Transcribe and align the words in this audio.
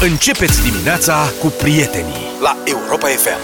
Începeți 0.00 0.62
dimineața 0.62 1.32
cu 1.40 1.46
prietenii 1.46 2.26
la 2.42 2.56
Europa 2.64 3.06
FM. 3.06 3.38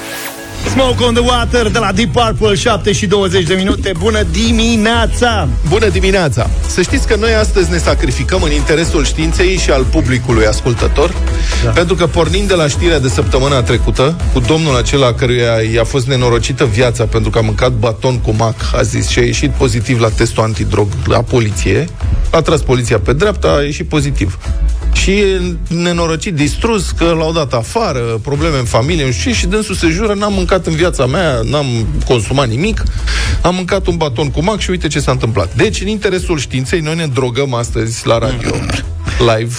Smoke 0.71 1.05
on 1.05 1.15
the 1.15 1.23
Water 1.23 1.69
de 1.69 1.79
la 1.79 1.93
Deep 1.93 2.13
Purple 2.13 2.55
7 2.55 2.93
și 2.93 3.07
20 3.07 3.47
de 3.47 3.55
minute 3.55 3.93
Bună 3.99 4.23
dimineața! 4.23 5.49
Bună 5.69 5.89
dimineața! 5.89 6.51
Să 6.67 6.83
știți 6.83 7.07
că 7.07 7.17
noi 7.17 7.35
astăzi 7.35 7.71
ne 7.71 7.79
sacrificăm 7.79 8.43
în 8.43 8.53
interesul 8.53 9.05
științei 9.05 9.57
și 9.57 9.71
al 9.71 9.85
publicului 9.85 10.47
ascultător 10.47 11.15
da. 11.65 11.71
Pentru 11.71 11.95
că 11.95 12.07
pornind 12.07 12.49
de 12.49 12.55
la 12.55 12.69
știrea 12.69 12.99
de 12.99 13.09
săptămâna 13.09 13.63
trecută 13.63 14.17
Cu 14.33 14.41
domnul 14.41 14.77
acela 14.77 15.13
căruia 15.13 15.61
i-a 15.75 15.85
fost 15.85 16.07
nenorocită 16.07 16.65
viața 16.65 17.05
Pentru 17.05 17.31
că 17.31 17.39
a 17.39 17.43
mâncat 17.43 17.73
baton 17.73 18.19
cu 18.19 18.35
mac 18.39 18.57
A 18.75 18.83
zis 18.83 19.09
și 19.09 19.19
a 19.19 19.23
ieșit 19.23 19.51
pozitiv 19.51 20.01
la 20.01 20.09
testul 20.09 20.43
antidrog 20.43 20.89
la 21.07 21.23
poliție 21.23 21.89
A 22.31 22.41
tras 22.41 22.61
poliția 22.61 22.99
pe 22.99 23.13
dreapta, 23.13 23.49
a 23.49 23.63
ieșit 23.63 23.89
pozitiv 23.89 24.39
și 24.93 25.23
nenorocit, 25.69 26.35
distrus, 26.35 26.91
că 26.91 27.05
l-au 27.05 27.33
dat 27.33 27.53
afară, 27.53 28.01
probleme 28.01 28.59
în 28.59 28.65
familie, 28.65 29.05
nu 29.05 29.11
știu 29.11 29.31
ce, 29.31 29.37
și 29.37 29.47
dânsul 29.47 29.75
se 29.75 29.89
jură, 29.89 30.15
n-am 30.15 30.33
mâncat 30.33 30.67
în 30.67 30.75
viața 30.75 31.07
mea, 31.07 31.41
n-am 31.45 31.67
consumat 32.07 32.49
nimic, 32.49 32.83
am 33.43 33.55
mâncat 33.55 33.87
un 33.87 33.97
baton 33.97 34.31
cu 34.31 34.43
mac 34.43 34.59
și 34.59 34.71
uite 34.71 34.89
ce 34.89 35.01
s-a 35.01 35.11
întâmplat. 35.11 35.55
Deci, 35.55 35.81
în 35.81 35.89
interesul 35.89 36.39
științei, 36.39 36.81
noi 36.81 36.95
ne 36.95 37.07
drogăm 37.07 37.55
astăzi 37.55 38.07
la 38.07 38.19
radio, 38.19 38.55
live, 39.37 39.55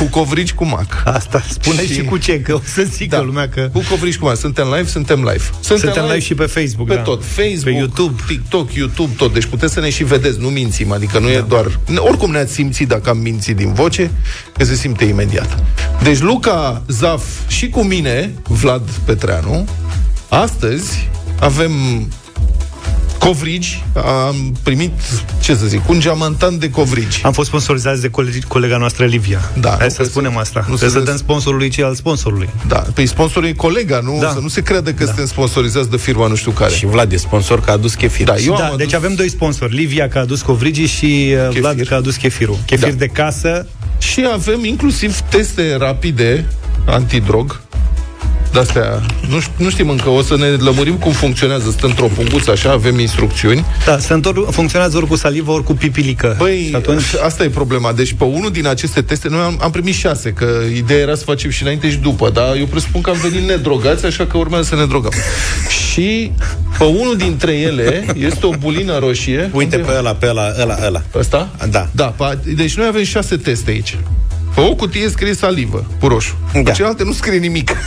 cu 0.00 0.06
covrigi 0.06 0.54
cu 0.54 0.64
mac. 0.64 1.02
Asta 1.04 1.42
spune 1.48 1.86
și, 1.86 1.92
și 1.92 2.02
cu 2.04 2.16
ce, 2.16 2.40
că 2.40 2.54
o 2.54 2.60
să 2.64 2.82
zică 2.82 3.16
da, 3.16 3.22
lumea 3.22 3.48
că... 3.48 3.68
Cu 3.72 3.82
covrigi 3.88 4.18
cu 4.18 4.24
mac. 4.24 4.36
Suntem 4.36 4.66
live, 4.66 4.88
suntem 4.88 5.18
live. 5.18 5.42
Suntem, 5.60 5.76
suntem 5.76 6.02
live, 6.02 6.14
live 6.14 6.24
și 6.24 6.34
pe 6.34 6.44
Facebook, 6.44 6.88
Pe 6.88 6.94
da. 6.94 7.00
tot. 7.00 7.24
Facebook, 7.24 7.62
pe 7.62 7.70
YouTube. 7.70 8.22
TikTok, 8.26 8.72
YouTube, 8.72 9.12
tot. 9.16 9.32
Deci 9.32 9.44
puteți 9.44 9.72
să 9.72 9.80
ne 9.80 9.90
și 9.90 10.04
vedeți, 10.04 10.40
nu 10.40 10.48
mințim. 10.48 10.92
Adică 10.92 11.18
nu 11.18 11.26
da. 11.26 11.32
e 11.32 11.44
doar... 11.48 11.78
Oricum 11.96 12.30
ne-ați 12.30 12.52
simțit 12.52 12.88
dacă 12.88 13.10
am 13.10 13.18
mințit 13.18 13.56
din 13.56 13.72
voce, 13.72 14.10
că 14.56 14.64
se 14.64 14.74
simte 14.74 15.04
imediat. 15.04 15.64
Deci 16.02 16.20
Luca 16.20 16.82
Zaf 16.86 17.24
și 17.48 17.68
cu 17.68 17.82
mine, 17.82 18.34
Vlad 18.48 18.90
Petreanu, 19.04 19.68
astăzi 20.28 21.08
avem 21.40 21.72
covrigi, 23.20 23.84
am 23.94 24.56
primit, 24.62 24.92
ce 25.40 25.54
să 25.54 25.66
zic, 25.66 25.88
un 25.88 26.00
geamantan 26.00 26.58
de 26.58 26.70
covrigi. 26.70 27.20
Am 27.22 27.32
fost 27.32 27.48
sponsorizați 27.48 28.00
de 28.00 28.08
colegi, 28.08 28.40
colega 28.40 28.76
noastră 28.76 29.04
Livia. 29.04 29.50
Da, 29.60 29.76
Hai 29.78 29.90
să 29.90 30.02
spunem 30.02 30.36
asta. 30.36 30.64
Nu 30.68 30.76
Trebuie 30.76 31.02
să 31.02 31.06
dăm 31.06 31.16
sponsorului 31.16 31.68
ce 31.68 31.84
al 31.84 31.94
sponsorului. 31.94 32.48
Da, 32.68 32.84
pe 32.94 33.04
sponsorul 33.04 33.48
e 33.48 33.52
colega, 33.52 34.00
nu, 34.00 34.18
da. 34.20 34.30
să 34.30 34.38
nu 34.38 34.48
se 34.48 34.62
crede 34.62 34.94
că 34.94 35.04
da. 35.04 35.06
suntem 35.06 35.26
sponsorizați 35.26 35.90
de 35.90 35.96
firma 35.96 36.26
nu 36.26 36.34
știu 36.34 36.50
care. 36.50 36.74
Și 36.74 36.86
Vlad 36.86 37.12
e 37.12 37.16
sponsor 37.16 37.60
că 37.60 37.70
a 37.70 37.72
adus 37.72 37.94
chefir. 37.94 38.26
Da, 38.26 38.36
eu 38.36 38.56
da 38.56 38.64
adus... 38.64 38.76
deci 38.76 38.94
avem 38.94 39.14
doi 39.14 39.28
sponsori, 39.28 39.74
Livia 39.74 40.08
că 40.08 40.18
a 40.18 40.20
adus 40.20 40.42
covrigi 40.42 40.84
și 40.84 41.32
uh, 41.32 41.42
chefir. 41.42 41.60
Vlad 41.60 41.80
că 41.86 41.94
a 41.94 41.96
adus 41.96 42.16
chefirul. 42.16 42.56
Chefir 42.66 42.90
da. 42.90 42.94
de 42.94 43.06
casă. 43.06 43.66
Și 43.98 44.26
avem 44.32 44.64
inclusiv 44.64 45.20
teste 45.20 45.76
rapide 45.76 46.46
antidrog 46.86 47.60
de-astea, 48.52 49.02
nu, 49.28 49.38
nu 49.56 49.70
știm 49.70 49.88
încă, 49.88 50.08
o 50.08 50.22
să 50.22 50.36
ne 50.36 50.46
lămurim 50.46 50.94
cum 50.94 51.12
funcționează. 51.12 51.70
Stă 51.70 51.86
într-o 51.86 52.06
punguță 52.06 52.50
așa, 52.50 52.70
avem 52.70 52.98
instrucțiuni. 52.98 53.64
Da, 53.84 53.98
se 53.98 54.12
întor, 54.12 54.46
funcționează 54.50 54.96
ori 54.96 55.06
cu 55.06 55.16
salivă, 55.16 55.50
ori 55.50 55.64
cu 55.64 55.74
pipilică. 55.74 56.34
Băi, 56.38 56.72
atunci... 56.74 57.04
asta 57.24 57.44
e 57.44 57.48
problema. 57.48 57.92
Deci 57.92 58.12
pe 58.12 58.24
unul 58.24 58.50
din 58.50 58.66
aceste 58.66 59.02
teste, 59.02 59.28
noi 59.28 59.40
am, 59.40 59.58
am 59.62 59.70
primit 59.70 59.94
șase, 59.94 60.32
că 60.32 60.46
ideea 60.76 61.00
era 61.00 61.14
să 61.14 61.24
facem 61.24 61.50
și 61.50 61.62
înainte 61.62 61.90
și 61.90 61.96
după, 61.96 62.30
dar 62.30 62.56
eu 62.56 62.66
presupun 62.66 63.00
că 63.00 63.10
am 63.10 63.16
venit 63.22 63.48
nedrogați, 63.48 64.06
așa 64.06 64.26
că 64.26 64.36
urmează 64.36 64.64
să 64.64 64.74
ne 64.74 64.86
drogăm. 64.86 65.12
și 65.92 66.32
pe 66.78 66.84
unul 66.84 67.16
dintre 67.16 67.52
ele 67.52 68.04
este 68.28 68.46
o 68.46 68.50
bulină 68.50 68.98
roșie. 68.98 69.50
Uite 69.52 69.76
unde... 69.76 69.88
pe 69.90 69.98
ăla, 69.98 70.14
pe 70.14 70.26
ăla, 70.26 70.52
ăla, 70.60 70.76
ăla. 70.86 71.02
Ăsta? 71.14 71.48
Da. 71.70 71.88
Da, 71.92 72.04
pe, 72.04 72.38
deci 72.54 72.76
noi 72.76 72.86
avem 72.86 73.04
șase 73.04 73.36
teste 73.36 73.70
aici. 73.70 73.98
Pe 74.54 74.60
o 74.60 74.74
cutie 74.74 75.08
scrie 75.08 75.34
salivă, 75.34 75.86
cu 76.00 76.06
roșu. 76.06 76.36
Da. 76.52 76.60
Pe 76.60 76.70
celelalte 76.70 77.04
nu 77.04 77.12
scrie 77.12 77.38
nimic. 77.38 77.76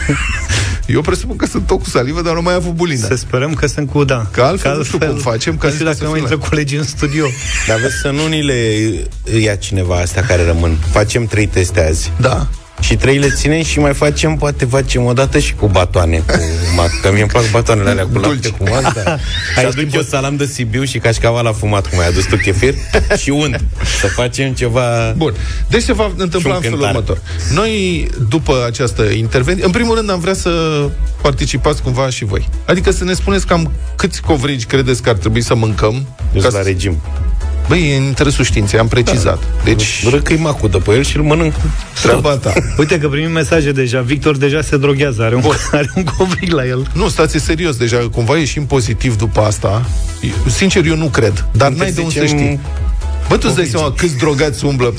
Eu 0.86 1.02
presupun 1.02 1.36
că 1.36 1.46
sunt 1.46 1.68
tot 1.68 1.82
cu 1.82 1.90
salivă, 1.90 2.22
dar 2.22 2.34
nu 2.34 2.42
mai 2.42 2.54
avut 2.54 2.74
bulina. 2.74 3.08
Să 3.08 3.16
sperăm 3.16 3.54
că 3.54 3.68
sunt 3.68 3.90
cu 3.90 4.04
da. 4.04 4.28
Că 4.32 4.42
altfel, 4.42 4.72
că 4.72 4.78
altfel 4.78 4.78
nu 4.78 4.84
știu 4.84 4.98
cum 5.00 5.32
facem. 5.32 5.58
Ca 5.58 5.68
nu 5.68 5.74
știu 5.74 5.86
dacă 5.86 6.08
mai 6.10 6.20
intră 6.20 6.38
colegii 6.38 6.78
în 6.78 6.84
studio. 6.84 7.26
Dar 7.68 7.80
vezi 7.80 7.98
să 8.02 8.10
nu 8.10 8.28
ni 8.28 8.44
le 8.44 8.94
ia 9.40 9.56
cineva 9.56 9.96
astea 9.96 10.24
care 10.24 10.46
rămân. 10.46 10.78
Facem 10.92 11.26
trei 11.26 11.48
teste 11.48 11.88
azi. 11.88 12.12
Da 12.20 12.48
și 12.84 12.96
trei 12.96 13.18
le 13.18 13.30
ținem 13.30 13.64
și 13.64 13.80
mai 13.80 13.94
facem, 13.94 14.36
poate 14.36 14.66
facem 14.66 15.06
o 15.06 15.14
dată 15.14 15.40
și 15.40 15.54
cu 15.54 15.68
batoane, 15.68 16.18
cu 16.18 16.40
mac, 16.76 16.90
că 17.02 17.12
mie 17.12 17.22
îmi 17.22 17.30
plac 17.30 17.50
batoanele 17.52 17.90
alea 17.90 18.08
cu 18.14 18.20
lapte, 18.20 18.50
cu 18.50 18.64
mac, 18.70 18.94
da. 18.94 19.18
Și 19.60 19.66
aduc 19.66 19.94
eu 19.94 20.02
salam 20.02 20.36
de 20.36 20.46
Sibiu 20.46 20.84
și 20.84 20.98
cașcaval 20.98 21.56
fumat, 21.60 21.88
cum 21.88 22.00
ai 22.00 22.08
adus 22.08 22.26
tu 22.26 22.36
chefir, 22.36 22.74
și 23.18 23.30
unt. 23.30 23.64
Să 24.02 24.08
facem 24.08 24.54
ceva... 24.54 25.14
Bun. 25.18 25.34
Deci 25.70 25.82
se 25.82 25.94
va 25.94 26.12
întâmpla 26.18 26.56
în 26.56 26.62
felul 26.62 26.82
următor. 26.82 27.22
Noi, 27.54 28.08
după 28.30 28.64
această 28.68 29.04
intervenție, 29.04 29.66
în 29.66 29.72
primul 29.72 29.96
rând 29.96 30.10
am 30.10 30.20
vrea 30.20 30.34
să 30.34 30.50
participați 31.22 31.82
cumva 31.82 32.10
și 32.10 32.26
voi. 32.26 32.50
Adică 32.66 32.92
să 32.92 33.04
ne 33.04 33.14
spuneți 33.14 33.48
cam 33.48 33.72
câți 33.96 34.22
covrigi 34.22 34.66
credeți 34.66 35.02
că 35.02 35.10
ar 35.10 35.16
trebui 35.16 35.42
să 35.42 35.56
mâncăm. 35.56 36.08
Deci 36.34 36.42
ca 36.42 36.50
la 36.52 36.62
regim. 36.62 37.02
Băi, 37.68 37.92
e 37.92 37.98
în 37.98 38.04
interesul 38.04 38.44
științei, 38.44 38.80
am 38.80 38.88
precizat. 38.88 39.40
Da. 39.40 39.64
Deci... 39.64 40.08
Răcăi 40.10 40.38
macudă 40.38 40.78
pe 40.78 40.92
el 40.92 41.04
și 41.04 41.18
îl 41.18 41.24
mănânc. 41.24 41.54
Treaba 42.02 42.30
ta. 42.30 42.54
Uite 42.78 43.00
că 43.00 43.08
primim 43.08 43.32
mesaje 43.32 43.72
deja. 43.72 44.02
Victor 44.02 44.38
deja 44.38 44.62
se 44.62 44.78
droghează, 44.78 45.24
are 45.24 45.36
un, 45.36 45.44
are 45.72 45.92
un 45.96 46.04
covrig 46.04 46.52
la 46.52 46.66
el. 46.66 46.88
Nu, 46.94 47.08
stați 47.08 47.38
serios, 47.38 47.76
deja 47.76 47.98
cumva 48.12 48.38
ieșim 48.38 48.66
pozitiv 48.66 49.18
după 49.18 49.42
asta. 49.42 49.86
Sincer, 50.48 50.86
eu 50.86 50.96
nu 50.96 51.06
cred. 51.06 51.46
Dar 51.52 51.72
n-ai 51.72 51.92
de 51.92 52.02
unde 52.02 52.20
să 52.20 52.26
știi. 52.26 52.60
Bă, 53.28 53.38
tu 53.38 53.46
îți 53.48 53.56
dai 53.56 53.66
seama 53.66 53.92
câți 53.92 54.18
drogați 54.18 54.66
umblă 54.66 54.94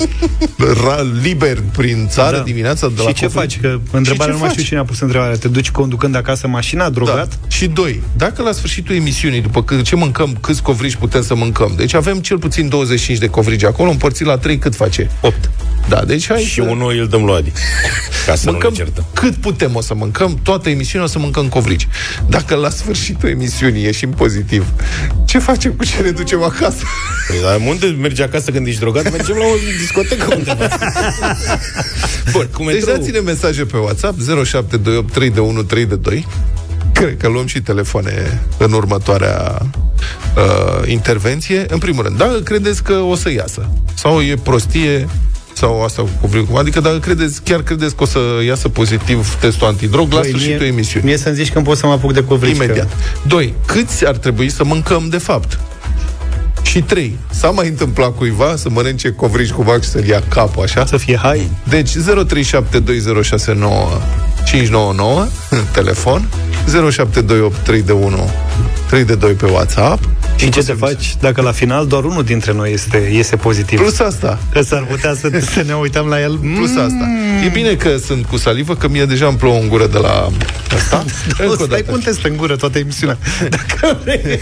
liber 1.21 1.57
prin 1.77 2.07
țară 2.09 2.37
da. 2.37 2.43
dimineața 2.43 2.87
de 2.87 2.99
și 2.99 3.05
la 3.05 3.11
ce 3.11 3.27
faci? 3.27 3.59
Că 3.59 3.79
întrebarea 3.91 4.33
nu 4.33 4.39
mai 4.39 4.49
știu 4.49 4.63
cine 4.63 4.79
a 4.79 4.83
pus 4.83 4.99
întrebarea. 4.99 5.35
Te 5.35 5.47
duci 5.47 5.71
conducând 5.71 6.15
acasă 6.15 6.47
mașina, 6.47 6.89
drogat? 6.89 7.29
Da. 7.29 7.47
Și 7.47 7.67
doi, 7.67 8.01
dacă 8.17 8.41
la 8.41 8.51
sfârșitul 8.51 8.95
emisiunii, 8.95 9.41
după 9.41 9.65
ce 9.83 9.95
mâncăm, 9.95 10.37
câți 10.41 10.61
covrigi 10.61 10.97
putem 10.97 11.21
să 11.21 11.35
mâncăm, 11.35 11.73
deci 11.77 11.93
avem 11.93 12.17
cel 12.19 12.37
puțin 12.37 12.69
25 12.69 13.17
de 13.17 13.27
covrigi 13.27 13.65
acolo, 13.65 13.89
împărțit 13.89 14.25
la 14.25 14.37
3, 14.37 14.57
cât 14.57 14.75
face? 14.75 15.11
8. 15.21 15.49
Da, 15.89 16.03
deci 16.05 16.27
hai 16.27 16.41
Și 16.41 16.53
să... 16.53 16.61
unul 16.61 16.99
îl 16.99 17.07
dăm 17.07 17.23
lui 17.25 17.35
Adi. 17.35 17.51
Ca 18.25 18.35
să 18.35 18.51
mâncăm 18.51 18.73
nu 18.77 19.03
cât 19.13 19.35
putem 19.35 19.75
o 19.75 19.81
să 19.81 19.93
mâncăm, 19.93 20.39
toată 20.43 20.69
emisiunea 20.69 21.07
o 21.07 21.09
să 21.09 21.19
mâncăm 21.19 21.47
covrigi. 21.47 21.87
Dacă 22.27 22.55
la 22.55 22.69
sfârșitul 22.69 23.29
emisiunii 23.29 23.83
ieșim 23.83 24.09
pozitiv, 24.09 24.65
ce 25.25 25.39
facem 25.39 25.71
cu 25.71 25.85
ce 25.85 26.01
ne 26.01 26.09
ducem 26.09 26.43
acasă? 26.43 26.83
Păi, 27.27 27.37
dar 27.41 27.59
unde 27.67 27.85
mergi 27.85 28.21
acasă 28.21 28.51
când 28.51 28.67
ești 28.67 28.79
drogat? 28.79 29.11
Mergem 29.11 29.35
la 29.35 29.45
o 29.45 29.55
discotecă 29.79 30.27
undeva. 30.35 30.67
Bun, 32.31 32.47
Cum 32.53 32.65
deci 32.65 32.83
dați-ne 32.83 33.19
mesaje 33.19 33.65
pe 33.65 33.77
WhatsApp 33.77 34.19
0728 34.19 35.13
3 35.13 35.29
de 35.29 35.39
1 35.39 35.63
3 35.63 35.85
de 35.85 35.95
2 35.95 36.27
Cred 36.95 37.17
că 37.17 37.27
luăm 37.27 37.45
și 37.45 37.61
telefoane 37.61 38.41
în 38.57 38.71
următoarea 38.71 39.61
uh, 39.61 40.89
intervenție. 40.89 41.65
În 41.69 41.77
primul 41.77 42.03
rând, 42.03 42.17
dacă 42.17 42.39
credeți 42.39 42.83
că 42.83 42.93
o 42.93 43.15
să 43.15 43.31
iasă 43.31 43.69
sau 43.93 44.21
e 44.21 44.35
prostie, 44.43 45.07
sau 45.57 45.83
asta 45.83 46.01
cu 46.01 46.09
covrigul. 46.21 46.57
Adică 46.57 46.79
dacă 46.79 46.97
credeți, 46.97 47.41
chiar 47.41 47.61
credeți 47.61 47.95
că 47.95 48.03
o 48.03 48.05
să 48.05 48.19
iasă 48.45 48.69
pozitiv 48.69 49.35
testul 49.39 49.67
antidrog 49.67 50.13
la 50.13 50.21
sfârșitul 50.23 50.65
emisiunii. 50.65 51.07
Mie 51.07 51.17
să-mi 51.17 51.35
zici 51.35 51.51
că 51.51 51.59
pot 51.59 51.77
să 51.77 51.85
mă 51.85 51.91
apuc 51.91 52.13
de 52.13 52.23
covrig. 52.23 52.55
Imediat. 52.55 52.87
Că... 52.89 52.95
Doi, 53.27 53.53
câți 53.65 54.05
ar 54.07 54.17
trebui 54.17 54.49
să 54.49 54.63
mâncăm 54.63 55.07
de 55.09 55.17
fapt? 55.17 55.59
Și 56.61 56.81
trei, 56.81 57.17
s-a 57.29 57.49
mai 57.49 57.67
întâmplat 57.67 58.15
cuiva 58.15 58.55
să 58.55 58.69
mănânce 58.69 59.11
covrigi 59.11 59.51
cu 59.51 59.61
vac 59.61 59.83
și 59.83 59.89
să-l 59.89 60.05
ia 60.05 60.23
capul, 60.27 60.63
așa? 60.63 60.85
Să 60.85 60.97
fie 60.97 61.17
hai. 61.17 61.49
Deci 61.69 61.89
0372069599 61.89 61.97
telefon 65.73 66.27
0728 66.65 67.57
3 67.63 67.81
de 67.81 67.91
1 67.91 68.29
3 68.87 69.03
de 69.03 69.15
2 69.15 69.31
pe 69.31 69.45
WhatsApp 69.45 70.09
și 70.35 70.49
ce 70.49 70.63
te 70.63 70.73
faci 70.73 71.15
dacă 71.19 71.41
la 71.41 71.51
final 71.51 71.87
doar 71.87 72.03
unul 72.03 72.23
dintre 72.23 72.53
noi 72.53 72.73
este, 72.73 73.09
iese 73.13 73.35
pozitiv? 73.35 73.79
Plus 73.79 73.99
asta. 73.99 74.39
Că 74.51 74.61
s-ar 74.61 74.83
putea 74.83 75.13
să, 75.13 75.29
să 75.53 75.63
ne 75.65 75.73
uităm 75.73 76.05
la 76.07 76.21
el. 76.21 76.37
Plus 76.37 76.71
mm. 76.71 76.79
asta. 76.79 77.07
E 77.45 77.49
bine 77.49 77.73
că 77.73 77.97
sunt 77.97 78.25
cu 78.25 78.37
salivă, 78.37 78.75
că 78.75 78.87
mie 78.87 79.05
deja 79.05 79.27
îmi 79.27 79.37
plouă 79.37 79.59
în 79.59 79.67
gură 79.67 79.87
de 79.87 79.97
la 79.97 80.29
asta. 80.75 81.05
o 81.61 81.63
stai 81.63 81.81
pun 81.81 81.99
test 81.99 82.23
în 82.23 82.37
gură 82.37 82.55
toată 82.55 82.77
emisiunea. 82.77 83.17
Dacă 83.57 83.99
vrei. 84.03 84.39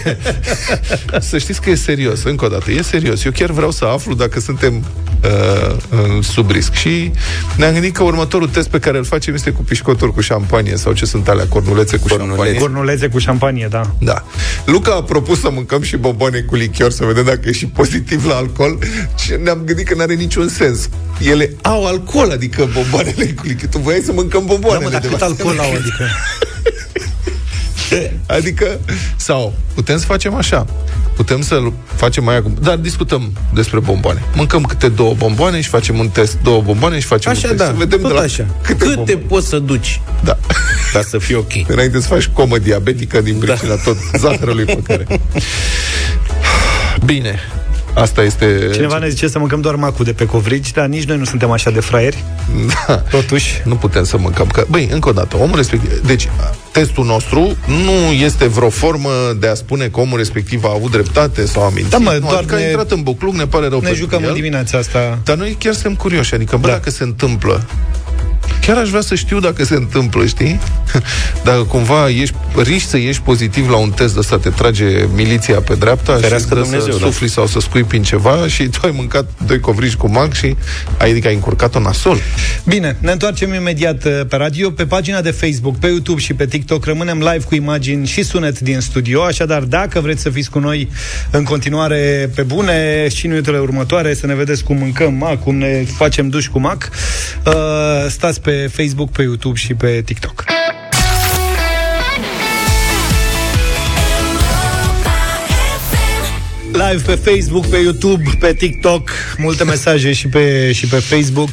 să 1.20 1.38
știți 1.38 1.62
că 1.62 1.70
e 1.70 1.76
serios, 1.76 2.24
încă 2.24 2.46
o 2.46 2.48
dată, 2.48 2.72
e 2.72 2.82
serios. 2.82 3.24
Eu 3.24 3.32
chiar 3.32 3.52
vreau 3.52 3.72
să 3.72 3.86
aflu 3.86 4.14
dacă 4.14 4.40
suntem 4.40 4.84
uh, 5.24 6.24
sub 6.24 6.52
risc. 6.52 6.74
Și 6.74 7.12
ne-am 7.56 7.74
gândit 7.74 7.96
că 7.96 8.04
următorul 8.04 8.48
test 8.48 8.70
pe 8.70 8.80
care 8.80 8.98
îl 8.98 9.04
facem 9.04 9.34
este 9.34 9.52
cu 9.52 9.64
pișcoturi 9.64 10.14
cu 10.14 10.22
șampanie 10.22 10.76
sau 10.76 10.94
ce 10.94 11.06
sunt 11.06 11.28
alea, 11.28 11.46
cornulețe 11.48 11.98
cu 11.98 12.08
Cornule. 12.08 12.30
șampanie. 12.30 12.60
Cornulețe 12.60 13.08
cu 13.08 13.20
șampanie, 13.20 13.68
da. 13.70 13.82
Da. 14.00 14.24
Luca 14.66 14.94
a 14.94 15.04
propus 15.04 15.40
să 15.40 15.50
mâncăm 15.54 15.82
și 15.84 15.98
bomboane 15.98 16.40
cu 16.40 16.56
lichior, 16.56 16.92
să 16.92 17.06
vedem 17.06 17.24
dacă 17.24 17.50
e 17.50 17.52
și 17.52 17.66
pozitiv 17.66 18.26
la 18.26 18.36
alcool 18.36 18.80
și 19.18 19.32
ne-am 19.44 19.62
gândit 19.66 19.88
că 19.88 19.96
nu 19.96 20.02
are 20.02 20.14
niciun 20.14 20.48
sens. 20.48 20.90
Ele 21.20 21.56
au 21.62 21.86
alcool, 21.86 22.32
adică 22.32 22.70
bomboanele 22.74 23.26
cu 23.26 23.42
lichior. 23.46 23.70
Tu 23.70 23.78
voiai 23.78 24.02
să 24.02 24.12
mâncăm 24.12 24.46
bomboanele. 24.46 24.90
Da, 24.90 24.98
mă, 24.98 25.02
dar 25.02 25.12
cât 25.12 25.22
alcool 25.22 25.60
au, 25.60 25.74
adică... 25.74 26.08
adică, 28.28 28.80
sau, 29.16 29.54
putem 29.74 29.98
să 29.98 30.06
facem 30.06 30.34
așa. 30.36 30.66
Putem 31.16 31.42
să-l 31.42 31.74
facem 31.96 32.24
mai 32.24 32.36
acum. 32.36 32.58
Dar 32.62 32.76
discutăm 32.76 33.32
despre 33.54 33.80
bomboane. 33.80 34.22
Mâncăm 34.36 34.64
câte 34.64 34.88
două 34.90 35.14
bomboane 35.14 35.62
și 35.62 35.70
facem 35.70 36.00
un 36.00 36.10
test. 36.10 36.38
Două 36.44 36.62
bomboane 36.62 37.00
și 37.00 37.06
facem 37.06 37.32
Așa, 37.32 37.48
un 37.50 37.56
test. 37.58 37.64
da, 37.70 37.78
Să 37.78 37.78
vedem 37.78 38.00
tot 38.00 38.08
de 38.10 38.14
la 38.16 38.22
așa. 38.22 38.46
câte, 38.62 38.78
Câte 38.84 38.94
bomboane. 38.96 39.22
poți 39.28 39.48
să 39.48 39.60
duci 39.60 40.02
Da. 40.24 40.38
ca 40.94 41.02
să 41.02 41.18
fie 41.18 41.36
ok? 41.36 41.52
Înainte 41.74 42.02
să 42.02 42.08
faci 42.08 42.28
comă 42.28 42.58
diabetică 42.58 43.22
din 43.22 43.36
pricina 43.38 43.76
da. 43.76 43.82
tot 43.84 43.98
zahărului 44.20 44.66
pe 44.66 44.80
care. 44.84 45.06
Bine. 47.06 47.40
Asta 47.94 48.22
este... 48.24 48.70
Cineva 48.74 48.98
ne 48.98 49.10
zice 49.10 49.28
să 49.28 49.40
mâncăm 49.40 49.62
doar 49.62 49.76
macul 49.76 50.06
de 50.06 50.14
pe 50.14 50.26
covrigi, 50.26 50.74
dar 50.74 50.86
nici 50.86 51.04
noi 51.04 51.18
nu 51.18 51.24
suntem 51.26 51.52
așa 51.52 51.70
de 51.72 51.80
fraieri. 51.80 52.24
Da. 52.88 52.96
Totuși, 52.96 53.62
Nu 53.64 53.76
putem 53.76 54.04
să 54.04 54.18
mâncăm. 54.18 54.48
Că, 54.48 54.66
băi, 54.70 54.90
încă 54.92 55.10
o 55.10 55.12
dată, 55.12 55.38
omul 55.38 55.56
respectiv... 55.56 56.02
Deci, 56.06 56.30
testul 56.72 57.06
nostru 57.06 57.58
nu 57.68 58.12
este 58.12 58.48
vreo 58.48 58.70
formă 58.70 59.10
de 59.40 59.48
a 59.48 59.54
spune 59.54 59.86
că 59.88 60.00
omul 60.00 60.18
respectiv 60.18 60.64
a 60.64 60.72
avut 60.76 60.92
dreptate 60.92 61.46
sau 61.46 61.64
a 61.64 61.70
mințit. 61.70 61.92
Da, 61.92 61.98
mă, 61.98 62.12
nu, 62.22 62.28
doar 62.28 62.36
adică 62.38 62.56
ne- 62.56 62.62
a 62.62 62.66
intrat 62.66 62.92
în 62.92 63.02
bucluc, 63.02 63.34
ne 63.34 63.46
pare 63.48 63.68
rău 63.68 63.80
ne 63.80 63.86
pentru 63.86 64.04
jucăm 64.04 64.22
el. 64.24 64.28
în 64.30 64.34
dimineața 64.36 64.78
asta. 64.78 65.20
Dar 65.24 65.38
noi 65.38 65.56
chiar 65.60 65.74
suntem 65.74 65.96
curioși, 65.96 66.34
adică, 66.34 66.58
bă, 66.58 66.68
Da. 66.68 66.74
dacă 66.74 66.90
se 66.90 67.04
întâmplă, 67.04 67.66
chiar 68.66 68.78
aș 68.78 68.90
vrea 68.90 69.02
să 69.02 69.16
știu 69.16 69.40
dacă 69.40 69.64
se 69.64 69.76
întâmplă, 69.76 70.26
știi? 70.26 70.60
Dacă 71.44 71.62
cumva 71.64 72.10
ești, 72.10 72.36
riști 72.56 72.90
să 72.90 72.98
ieși 72.98 73.22
pozitiv 73.22 73.70
la 73.70 73.76
un 73.76 73.90
test 73.90 74.14
de 74.14 74.20
ăsta, 74.20 74.38
te 74.38 74.50
trage 74.50 74.86
miliția 75.16 75.62
pe 75.62 75.76
dreapta 75.76 76.14
Ferească 76.14 76.38
și 76.38 76.44
îți 76.44 76.48
dă 76.50 76.56
Dumnezeu, 76.56 76.94
să 76.94 77.00
da. 77.00 77.06
sufli 77.06 77.30
sau 77.30 77.48
să 77.48 77.60
scuipi 77.60 77.96
în 77.96 78.04
ceva 78.04 78.48
și 78.48 78.64
tu 78.68 78.80
ai 78.84 78.94
mâncat 78.96 79.26
doi 79.46 79.60
covrigi 79.60 79.96
cu 79.96 80.10
mac 80.10 80.34
și 80.34 80.56
ai, 80.98 81.10
adică 81.10 81.28
ai 81.28 81.34
încurcat-o 81.34 81.80
nasol. 81.80 82.18
Bine, 82.66 82.98
ne 83.00 83.12
întoarcem 83.12 83.54
imediat 83.54 84.06
uh, 84.06 84.22
pe 84.28 84.36
radio, 84.36 84.70
pe 84.70 84.86
pagina 84.86 85.22
de 85.22 85.32
Facebook, 85.32 85.78
pe 85.78 85.88
YouTube 85.88 86.20
și 86.20 86.34
pe 86.34 86.46
TikTok. 86.46 86.86
Rămânem 86.86 87.18
live 87.18 87.46
cu 87.48 87.56
imagini 87.56 88.08
și 88.08 88.24
sunet 88.24 88.60
din 88.60 88.80
studio, 88.80 89.24
așadar 89.24 89.62
dacă 89.62 90.00
vreți 90.00 90.22
să 90.22 90.30
fiți 90.30 90.50
cu 90.50 90.60
noi 90.60 90.90
în 91.32 91.44
continuare 91.44 92.32
pe 92.36 92.42
bune 92.42 93.08
și 93.16 93.26
în 93.26 93.32
minutele 93.32 93.58
următoare, 93.58 94.14
să 94.14 94.26
ne 94.26 94.36
vedeți 94.36 94.64
cum 94.64 94.78
mâncăm 94.78 95.14
mac, 95.14 95.40
cum 95.40 95.56
ne 95.56 95.86
facem 95.98 96.30
duș 96.30 96.48
cu 96.48 96.60
mac, 96.60 96.90
uh, 97.46 97.54
stați 98.10 98.42
pe 98.42 98.53
Facebook, 98.72 99.10
pe 99.10 99.22
YouTube 99.22 99.58
și 99.58 99.74
pe 99.74 100.02
TikTok. 100.06 100.44
Live 106.72 107.02
pe 107.06 107.32
Facebook, 107.32 107.66
pe 107.66 107.78
YouTube, 107.78 108.24
pe 108.40 108.54
TikTok, 108.54 109.10
multe 109.38 109.64
mesaje 109.64 110.14
și 110.14 110.28
pe, 110.28 110.72
și 110.72 110.88
pe 110.88 110.96
Facebook. 110.96 111.50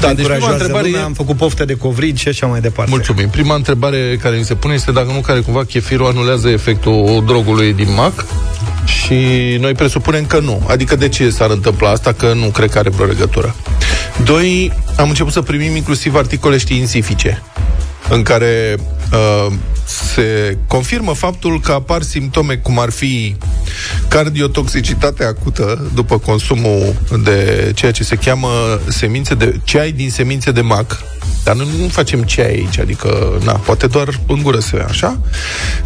Da, 0.00 0.08
deci 0.08 0.16
Încurajoasă 0.16 0.38
prima 0.38 0.52
întrebare 0.52 0.86
lumea, 0.86 1.00
e- 1.00 1.04
Am 1.04 1.12
făcut 1.12 1.36
pofte 1.36 1.64
de 1.64 1.74
covrigi 1.74 2.22
și 2.22 2.28
așa 2.28 2.46
mai 2.46 2.60
departe. 2.60 2.90
Mulțumim. 2.90 3.28
Prima 3.28 3.54
întrebare 3.54 4.18
care 4.22 4.36
mi 4.36 4.44
se 4.44 4.54
pune 4.54 4.74
este 4.74 4.92
dacă 4.92 5.12
nu 5.12 5.20
care 5.20 5.40
cumva 5.40 5.64
chefirul 5.64 6.06
anulează 6.06 6.48
efectul 6.48 7.22
drogului 7.26 7.72
din 7.72 7.94
mac 7.94 8.26
și 8.84 9.16
noi 9.60 9.74
presupunem 9.74 10.26
că 10.26 10.38
nu. 10.38 10.62
Adică 10.68 10.96
de 10.96 11.08
ce 11.08 11.30
s-ar 11.30 11.50
întâmpla 11.50 11.90
asta? 11.90 12.12
Că 12.12 12.32
nu 12.32 12.46
cred 12.46 12.70
că 12.70 12.78
are 12.78 12.90
vreo 12.90 13.06
legătură. 13.06 13.54
Doi, 14.24 14.72
am 14.96 15.08
început 15.08 15.32
să 15.32 15.42
primim 15.42 15.76
inclusiv 15.76 16.14
articole 16.14 16.58
științifice 16.58 17.42
în 18.08 18.22
care 18.22 18.76
uh, 19.12 19.52
se 20.14 20.58
confirmă 20.66 21.12
faptul 21.12 21.60
că 21.60 21.72
apar 21.72 22.02
simptome 22.02 22.54
cum 22.54 22.78
ar 22.78 22.90
fi 22.90 23.36
cardiotoxicitate 24.08 25.24
acută 25.24 25.90
după 25.94 26.18
consumul 26.18 26.94
de 27.24 27.70
ceea 27.74 27.92
ce 27.92 28.04
se 28.04 28.16
cheamă 28.16 28.48
semințe 28.88 29.34
de 29.34 29.60
ceai 29.64 29.92
din 29.92 30.10
semințe 30.10 30.52
de 30.52 30.60
mac. 30.60 31.02
Dar 31.44 31.54
noi 31.54 31.66
nu 31.78 31.88
facem 31.88 32.22
ceai 32.22 32.46
aici, 32.46 32.78
adică, 32.78 33.40
na, 33.44 33.52
poate 33.52 33.86
doar 33.86 34.08
în 34.26 34.42
gură 34.42 34.58
se 34.58 34.84
așa. 34.88 35.20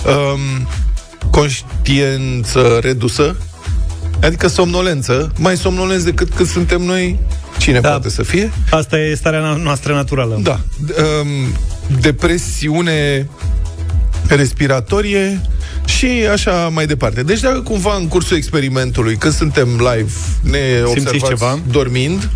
Um, 0.06 0.69
conștiență 1.31 2.78
redusă, 2.82 3.37
adică 4.23 4.46
somnolență, 4.49 5.32
mai 5.38 5.56
somnolenți 5.56 6.05
decât 6.05 6.28
cât 6.34 6.46
suntem 6.46 6.82
noi, 6.82 7.19
cine 7.58 7.81
Da. 7.81 7.88
poate 7.88 8.11
să 8.11 8.23
fie? 8.23 8.52
Asta 8.70 8.99
e 8.99 9.14
starea 9.14 9.40
na- 9.55 9.62
noastră 9.62 9.93
naturală. 9.93 10.38
Da. 10.43 10.61
Um, 11.20 11.55
depresiune 12.00 13.28
respiratorie 14.28 15.40
și 15.84 16.06
așa 16.32 16.69
mai 16.73 16.87
departe. 16.87 17.23
Deci 17.23 17.40
dacă 17.40 17.61
cumva 17.61 17.94
în 17.96 18.08
cursul 18.08 18.37
experimentului, 18.37 19.17
când 19.17 19.34
suntem 19.34 19.69
live, 19.69 20.11
ne 20.40 20.58
observați 20.84 21.25
ceva? 21.29 21.58
dormind, 21.70 22.29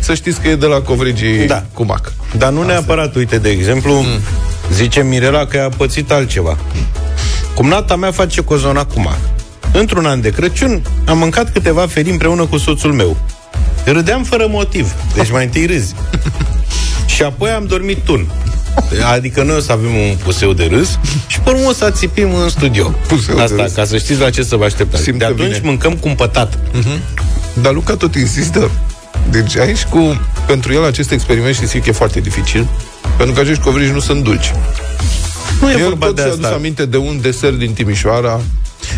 să 0.00 0.14
știți 0.14 0.40
că 0.40 0.48
e 0.48 0.56
de 0.56 0.66
la 0.66 0.80
covrigii 0.80 1.46
Da. 1.46 1.66
cu 1.72 1.84
mac. 1.84 2.12
Dar 2.38 2.52
nu 2.52 2.62
neapărat, 2.62 3.14
uite, 3.14 3.38
de 3.38 3.48
exemplu, 3.48 3.92
mm. 3.92 4.20
zice 4.72 5.02
Mirela 5.02 5.46
că 5.46 5.58
a 5.58 5.76
pățit 5.76 6.10
altceva. 6.10 6.58
Cumnata 7.56 7.96
mea 7.96 8.10
face 8.10 8.40
cozona 8.40 8.84
cu 8.84 9.00
mac. 9.00 9.18
Într-un 9.72 10.06
an 10.06 10.20
de 10.20 10.30
Crăciun 10.30 10.82
am 11.06 11.18
mâncat 11.18 11.52
câteva 11.52 11.86
feri 11.86 12.10
împreună 12.10 12.44
cu 12.46 12.58
soțul 12.58 12.92
meu. 12.92 13.16
Râdeam 13.84 14.22
fără 14.24 14.46
motiv, 14.50 14.94
deci 15.14 15.30
mai 15.30 15.44
întâi 15.44 15.66
râzi. 15.66 15.94
și 17.14 17.22
apoi 17.22 17.50
am 17.50 17.66
dormit 17.66 17.98
tun. 18.04 18.26
Adică 19.12 19.42
noi 19.42 19.56
o 19.56 19.60
să 19.60 19.72
avem 19.72 19.94
un 19.94 20.16
puseu 20.22 20.52
de 20.52 20.64
râs 20.70 20.98
și 21.26 21.40
pe 21.40 21.50
urmă 21.50 21.68
o 21.68 21.72
să 21.72 21.84
ațipim 21.84 22.34
în 22.34 22.48
studio. 22.48 22.94
Puseu 23.08 23.36
de 23.36 23.42
Asta, 23.42 23.62
râs. 23.62 23.72
ca 23.72 23.84
să 23.84 23.96
știți 23.96 24.20
la 24.20 24.30
ce 24.30 24.42
să 24.42 24.56
vă 24.56 24.64
așteptați. 24.64 25.02
Simte 25.02 25.18
de 25.18 25.24
atunci 25.24 25.48
bine. 25.48 25.60
mâncăm 25.62 25.92
cumpătat. 25.94 26.58
Dar 27.52 27.72
Luca 27.72 27.94
tot 27.96 28.14
insistă. 28.14 28.70
Deci 29.30 29.56
aici 29.56 29.84
cu... 29.84 30.20
Pentru 30.46 30.72
el 30.72 30.84
acest 30.84 31.10
experiment 31.10 31.54
știți 31.54 31.78
că 31.78 31.88
e 31.88 31.92
foarte 31.92 32.20
dificil. 32.20 32.66
Pentru 33.16 33.34
că 33.34 33.40
acești 33.40 33.62
covrigi 33.62 33.90
nu 33.92 34.00
sunt 34.00 34.22
dulci. 34.24 34.52
Nu 35.60 35.70
e 35.70 35.74
El 35.78 35.82
vorba 35.88 36.06
tot 36.06 36.14
de 36.14 36.20
și-a 36.22 36.30
adus 36.32 36.44
asta. 36.44 36.56
aminte 36.56 36.86
de 36.86 36.96
un 36.96 37.18
desert 37.20 37.58
din 37.58 37.72
Timișoara. 37.72 38.40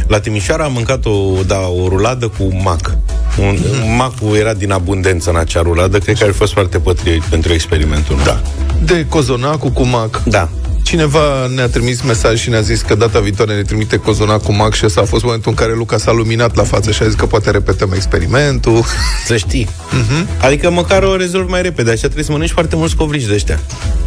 La 0.07 0.21
Timișoara 0.21 0.65
am 0.65 0.73
mâncat 0.73 1.05
o, 1.05 1.33
da, 1.47 1.59
o 1.67 1.89
ruladă 1.89 2.29
cu 2.29 2.49
mac. 2.63 2.97
Un, 3.39 3.59
Mhm. 3.81 3.97
Macul 3.97 4.37
era 4.37 4.53
din 4.55 4.71
abundență 4.73 5.31
în 5.31 5.37
acea 5.37 5.61
ruladă, 5.63 5.99
cred 5.99 6.19
că 6.19 6.25
ar 6.25 6.31
fi 6.31 6.37
fost 6.37 6.53
foarte 6.53 6.79
potrivit 6.79 7.23
pentru 7.23 7.53
experimentul 7.53 8.17
nostru. 8.17 8.35
Da. 8.35 8.85
De 8.85 9.07
cozonacul 9.09 9.71
cu 9.71 9.83
mac. 9.87 10.23
Da. 10.25 10.49
Cineva 10.89 11.47
ne-a 11.55 11.69
trimis 11.69 12.03
mesaj 12.03 12.41
și 12.41 12.49
ne-a 12.49 12.61
zis 12.61 12.81
că 12.81 12.95
data 12.95 13.21
viitoare 13.21 13.55
ne 13.55 13.63
trimite 13.63 13.97
cozonac 13.97 14.43
cu 14.43 14.53
mac 14.53 14.75
și 14.75 14.85
ăsta 14.85 15.01
a 15.01 15.05
fost 15.05 15.25
momentul 15.25 15.51
în 15.51 15.57
care 15.57 15.75
Luca 15.75 15.99
s-a 15.99 16.13
luminat 16.13 16.55
la 16.55 16.63
față 16.63 16.91
și 16.91 17.03
a 17.03 17.05
zis 17.05 17.15
că 17.15 17.27
poate 17.27 17.51
repetăm 17.51 17.93
experimentul. 17.93 18.85
Să 19.27 19.37
știi. 19.37 19.69
Mhm. 19.91 20.25
Uh-huh. 20.25 20.41
Adică 20.41 20.71
măcar 20.71 21.03
o 21.03 21.17
rezolv 21.17 21.49
mai 21.49 21.63
repede, 21.63 21.91
așa 21.91 22.01
trebuie 22.01 22.25
să 22.25 22.33
mănânci 22.33 22.51
foarte 22.51 22.77
mulți 22.77 22.97
covrigi 22.97 23.27
de 23.27 23.35
ăștia. 23.35 23.61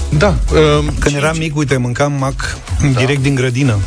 Da. 0.09 0.27
Um, 0.27 0.93
Când 0.99 1.15
eram 1.15 1.37
mic, 1.37 1.55
uite, 1.57 1.77
mâncam 1.77 2.11
mac 2.11 2.57
direct 2.97 3.21
din 3.21 3.35
grădină. 3.35 3.79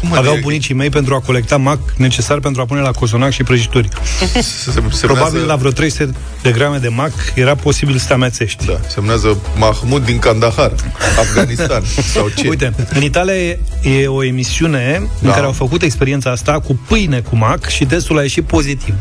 Cum 0.00 0.08
Aveau 0.08 0.22
direct? 0.22 0.42
bunicii 0.42 0.74
mei 0.74 0.90
pentru 0.90 1.14
a 1.14 1.20
colecta 1.20 1.56
mac 1.56 1.78
necesar 1.96 2.38
pentru 2.40 2.60
a 2.60 2.64
pune 2.64 2.80
la 2.80 2.90
cozonac 2.90 3.30
și 3.30 3.42
prăjituri. 3.42 3.88
se, 4.64 4.70
semnează, 4.70 5.06
Probabil 5.06 5.46
la 5.46 5.56
vreo 5.56 5.70
300 5.70 6.12
de 6.42 6.50
grame 6.50 6.78
de 6.78 6.88
mac 6.88 7.12
era 7.34 7.54
posibil 7.54 7.96
să 7.98 8.06
te 8.06 8.12
amețești. 8.12 8.66
Da, 8.66 8.80
semnează 8.88 9.36
Mahmud 9.56 10.04
din 10.04 10.18
Kandahar, 10.18 10.72
Afganistan. 11.24 11.82
sau 12.12 12.28
ce? 12.36 12.48
Uite, 12.48 12.74
în 12.94 13.02
Italia 13.02 13.34
e- 13.34 13.58
e 13.82 14.06
o 14.06 14.24
emisiune 14.24 14.90
da. 14.92 14.98
în 15.20 15.28
Da. 15.28 15.32
care 15.32 15.46
au 15.46 15.52
făcut 15.52 15.82
experiența 15.82 16.30
asta 16.30 16.60
cu 16.60 16.78
pâine 16.88 17.20
cu 17.20 17.36
mac 17.36 17.68
și 17.68 17.84
testul 17.84 18.18
a 18.18 18.22
ieșit 18.22 18.44
pozitiv. 18.44 18.94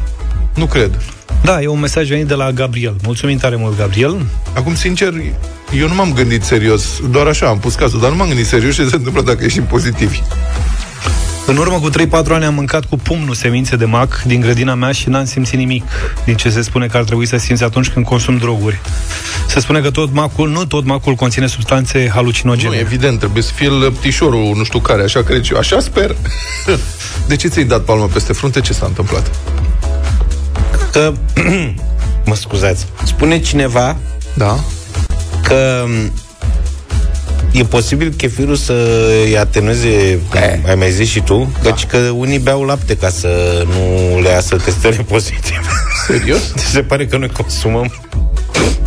Nu 0.56 0.66
cred. 0.66 1.02
Da, 1.42 1.62
e 1.62 1.68
un 1.68 1.80
mesaj 1.80 2.10
venit 2.10 2.28
de 2.28 2.34
la 2.34 2.52
Gabriel. 2.52 2.96
Mulțumim 3.04 3.38
tare 3.38 3.56
mult, 3.56 3.78
Gabriel. 3.78 4.26
Acum, 4.54 4.76
sincer, 4.76 5.14
eu 5.80 5.88
nu 5.88 5.94
m-am 5.96 6.14
gândit 6.14 6.44
serios, 6.44 6.86
doar 7.10 7.28
așa 7.28 7.48
am 7.48 7.60
pus 7.60 7.76
cazul, 7.76 8.00
dar 8.00 8.10
nu 8.10 8.16
m-am 8.16 8.28
gândit 8.28 8.46
serios 8.46 8.76
ce 8.76 8.88
se 8.88 8.96
întâmplă 8.96 9.22
dacă 9.22 9.44
ieșim 9.44 9.64
pozitivi. 9.64 10.22
În 11.46 11.58
urmă 11.58 11.80
cu 11.80 11.90
3-4 11.90 11.94
ani 12.30 12.46
am 12.46 12.54
mâncat 12.54 12.86
cu 12.86 12.98
pumnul 12.98 13.36
semințe 13.36 13.76
de 13.76 13.86
mac 13.86 14.22
din 14.26 14.42
grădina 14.42 14.74
mea 14.74 14.92
și 14.92 15.10
n-am 15.10 15.26
simțit 15.26 15.58
nimic 15.58 15.84
din 16.26 16.36
ce 16.36 16.50
se 16.50 16.62
spune 16.62 16.88
că 16.88 16.98
ar 16.98 17.04
trebui 17.04 17.26
să 17.26 17.38
simți 17.38 17.64
atunci 17.64 17.90
când 17.90 18.06
consum 18.06 18.38
droguri. 18.38 18.80
Se 19.48 19.60
spune 19.60 19.80
că 19.80 19.92
tot 19.92 20.14
macul, 20.14 20.50
nu 20.50 20.66
tot 20.66 20.86
macul 20.86 21.14
conține 21.14 21.48
substanțe 21.48 22.10
halucinogene. 22.14 22.76
Nu, 22.76 22.80
evident, 22.80 23.20
trebuie 23.20 23.44
să 23.44 23.52
fie 23.54 23.68
lăptișorul, 23.68 24.54
nu 24.56 24.64
știu 24.64 24.80
care, 24.80 25.04
așa 25.04 25.24
cred 25.24 25.48
eu, 25.52 25.58
așa 25.58 25.80
sper. 25.80 26.16
De 27.28 27.36
ce 27.36 27.48
ți-ai 27.48 27.66
dat 27.66 27.82
palmă 27.82 28.06
peste 28.14 28.34
frunte? 28.34 28.62
Ce 28.62 28.74
s-a 28.74 28.86
întâmplat? 28.86 29.32
Că, 30.92 31.14
mă 32.26 32.36
scuzați, 32.36 32.86
spune 33.04 33.40
cineva 33.40 33.98
Da? 34.34 34.60
că 35.44 35.86
m, 35.88 36.12
e 37.52 37.64
posibil 37.64 38.14
chefirul 38.18 38.56
să 38.56 38.74
îi 39.26 39.38
atenueze, 39.38 40.20
cum 40.30 40.40
ai 40.68 40.76
mai 40.76 40.92
zis 40.92 41.10
și 41.10 41.20
tu, 41.22 41.52
da. 41.64 41.70
căci 41.70 41.86
că 41.86 41.98
unii 41.98 42.40
beau 42.40 42.64
lapte 42.64 42.96
ca 42.98 43.10
să 43.10 43.64
nu 43.66 44.20
le 44.22 44.30
iasă 44.30 44.56
testele 44.56 44.96
pozitive. 45.14 45.60
Serios? 46.08 46.54
Se 46.56 46.82
pare 46.82 47.06
că 47.06 47.18
noi 47.18 47.30
consumăm 47.30 47.94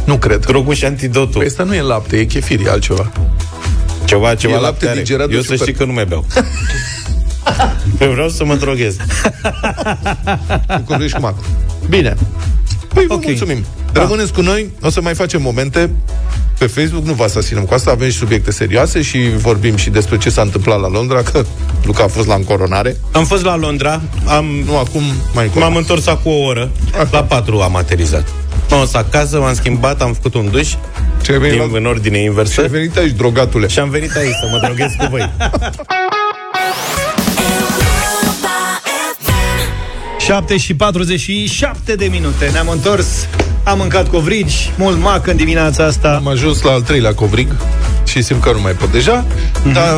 Nu 0.04 0.16
cred. 0.16 0.44
drogul 0.46 0.74
și 0.74 0.84
antidotul. 0.84 1.40
Păi 1.40 1.46
asta 1.46 1.62
nu 1.62 1.74
e 1.74 1.80
lapte, 1.80 2.16
e 2.16 2.24
chefir, 2.24 2.66
e 2.66 2.70
altceva. 2.70 3.12
Ceva, 4.04 4.34
ceva 4.34 4.52
E 4.52 4.60
lapte 4.60 4.66
lapte 4.70 4.88
are. 4.88 4.98
digerat 4.98 5.28
de 5.28 5.34
Eu 5.34 5.40
să 5.40 5.46
super. 5.50 5.60
știi 5.60 5.72
că 5.74 5.84
nu 5.84 5.92
mai 5.92 6.04
beau. 6.04 6.24
Eu 8.00 8.10
vreau 8.10 8.28
să 8.28 8.44
mă 8.44 8.54
droghez. 8.54 8.96
Cu 10.66 10.82
covriș 10.86 11.12
cu 11.12 11.20
mac. 11.20 11.34
Bine. 11.88 12.14
Păi 12.94 13.04
vă 13.06 13.14
Ok. 13.14 13.24
mulțumim. 13.24 13.64
Rămâneți 13.92 14.32
cu 14.32 14.40
noi, 14.40 14.70
o 14.82 14.90
să 14.90 15.00
mai 15.00 15.14
facem 15.14 15.42
momente 15.42 15.90
pe 16.58 16.66
Facebook, 16.66 17.04
nu 17.04 17.12
vă 17.12 17.24
asasinăm 17.24 17.64
cu 17.64 17.74
asta, 17.74 17.90
avem 17.90 18.08
și 18.10 18.16
subiecte 18.16 18.50
serioase 18.50 19.02
și 19.02 19.18
vorbim 19.36 19.76
și 19.76 19.90
despre 19.90 20.18
ce 20.18 20.30
s-a 20.30 20.42
întâmplat 20.42 20.80
la 20.80 20.88
Londra, 20.88 21.22
că 21.22 21.44
Luca 21.84 22.02
a 22.04 22.06
fost 22.06 22.26
la 22.26 22.34
încoronare. 22.34 22.96
Am 23.12 23.24
fost 23.24 23.44
la 23.44 23.56
Londra, 23.56 24.00
am, 24.26 24.44
Nu, 24.66 24.76
acum 24.78 25.02
mai 25.34 25.50
m-am 25.54 25.76
întors 25.76 26.06
acum 26.06 26.32
o 26.32 26.36
oră, 26.44 26.70
la 27.10 27.22
4 27.24 27.60
am 27.60 27.76
aterizat. 27.76 28.28
M-am 28.70 28.80
dus 28.80 28.94
acasă, 28.94 29.38
m-am 29.38 29.54
schimbat, 29.54 30.02
am 30.02 30.12
făcut 30.12 30.34
un 30.34 30.48
duș, 30.50 30.74
Ce 31.22 31.32
ai 31.32 31.38
venit, 31.38 31.58
din, 31.60 31.70
la... 31.72 31.78
în 31.78 31.86
ordine 31.86 32.16
Ce 32.16 32.22
inversă, 32.22 32.60
ai 32.60 32.68
venit 32.68 32.96
aici, 32.96 33.10
drogatule? 33.16 33.66
și 33.66 33.78
am 33.78 33.90
venit 33.90 34.16
aici 34.16 34.34
să 34.40 34.48
mă 34.50 34.58
droghez 34.64 34.90
cu 34.98 35.06
voi. 35.10 35.30
7 40.30 40.56
și 40.56 40.74
47 40.74 41.94
de 41.94 42.04
minute. 42.10 42.48
Ne-am 42.52 42.68
întors, 42.68 43.06
am 43.64 43.78
mâncat 43.78 44.08
covrigi, 44.08 44.72
mult 44.78 45.00
mac 45.00 45.26
în 45.26 45.36
dimineața 45.36 45.84
asta. 45.84 46.14
Am 46.14 46.26
ajuns 46.28 46.62
la 46.62 46.70
al 46.72 46.80
treilea 46.80 47.14
covrig 47.14 47.56
și 48.06 48.22
simt 48.22 48.42
că 48.42 48.50
nu 48.52 48.60
mai 48.60 48.72
pot 48.72 48.92
deja, 48.92 49.24
Mhm. 49.62 49.72
dar 49.72 49.94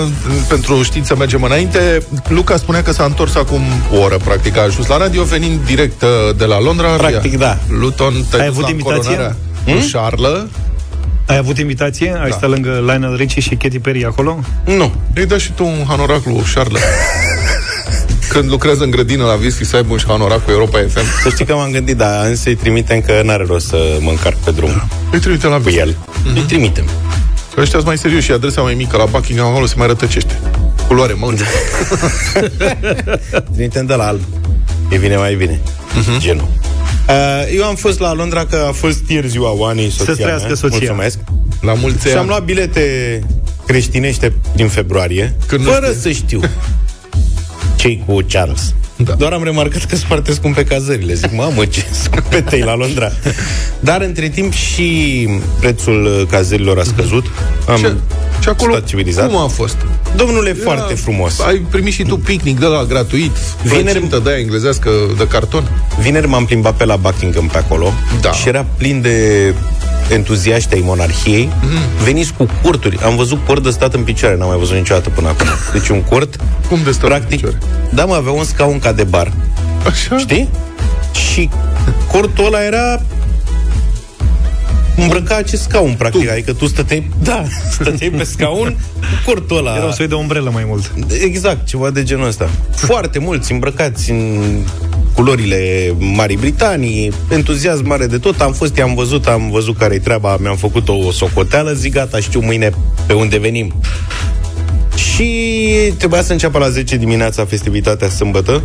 pentru 0.49 0.83
știință 0.83 1.17
mergem 1.17 1.43
înainte. 1.43 2.03
Luca 2.29 2.57
spunea 2.57 2.83
că 2.83 2.93
s-a 2.93 3.05
întors 3.05 3.35
acum 3.35 3.61
o 3.95 3.97
oră, 3.99 4.17
practic, 4.17 4.57
a 4.57 4.63
ajuns 4.63 4.87
la 4.87 4.97
radio, 4.97 5.23
venind 5.23 5.61
direct 5.67 6.03
uh, 6.03 6.09
de 6.37 6.45
la 6.45 6.61
Londra. 6.61 6.89
Practic, 6.89 7.33
Ia. 7.33 7.39
da. 7.39 7.59
Luton, 7.69 8.13
te-ai 8.31 8.43
Ai 8.43 8.47
dus 8.49 8.57
avut 8.57 8.63
la 8.63 8.71
invitație? 8.71 9.11
încoronarea 9.11 9.37
Cu 9.65 9.89
Charles. 9.93 10.43
Ai 11.27 11.37
avut 11.37 11.59
invitație? 11.59 12.19
Ai 12.23 12.29
Da. 12.31 12.37
stat 12.37 12.51
lângă 12.51 12.83
Lionel 12.87 13.17
Richie 13.17 13.43
și 13.43 13.55
Katy 13.55 13.79
Perry 13.79 14.05
acolo? 14.05 14.39
Nu. 14.65 14.93
Îi 15.15 15.27
dă 15.27 15.39
și 15.39 15.51
tu 15.53 15.65
un 15.65 15.85
hanorac 15.89 16.25
lui 16.25 16.43
Charles. 16.55 16.83
Când 18.33 18.51
lucrează 18.51 18.85
în 18.85 18.91
grădină 18.91 19.25
la 19.25 19.33
whisky 19.35 19.65
să 19.65 19.77
aibă 19.77 19.93
un 19.93 19.99
hanorac 20.07 20.45
cu 20.45 20.51
Europa 20.51 20.79
FM. 20.89 21.01
Să 21.23 21.29
știi 21.29 21.45
că 21.45 21.55
m-am 21.55 21.71
gândit, 21.71 21.97
dar 21.97 22.27
însă 22.27 22.49
îi 22.49 22.55
trimitem 22.55 23.01
că 23.01 23.21
n-are 23.25 23.45
rost 23.45 23.67
să 23.67 23.97
mă 24.01 24.11
încarc 24.11 24.37
pe 24.37 24.51
drum 24.51 24.89
Îi 25.13 25.19
trimite 25.19 25.47
la 25.47 25.57
cu 25.57 25.63
whisky. 25.65 25.81
el. 25.81 25.97
Îi 26.35 26.41
trimitem. 26.41 26.85
Că 27.55 27.61
ăștia 27.61 27.79
sunt 27.79 27.85
mai 27.87 27.99
serioși 27.99 28.25
și 28.25 28.33
adresa 28.33 28.63
mai 28.63 28.75
mică 28.75 28.97
la 28.97 29.05
Buckingham 29.05 29.47
acolo 29.47 29.67
se 29.67 29.75
mai 29.77 29.87
rătăcește. 29.87 30.41
Culoare 30.87 31.13
măunță. 31.13 31.45
Trimitem 33.55 33.87
de 33.87 33.95
la 33.95 34.07
alb. 34.07 34.21
E 34.91 34.97
vine 34.99 35.17
mai 35.17 35.35
bine. 35.35 35.61
Uh-huh. 35.61 36.19
Genul. 36.21 36.49
Uh, 37.09 37.15
eu 37.57 37.65
am 37.65 37.75
fost 37.75 37.99
la 37.99 38.13
Londra 38.13 38.45
că 38.47 38.65
a 38.69 38.73
fost 38.73 38.99
ieri 39.09 39.29
ziua 39.29 39.51
Oanei, 39.51 39.91
soția 39.91 40.05
Să-ți 40.05 40.21
trăiască 40.21 40.47
mea. 40.47 40.57
soția. 40.57 40.79
Mulțumesc. 40.79 41.19
La 41.61 41.73
mulți 41.75 42.07
Și 42.09 42.13
am 42.13 42.19
ani. 42.19 42.29
luat 42.29 42.45
bilete 42.45 43.21
creștinește 43.67 44.33
din 44.55 44.69
februarie, 44.69 45.35
Când 45.47 45.65
nu 45.65 45.71
fără 45.71 45.87
știi. 45.87 46.01
să 46.01 46.11
știu 46.11 46.41
cei 47.83 48.03
cu 48.07 48.19
Charles. 48.29 48.75
Da. 48.97 49.13
Doar 49.13 49.33
am 49.33 49.45
remarcat 49.45 49.81
că 49.85 49.97
sunt 49.97 50.01
foarte 50.09 50.33
scumpe 50.33 50.65
cazările. 50.65 51.15
Zic, 51.15 51.33
mamă, 51.37 51.65
ce 51.65 51.85
scumpe 52.03 52.41
tei 52.41 52.61
la 52.61 52.75
Londra. 52.75 53.13
Dar 53.81 54.01
între 54.01 54.29
timp 54.29 54.53
și 54.53 55.29
prețul 55.61 56.05
uh, 56.05 56.27
cazărilor 56.31 56.79
a 56.79 56.83
scăzut. 56.83 57.25
Am 57.69 57.77
Ce? 57.81 57.95
Și 58.41 58.49
acolo, 58.49 58.73
stat 58.73 58.85
civilizat. 58.89 59.27
cum 59.29 59.37
a 59.37 59.47
fost? 59.47 59.77
Domnule, 60.17 60.53
foarte 60.53 60.95
frumos. 60.95 61.41
Ai 61.41 61.57
primit 61.71 61.93
și 61.93 62.03
tu 62.03 62.17
picnic 62.17 62.59
de 62.59 62.67
la 62.67 62.85
gratuit, 62.85 63.31
Vineri- 63.65 63.83
plăcintă 63.83 64.19
de 64.25 64.31
aia 64.31 64.39
englezească 64.39 64.91
de 65.17 65.27
carton. 65.27 65.71
Vineri 66.01 66.29
m-am 66.29 66.45
plimbat 66.45 66.75
pe 66.77 66.85
la 66.85 66.97
Buckingham 66.97 67.47
pe 67.47 67.59
acolo 67.59 67.93
Da. 68.21 68.33
și 68.33 68.49
era 68.49 68.67
plin 68.77 69.01
de 69.01 69.55
entuziaști 70.13 70.75
ai 70.75 70.81
monarhiei. 70.85 71.49
Mm. 71.63 72.05
Veniți 72.05 72.33
cu 72.33 72.47
curturi. 72.63 72.99
Am 73.05 73.17
văzut 73.17 73.47
cort 73.47 73.63
de 73.63 73.71
stat 73.71 73.95
în 73.95 74.03
picioare, 74.03 74.37
n-am 74.37 74.49
mai 74.49 74.59
văzut 74.59 74.77
niciodată 74.77 75.09
până 75.11 75.29
acum. 75.29 75.47
Deci 75.73 75.89
un 75.89 76.03
cort, 76.03 76.37
Cum 76.69 76.79
de 76.85 76.91
stat 76.91 77.03
în 77.03 77.09
practic, 77.09 77.29
picioare? 77.29 77.59
da, 77.95 78.05
mă, 78.05 78.15
avea 78.15 78.33
un 78.33 78.45
scaun 78.45 78.79
ca 78.79 78.93
de 78.93 79.05
bar. 79.05 79.33
Așa? 79.87 80.19
Știi? 80.19 80.49
Și 81.33 81.49
cortul 82.11 82.45
ăla 82.45 82.65
era 82.65 83.01
îmbrăca 84.97 85.37
acest 85.37 85.63
scaun, 85.63 85.95
practic. 85.99 86.25
Tu. 86.25 86.31
Adică 86.31 86.53
tu 86.53 86.67
stăteai, 86.67 87.11
da, 87.23 87.45
stăteai 87.75 88.11
pe 88.17 88.25
scaun 88.25 88.77
cu 88.99 89.31
cortul 89.31 89.57
ăla. 89.57 89.77
Era 89.77 89.85
un 89.85 89.93
soi 89.93 90.09
de 90.09 90.15
umbrelă 90.15 90.51
mai 90.51 90.65
mult. 90.67 90.93
Exact, 91.23 91.67
ceva 91.67 91.91
de 91.91 92.03
genul 92.03 92.27
ăsta. 92.27 92.49
Foarte 92.75 93.19
mulți 93.19 93.53
îmbrăcați 93.53 94.11
în 94.11 94.41
culorile 95.15 95.93
Marii 95.99 96.37
Britanii, 96.37 97.13
entuziasm 97.31 97.87
mare 97.87 98.07
de 98.07 98.19
tot. 98.19 98.41
Am 98.41 98.53
fost, 98.53 98.77
i-am 98.77 98.95
văzut, 98.95 99.27
am 99.27 99.51
văzut 99.51 99.77
care-i 99.77 100.01
treaba, 100.01 100.37
mi-am 100.41 100.57
făcut 100.57 100.89
o 100.89 101.11
socoteală, 101.11 101.73
zic 101.73 101.93
gata, 101.93 102.19
știu 102.19 102.41
mâine 102.41 102.71
pe 103.07 103.13
unde 103.13 103.39
venim. 103.39 103.73
Și 105.15 105.93
trebuia 105.99 106.23
să 106.23 106.33
înceapă 106.33 106.59
la 106.59 106.69
10 106.69 106.97
dimineața 106.97 107.45
festivitatea 107.45 108.09
sâmbătă 108.09 108.63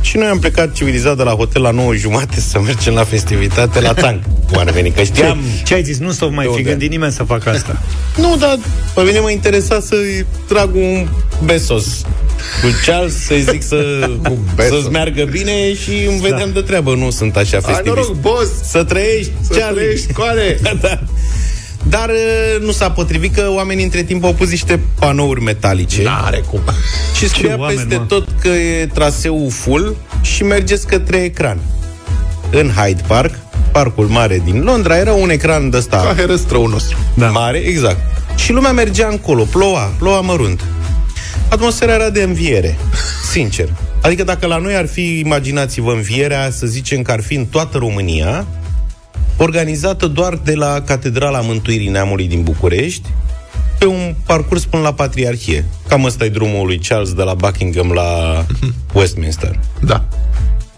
și 0.00 0.16
noi 0.16 0.26
am 0.26 0.38
plecat 0.38 0.72
civilizat 0.72 1.16
de 1.16 1.22
la 1.22 1.30
hotel 1.30 1.62
la 1.62 1.70
9 1.70 1.94
jumate 1.94 2.40
să 2.40 2.60
mergem 2.60 2.94
la 2.94 3.04
festivitate 3.04 3.80
la 3.80 3.92
tank. 3.92 4.22
Cum 4.48 4.58
ar 4.66 4.70
veni, 4.70 4.90
că 4.90 5.02
știam... 5.02 5.38
Ce 5.64 5.74
ai 5.74 5.82
zis? 5.82 5.98
Nu 5.98 6.10
stau 6.10 6.30
mai 6.30 6.44
De 6.44 6.50
fi 6.50 6.56
unde? 6.56 6.70
gândit 6.70 6.90
nimeni 6.90 7.12
să 7.12 7.22
facă 7.22 7.50
asta. 7.50 7.82
Nu, 8.16 8.36
dar 8.36 8.58
pe 8.94 9.00
mine 9.02 9.18
mă 9.18 9.30
interesa 9.30 9.80
să-i 9.80 10.26
trag 10.48 10.74
un 10.74 11.08
besos 11.44 11.86
cu 12.62 12.66
Charles, 12.86 13.24
să-i 13.24 13.40
zic 13.50 13.62
să, 13.62 14.10
besos. 14.54 14.78
să-ți 14.78 14.90
meargă 14.90 15.24
bine 15.24 15.74
și 15.74 15.90
îmi 16.08 16.20
vedeam 16.20 16.50
de 16.52 16.60
treabă. 16.60 16.94
Nu 16.94 17.10
sunt 17.10 17.36
așa 17.36 17.56
Ai 17.56 17.62
festivist. 17.62 17.84
noroc, 17.96 18.14
boss! 18.20 18.50
Să 18.62 18.84
trăiești, 18.84 19.30
Să 19.50 19.58
Charlie. 19.58 19.80
trăiești, 19.82 20.12
coare! 20.12 20.58
da. 20.82 20.98
Dar 21.88 22.08
uh, 22.08 22.64
nu 22.64 22.70
s-a 22.70 22.90
potrivit 22.90 23.34
că 23.34 23.46
oamenii 23.48 23.84
între 23.84 24.02
timp 24.02 24.24
au 24.24 24.32
pus 24.32 24.50
niște 24.50 24.80
panouri 24.98 25.42
metalice 25.42 26.02
N-are 26.02 26.42
cum. 26.50 26.60
și 27.16 27.28
scria 27.28 27.58
oameni, 27.58 27.78
peste 27.78 27.96
mă. 27.96 28.04
tot 28.04 28.28
că 28.40 28.48
e 28.48 28.86
traseul 28.86 29.50
full 29.50 29.96
și 30.20 30.42
mergeți 30.42 30.86
către 30.86 31.16
ecran. 31.16 31.58
În 32.50 32.70
Hyde 32.76 33.02
Park, 33.06 33.34
parcul 33.72 34.06
mare 34.06 34.42
din 34.44 34.62
Londra, 34.62 34.96
era 34.96 35.12
un 35.12 35.30
ecran 35.30 35.70
de 35.70 35.76
ăsta 35.76 35.96
Ca 35.96 36.14
herăstrăul 36.14 36.70
nostru. 36.70 36.96
Da. 37.14 37.30
mare, 37.30 37.58
exact. 37.58 38.00
Și 38.36 38.52
lumea 38.52 38.72
mergea 38.72 39.08
încolo, 39.10 39.42
ploua, 39.44 39.92
ploua 39.98 40.20
mărunt. 40.20 40.64
Atmosfera 41.48 41.94
era 41.94 42.10
de 42.10 42.22
înviere, 42.22 42.78
sincer. 43.32 43.68
Adică 44.02 44.24
dacă 44.24 44.46
la 44.46 44.56
noi 44.56 44.74
ar 44.74 44.86
fi, 44.86 45.18
imaginați-vă, 45.18 45.92
învierea, 45.92 46.50
să 46.50 46.66
zicem 46.66 47.02
că 47.02 47.12
ar 47.12 47.22
fi 47.22 47.34
în 47.34 47.46
toată 47.46 47.78
România, 47.78 48.46
organizată 49.42 50.06
doar 50.06 50.34
de 50.44 50.54
la 50.54 50.82
Catedrala 50.82 51.40
Mântuirii 51.40 51.88
Neamului 51.88 52.28
din 52.28 52.42
București, 52.42 53.08
pe 53.78 53.86
un 53.86 54.14
parcurs 54.26 54.64
până 54.64 54.82
la 54.82 54.94
Patriarhie. 54.94 55.64
Cam 55.88 56.04
ăsta 56.04 56.24
e 56.24 56.28
drumul 56.28 56.66
lui 56.66 56.78
Charles 56.78 57.12
de 57.12 57.22
la 57.22 57.34
Buckingham 57.34 57.92
la 57.92 58.44
Westminster. 58.94 59.60
Da. 59.80 60.04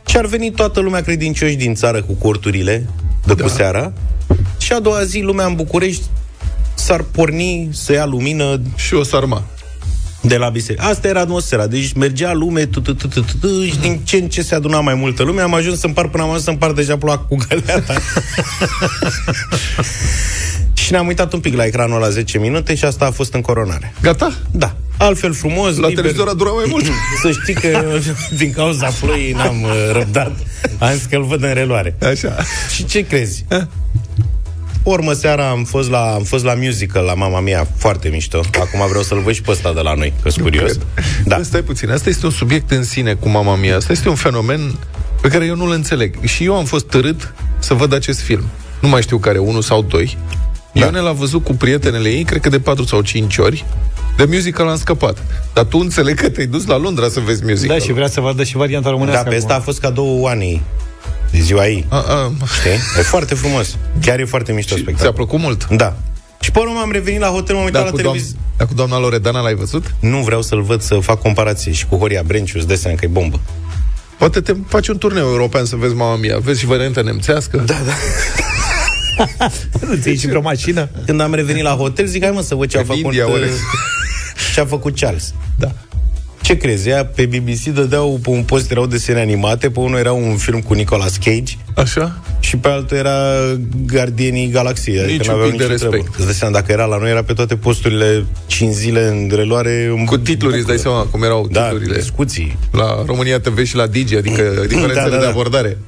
Și 0.06 0.16
ar 0.16 0.26
veni 0.26 0.50
toată 0.50 0.80
lumea 0.80 1.00
credincioși 1.00 1.54
din 1.54 1.74
țară 1.74 2.02
cu 2.02 2.12
corturile 2.12 2.88
de 3.24 3.34
da. 3.34 3.42
cu 3.42 3.48
seara 3.48 3.92
și 4.58 4.72
a 4.72 4.80
doua 4.80 5.04
zi 5.04 5.20
lumea 5.20 5.46
în 5.46 5.54
București 5.54 6.04
s-ar 6.74 7.02
porni 7.02 7.68
să 7.72 7.92
ia 7.92 8.04
lumină 8.04 8.60
Și 8.74 8.94
o 8.94 9.02
sarma. 9.02 9.44
De 10.22 10.36
la 10.36 10.48
biserică. 10.48 10.84
Asta 10.84 11.08
era 11.08 11.20
atmosfera. 11.20 11.66
Deci 11.66 11.92
mergea 11.92 12.32
lume 12.32 12.66
tu, 12.66 12.80
tu, 12.80 12.94
tu, 12.94 13.08
tu, 13.08 13.20
tu, 13.20 13.36
tu, 13.40 13.64
și 13.64 13.78
din 13.80 14.00
ce 14.04 14.16
în 14.16 14.28
ce 14.28 14.42
se 14.42 14.54
aduna 14.54 14.80
mai 14.80 14.94
multă 14.94 15.22
lume. 15.22 15.40
Am 15.40 15.54
ajuns 15.54 15.78
să 15.78 15.86
împar 15.86 16.08
până 16.08 16.22
am 16.22 16.28
ajuns 16.28 16.44
să 16.44 16.50
împar 16.50 16.72
deja 16.72 16.96
ploua 16.96 17.18
cu 17.18 17.36
găleata. 17.48 17.94
și 20.74 20.92
ne-am 20.92 21.06
uitat 21.06 21.32
un 21.32 21.40
pic 21.40 21.54
la 21.54 21.64
ecranul 21.64 22.00
la 22.00 22.08
10 22.08 22.38
minute 22.38 22.74
și 22.74 22.84
asta 22.84 23.04
a 23.04 23.10
fost 23.10 23.34
în 23.34 23.40
coronare. 23.40 23.92
Gata? 24.02 24.34
Da. 24.50 24.76
Altfel 24.98 25.32
frumos, 25.32 25.76
La 25.76 25.88
liber. 25.88 25.94
televizor 26.04 26.28
a 26.28 26.32
durat 26.34 26.54
mai 26.54 26.64
mult. 26.68 26.84
Să 27.22 27.30
știi 27.30 27.54
că 27.54 27.98
din 28.38 28.52
cauza 28.52 28.86
ploii 29.00 29.32
n-am 29.32 29.62
uh, 29.62 29.70
răbdat. 29.92 30.32
Am 30.78 30.92
zis 30.92 31.04
că 31.04 31.16
îl 31.16 31.24
văd 31.24 31.42
în 31.42 31.54
reloare. 31.54 31.96
Așa. 32.02 32.36
Și 32.74 32.84
ce 32.84 33.06
crezi? 33.06 33.44
Urmă 34.82 35.12
seara 35.12 35.48
am 35.48 35.64
fost, 35.64 35.90
la, 35.90 36.14
am 36.14 36.22
fost 36.22 36.44
la 36.44 36.54
musical 36.54 37.04
la 37.04 37.14
mama 37.14 37.40
mia, 37.40 37.66
foarte 37.76 38.08
mișto. 38.08 38.40
Acum 38.60 38.88
vreau 38.88 39.02
să-l 39.02 39.20
văd 39.20 39.34
și 39.34 39.42
pe 39.42 39.50
ăsta 39.50 39.72
de 39.72 39.80
la 39.80 39.94
noi, 39.94 40.12
că 40.22 40.30
sunt 40.30 40.44
curios. 40.44 40.70
Cred. 40.70 40.86
Da. 41.24 41.36
Bă, 41.36 41.42
Stai 41.42 41.60
puțin, 41.62 41.90
asta 41.90 42.08
este 42.08 42.26
un 42.26 42.32
subiect 42.32 42.70
în 42.70 42.84
sine 42.84 43.14
cu 43.14 43.28
mama 43.28 43.56
mia. 43.56 43.76
Asta 43.76 43.92
este 43.92 44.08
un 44.08 44.14
fenomen 44.14 44.78
pe 45.20 45.28
care 45.28 45.44
eu 45.44 45.56
nu-l 45.56 45.70
înțeleg. 45.70 46.14
Și 46.24 46.44
eu 46.44 46.56
am 46.56 46.64
fost 46.64 46.86
târât 46.86 47.34
să 47.58 47.74
văd 47.74 47.92
acest 47.92 48.20
film. 48.20 48.44
Nu 48.80 48.88
mai 48.88 49.02
știu 49.02 49.18
care, 49.18 49.38
unul 49.38 49.62
sau 49.62 49.82
doi. 49.82 50.18
Da. 50.72 50.80
Ionel 50.80 51.06
a 51.06 51.12
văzut 51.12 51.44
cu 51.44 51.52
prietenele 51.54 52.08
ei, 52.08 52.24
cred 52.24 52.40
că 52.40 52.48
de 52.48 52.60
4 52.60 52.84
sau 52.84 53.00
5 53.00 53.38
ori. 53.38 53.64
De 54.16 54.24
musical 54.24 54.68
am 54.68 54.76
scăpat. 54.76 55.22
Dar 55.52 55.64
tu 55.64 55.78
înțeleg 55.78 56.20
că 56.20 56.28
te-ai 56.28 56.46
dus 56.46 56.66
la 56.66 56.76
Londra 56.76 57.08
să 57.08 57.20
vezi 57.20 57.44
musical. 57.44 57.78
Da, 57.78 57.84
și 57.84 57.92
vrea 57.92 58.08
să 58.08 58.20
vadă 58.20 58.44
și 58.44 58.56
varianta 58.56 58.88
Da, 58.88 58.90
românească. 58.94 59.28
pe 59.28 59.36
ăsta 59.36 59.54
a 59.54 59.60
fost 59.60 59.80
cadou 59.80 60.24
Anei 60.24 60.52
de 60.54 60.91
ziua 61.40 61.66
ei. 61.68 61.86
A, 61.88 61.96
a, 61.96 62.32
Știi? 62.58 62.70
E 62.98 63.02
foarte 63.02 63.34
frumos. 63.34 63.76
Chiar 64.00 64.18
e 64.20 64.24
foarte 64.24 64.52
mișto 64.52 64.74
ți-a 64.74 64.82
spectacol. 64.82 65.12
plăcut 65.12 65.40
mult? 65.40 65.68
Da. 65.68 65.96
Și 66.40 66.50
pe 66.50 66.58
urmă 66.58 66.80
am 66.82 66.92
revenit 66.92 67.20
la 67.20 67.26
hotel, 67.26 67.54
m-am 67.54 67.64
uitat 67.64 67.80
Da, 67.80 67.86
la 67.86 67.90
cu, 67.94 67.96
doam- 68.00 68.02
televiziune. 68.12 68.40
da, 68.56 68.64
cu 68.66 68.74
doamna 68.74 68.98
Loredana 68.98 69.40
l-ai 69.40 69.54
văzut? 69.54 69.94
Nu 70.00 70.18
vreau 70.18 70.42
să-l 70.42 70.62
văd 70.62 70.80
să 70.82 70.94
fac 70.94 71.20
comparație 71.20 71.72
și 71.72 71.86
cu 71.86 71.96
Horia 71.96 72.22
Brenciu, 72.26 72.58
îți 72.58 72.66
dai 72.66 72.76
seama 72.76 72.96
că 72.96 73.04
e 73.04 73.08
bombă. 73.08 73.40
Poate 74.18 74.40
te 74.40 74.54
faci 74.68 74.88
un 74.88 74.98
turneu 74.98 75.26
european 75.26 75.64
să 75.64 75.76
vezi 75.76 75.94
mama 75.94 76.16
mia. 76.16 76.38
Vezi 76.38 76.60
și 76.60 76.66
varianta 76.66 77.00
nemțească? 77.02 77.56
Da, 77.56 77.76
da. 77.86 77.92
Nu 79.86 79.94
ți 80.00 80.10
și 80.14 80.26
vreo 80.26 80.40
mașină? 80.40 80.88
Când 81.06 81.20
am 81.20 81.34
revenit 81.34 81.62
la 81.62 81.70
hotel, 81.70 82.06
zic, 82.06 82.22
hai 82.22 82.30
mă 82.32 82.40
să 82.40 82.54
văd 82.54 82.68
ce 82.68 82.76
a 82.76 82.80
În 82.80 82.86
făcut 82.86 83.02
India, 83.02 83.26
uh, 83.26 83.32
oare? 83.32 83.50
ce 84.54 84.60
a 84.60 84.64
făcut 84.66 84.98
Charles. 85.00 85.34
da. 85.58 85.72
Ce 86.42 86.56
crezi? 86.56 86.88
Ea 86.88 87.04
pe 87.04 87.26
BBC 87.26 87.62
dădeau 87.74 88.18
pe 88.22 88.30
un 88.30 88.42
post 88.42 88.70
erau 88.70 88.86
desene 88.86 89.20
animate, 89.20 89.70
pe 89.70 89.80
unul 89.80 89.98
era 89.98 90.12
un 90.12 90.36
film 90.36 90.60
cu 90.60 90.74
Nicolas 90.74 91.16
Cage 91.16 91.52
Așa? 91.76 92.22
și 92.40 92.56
pe 92.56 92.68
altul 92.68 92.96
era 92.96 93.12
gardienii 93.86 94.48
galaxiei. 94.50 94.96
Nici 95.04 95.04
adică 95.28 95.32
un 95.32 95.38
n-aveau 95.38 95.48
pic 95.50 95.58
de 95.58 95.64
nicio 95.64 95.72
respect. 95.72 95.92
treabă. 96.02 96.16
Îți 96.16 96.24
dai 96.26 96.34
seama, 96.34 96.54
dacă 96.54 96.72
era 96.72 96.84
la 96.84 96.98
noi, 96.98 97.10
era 97.10 97.22
pe 97.22 97.32
toate 97.32 97.56
posturile 97.56 98.24
5 98.46 98.72
zile 98.74 99.06
în 99.08 99.30
reluare. 99.34 99.86
în 99.98 100.04
Cu 100.04 100.18
titluri, 100.18 100.56
îți 100.56 100.66
dai 100.66 100.76
bucură. 100.76 100.92
seama 100.94 101.10
cum 101.10 101.22
erau 101.22 101.48
Da, 101.50 101.62
titlurile. 101.62 101.96
discuții. 101.96 102.58
La 102.72 103.02
România 103.06 103.40
TV 103.40 103.64
și 103.64 103.76
la 103.76 103.86
Digi, 103.86 104.16
adică 104.16 104.42
diferențele 104.68 104.92
Da, 104.94 105.08
da, 105.08 105.16
de 105.16 105.22
da. 105.22 105.28
abordare. 105.28 105.78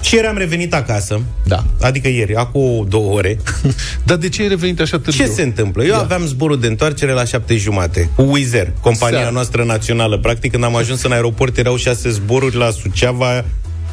Și 0.00 0.14
ieri 0.14 0.26
am 0.26 0.36
revenit 0.36 0.74
acasă. 0.74 1.20
Da. 1.44 1.64
Adică 1.80 2.08
ieri, 2.08 2.34
acum 2.34 2.86
două 2.88 3.12
ore. 3.14 3.38
Dar 4.06 4.16
de 4.16 4.28
ce 4.28 4.42
ai 4.42 4.48
revenit 4.48 4.80
așa 4.80 4.98
târziu? 4.98 5.24
Ce 5.24 5.30
se 5.30 5.42
întâmplă? 5.42 5.84
Eu 5.84 5.90
Da. 5.90 5.98
aveam 5.98 6.26
zborul 6.26 6.60
de 6.60 6.66
întoarcere 6.66 7.12
la 7.12 7.24
șapte 7.24 7.56
jumate 7.56 8.10
cu 8.16 8.22
Wizz 8.22 8.54
Air, 8.54 8.72
compania 8.80 9.16
Seara. 9.16 9.32
noastră 9.32 9.64
națională. 9.66 10.18
Practic, 10.18 10.50
când 10.50 10.64
am 10.64 10.76
ajuns 10.76 11.02
în 11.02 11.12
aeroport, 11.12 11.56
erau 11.58 11.76
șase 11.76 12.10
zboruri 12.10 12.56
la 12.56 12.70
Suceava, 12.70 13.44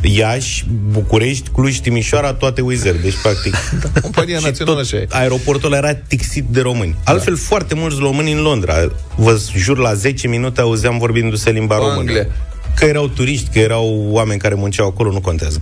Iași, 0.02 0.66
București, 0.92 1.50
Cluj, 1.50 1.80
Timișoara, 1.80 2.34
toate 2.34 2.62
Wizz 2.62 2.86
Air. 2.86 2.96
Deci, 2.96 3.22
practic, 3.22 3.56
Compania 4.02 4.38
și 4.40 4.44
națională 4.44 4.76
tot 4.76 4.86
așa 4.86 4.98
e. 4.98 5.08
aeroportul 5.10 5.74
ăla 5.74 5.78
era 5.88 5.96
tixit 5.96 6.46
de 6.50 6.62
români. 6.62 6.96
Altfel, 7.04 7.36
foarte 7.36 7.76
mulți 7.76 7.98
români 8.00 8.32
în 8.32 8.42
Londra. 8.42 8.74
Vă 9.16 9.42
jur, 9.56 9.78
la 9.78 9.94
10 9.94 10.28
minute 10.28 10.62
auzeam 10.62 10.98
vorbindu-se 10.98 11.50
limba 11.52 11.76
română. 11.76 11.98
Anglia. 11.98 12.28
Că 12.76 12.86
erau 12.86 13.08
turiști, 13.08 13.50
că 13.50 13.60
erau 13.60 14.06
oameni 14.10 14.40
care 14.40 14.54
munceau 14.54 14.88
acolo, 14.88 15.12
nu 15.12 15.22
contează. 15.22 15.62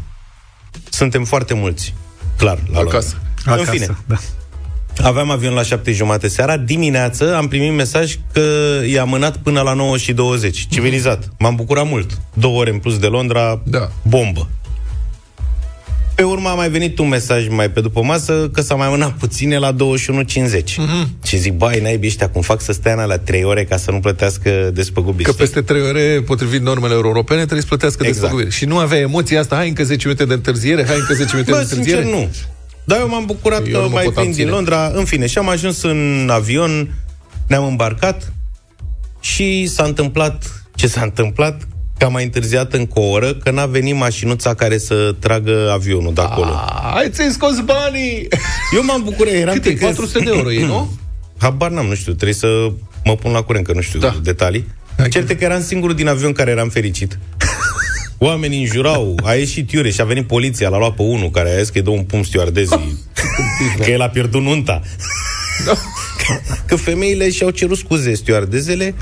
Suntem 0.89 1.23
foarte 1.23 1.53
mulți, 1.53 1.93
clar, 2.37 2.59
la 2.71 2.79
Acasă. 2.79 3.15
Londra. 3.45 3.53
Acasă, 3.53 3.71
În 3.71 3.77
fine, 3.77 3.97
da. 4.05 4.15
Aveam 5.03 5.29
avion 5.29 5.53
la 5.53 5.63
7 5.63 5.91
jumate 5.91 6.27
seara. 6.27 6.57
Dimineață 6.57 7.35
am 7.35 7.47
primit 7.47 7.73
mesaj 7.73 8.15
că 8.33 8.41
e 8.87 8.99
amânat 8.99 9.37
până 9.37 9.61
la 9.61 9.73
9 9.73 9.97
și 9.97 10.13
20. 10.13 10.65
Civilizat. 10.69 11.29
M-am 11.39 11.55
bucurat 11.55 11.89
mult. 11.89 12.17
Două 12.33 12.59
ore 12.59 12.69
în 12.71 12.77
plus 12.77 12.97
de 12.99 13.07
Londra, 13.07 13.61
Da. 13.63 13.91
bombă. 14.01 14.47
Pe 16.15 16.23
urmă 16.23 16.49
a 16.49 16.53
mai 16.53 16.69
venit 16.69 16.99
un 16.99 17.07
mesaj 17.07 17.47
mai 17.47 17.69
pe 17.71 17.81
după 17.81 18.01
masă 18.03 18.49
că 18.53 18.61
s-a 18.61 18.75
mai 18.75 18.87
amânat 18.87 19.11
puține 19.11 19.57
la 19.57 19.71
21.50. 19.73 19.75
Mm-hmm. 19.75 21.07
Și 21.25 21.37
zic, 21.37 21.53
bai, 21.53 21.79
naibii 21.79 22.07
ăștia 22.09 22.29
cum 22.29 22.41
fac 22.41 22.61
să 22.61 22.71
stea 22.71 22.93
în 22.93 22.99
alea 22.99 23.17
3 23.19 23.43
ore 23.43 23.63
ca 23.63 23.77
să 23.77 23.91
nu 23.91 23.99
plătească 23.99 24.69
despăgubiri. 24.73 25.23
Că 25.23 25.31
știi? 25.31 25.43
peste 25.43 25.61
trei 25.61 25.81
ore, 25.81 26.21
potrivit 26.25 26.61
normelor 26.61 27.05
europene, 27.05 27.39
trebuie 27.39 27.61
să 27.61 27.67
plătească 27.67 28.03
Exact. 28.05 28.19
despăgubiri. 28.21 28.55
Și 28.55 28.65
nu 28.65 28.77
avea 28.77 28.97
emoția 28.99 29.39
asta, 29.39 29.55
hai 29.55 29.67
încă 29.67 29.83
10 29.83 30.07
minute 30.07 30.25
de 30.25 30.33
întârziere, 30.33 30.85
hai 30.85 30.95
încă 30.99 31.13
10 31.13 31.29
minute 31.31 31.51
de 31.51 31.57
Bă, 31.57 31.63
întârziere. 31.63 32.01
sincer, 32.01 32.19
nu. 32.19 32.29
Dar 32.91 32.99
eu 32.99 33.09
m-am 33.09 33.25
bucurat 33.25 33.65
Eu 33.67 33.71
că 33.71 33.77
nu 33.77 33.83
mă 33.83 33.93
mai 33.93 34.03
pot 34.03 34.13
prind 34.13 34.35
din 34.35 34.47
abține. 34.47 34.51
Londra. 34.55 34.87
În 34.93 35.05
fine, 35.05 35.27
și 35.27 35.37
am 35.37 35.49
ajuns 35.49 35.81
în 35.83 36.29
avion, 36.31 36.93
ne-am 37.47 37.65
îmbarcat 37.65 38.33
și 39.19 39.67
s-a 39.67 39.83
întâmplat 39.83 40.63
ce 40.75 40.87
s-a 40.87 41.01
întâmplat, 41.01 41.61
că 41.97 42.05
am 42.05 42.11
mai 42.11 42.23
întârziat 42.23 42.73
încă 42.73 42.99
o 42.99 43.03
oră, 43.09 43.33
că 43.33 43.51
n-a 43.51 43.65
venit 43.65 43.95
mașinuța 43.95 44.53
care 44.53 44.77
să 44.77 45.15
tragă 45.19 45.71
avionul 45.73 46.13
de 46.13 46.21
acolo. 46.21 46.51
Ah, 46.51 46.91
Hai 46.93 47.09
ți-ai 47.09 47.29
scos 47.29 47.59
banii! 47.59 48.27
Eu 48.75 48.83
m-am 48.83 49.01
bucurat, 49.03 49.33
eram 49.33 49.53
Cât 49.53 49.65
e? 49.65 49.69
pe 49.69 49.75
că- 49.75 49.85
400 49.85 50.19
de 50.19 50.31
euro 50.35 50.51
e, 50.51 50.65
nu? 50.65 50.97
Habar 51.41 51.69
n-am, 51.71 51.85
nu 51.85 51.95
știu, 51.95 52.11
trebuie 52.13 52.33
să 52.33 52.71
mă 53.03 53.15
pun 53.15 53.31
la 53.31 53.41
curent, 53.41 53.65
că 53.65 53.73
nu 53.73 53.81
știu 53.81 53.99
Da. 53.99 54.15
detalii. 54.23 54.67
Hai. 54.97 55.09
Certe 55.09 55.35
că 55.35 55.43
eram 55.43 55.61
singurul 55.61 55.95
din 55.95 56.07
avion 56.07 56.31
care 56.31 56.51
eram 56.51 56.69
fericit. 56.69 57.19
Oamenii 58.23 58.59
înjurau, 58.59 59.19
a 59.23 59.33
ieșit 59.33 59.71
Iure 59.71 59.89
și 59.89 60.01
a 60.01 60.03
venit 60.03 60.27
poliția, 60.27 60.69
l-a 60.69 60.77
luat 60.77 60.93
pe 60.93 61.01
unul 61.01 61.29
care 61.29 61.51
a 61.51 61.57
zis 61.57 61.69
că 61.69 61.77
îi 61.77 61.83
dă 61.83 61.89
un 61.89 62.03
pumn 62.03 62.23
stewardezii, 62.23 62.97
că 63.83 63.89
el 63.91 64.01
a 64.01 64.09
pierdut 64.09 64.41
nunta. 64.41 64.81
că 66.67 66.75
femeile 66.75 67.29
și-au 67.29 67.49
cerut 67.49 67.77
scuze 67.77 68.13
stewardezele, 68.13 68.93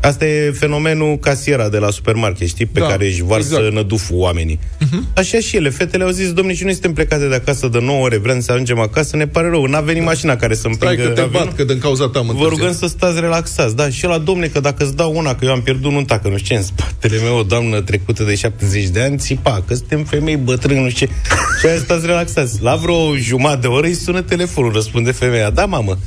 Asta 0.00 0.26
e 0.26 0.50
fenomenul 0.50 1.16
casiera 1.18 1.68
de 1.68 1.78
la 1.78 1.90
supermarket, 1.90 2.48
știi, 2.48 2.66
pe 2.66 2.80
Da, 2.80 2.86
care 2.86 3.06
își 3.06 3.22
varsă 3.22 3.54
exact. 3.54 3.72
năduful 3.74 4.16
oamenii. 4.18 4.58
Uh-huh. 4.84 5.14
Așa 5.14 5.38
și 5.38 5.56
ele. 5.56 5.68
Fetele 5.70 6.04
au 6.04 6.10
zis, 6.10 6.32
domnule, 6.32 6.56
și 6.56 6.62
noi 6.62 6.72
suntem 6.72 6.92
plecate 6.92 7.28
de 7.28 7.34
acasă 7.34 7.68
de 7.68 7.78
9 7.80 8.02
ore, 8.04 8.16
vrem 8.16 8.40
să 8.40 8.52
ajungem 8.52 8.78
acasă, 8.78 9.16
ne 9.16 9.26
pare 9.26 9.48
rău, 9.48 9.64
n-a 9.64 9.80
venit 9.80 10.02
mașina 10.04 10.36
care 10.36 10.54
să 10.54 10.60
Stai 10.60 10.72
împingă 10.72 11.08
că 11.08 11.14
te 11.14 11.20
avionul. 11.20 11.46
bat, 11.46 11.56
că 11.56 11.64
din 11.64 11.78
cauza 11.78 12.08
ta 12.08 12.18
am 12.18 12.26
Vă 12.26 12.32
întârziat. 12.32 12.58
rugăm 12.58 12.74
să 12.74 12.86
stați 12.86 13.20
relaxați. 13.20 13.76
Da, 13.76 13.88
și 13.90 14.04
la 14.04 14.18
domne, 14.18 14.46
că 14.46 14.60
dacă 14.60 14.84
îți 14.84 14.96
dau 14.96 15.12
una, 15.16 15.34
că 15.34 15.44
eu 15.44 15.50
am 15.52 15.62
pierdut 15.62 15.92
nunta, 15.92 16.18
că 16.18 16.28
nu 16.28 16.36
știu 16.36 16.54
ce, 16.54 16.60
în 16.60 16.66
spatele 16.66 17.18
meu, 17.22 17.36
o 17.38 17.42
doamnă 17.42 17.80
trecută 17.80 18.22
de 18.22 18.34
70 18.34 18.84
de 18.88 19.00
ani, 19.00 19.18
țipa, 19.18 19.62
că 19.66 19.74
suntem 19.74 20.04
femei 20.04 20.36
bătrâni, 20.36 20.82
nu 20.82 20.88
știu 20.88 21.06
ce. 21.06 21.12
Și 21.60 21.66
aia 21.66 21.78
stați 21.78 22.06
relaxați. 22.06 22.62
La 22.62 22.74
vreo 22.76 23.16
jumătate 23.16 23.60
de 23.60 23.66
oră 23.66 23.86
îi 23.86 23.94
sună 23.94 24.22
telefonul, 24.22 24.72
răspunde 24.72 25.10
femeia. 25.12 25.50
Da, 25.50 25.64
mamă, 25.66 25.98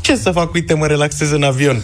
ce 0.00 0.16
să 0.16 0.30
fac? 0.30 0.54
Uite, 0.54 0.74
mă 0.74 0.86
relaxez 0.86 1.30
în 1.30 1.42
avion. 1.42 1.82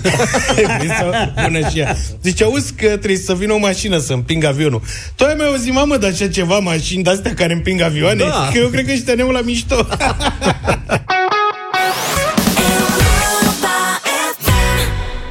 Bună 1.43 1.69
și 1.69 1.79
ea. 1.79 1.97
Zice, 2.23 2.45
auzi 2.45 2.73
că 2.73 2.87
trebuie 2.87 3.17
să 3.17 3.35
vină 3.35 3.53
o 3.53 3.59
mașină 3.59 3.99
să 3.99 4.13
împingă 4.13 4.47
avionul. 4.47 4.83
Tu 5.15 5.25
ai 5.25 5.35
mai 5.37 5.47
auzit, 5.47 5.73
mamă, 5.73 5.97
de 5.97 6.07
așa 6.07 6.29
ceva 6.29 6.59
mașini 6.59 7.03
de-astea 7.03 7.35
care 7.35 7.53
împing 7.53 7.81
avioane? 7.81 8.25
Da. 8.25 8.49
Că 8.53 8.59
eu 8.59 8.69
cred 8.69 8.87
că 8.87 8.93
ăștia 8.93 9.15
ne 9.15 9.23
la 9.23 9.41
mișto. 9.41 9.87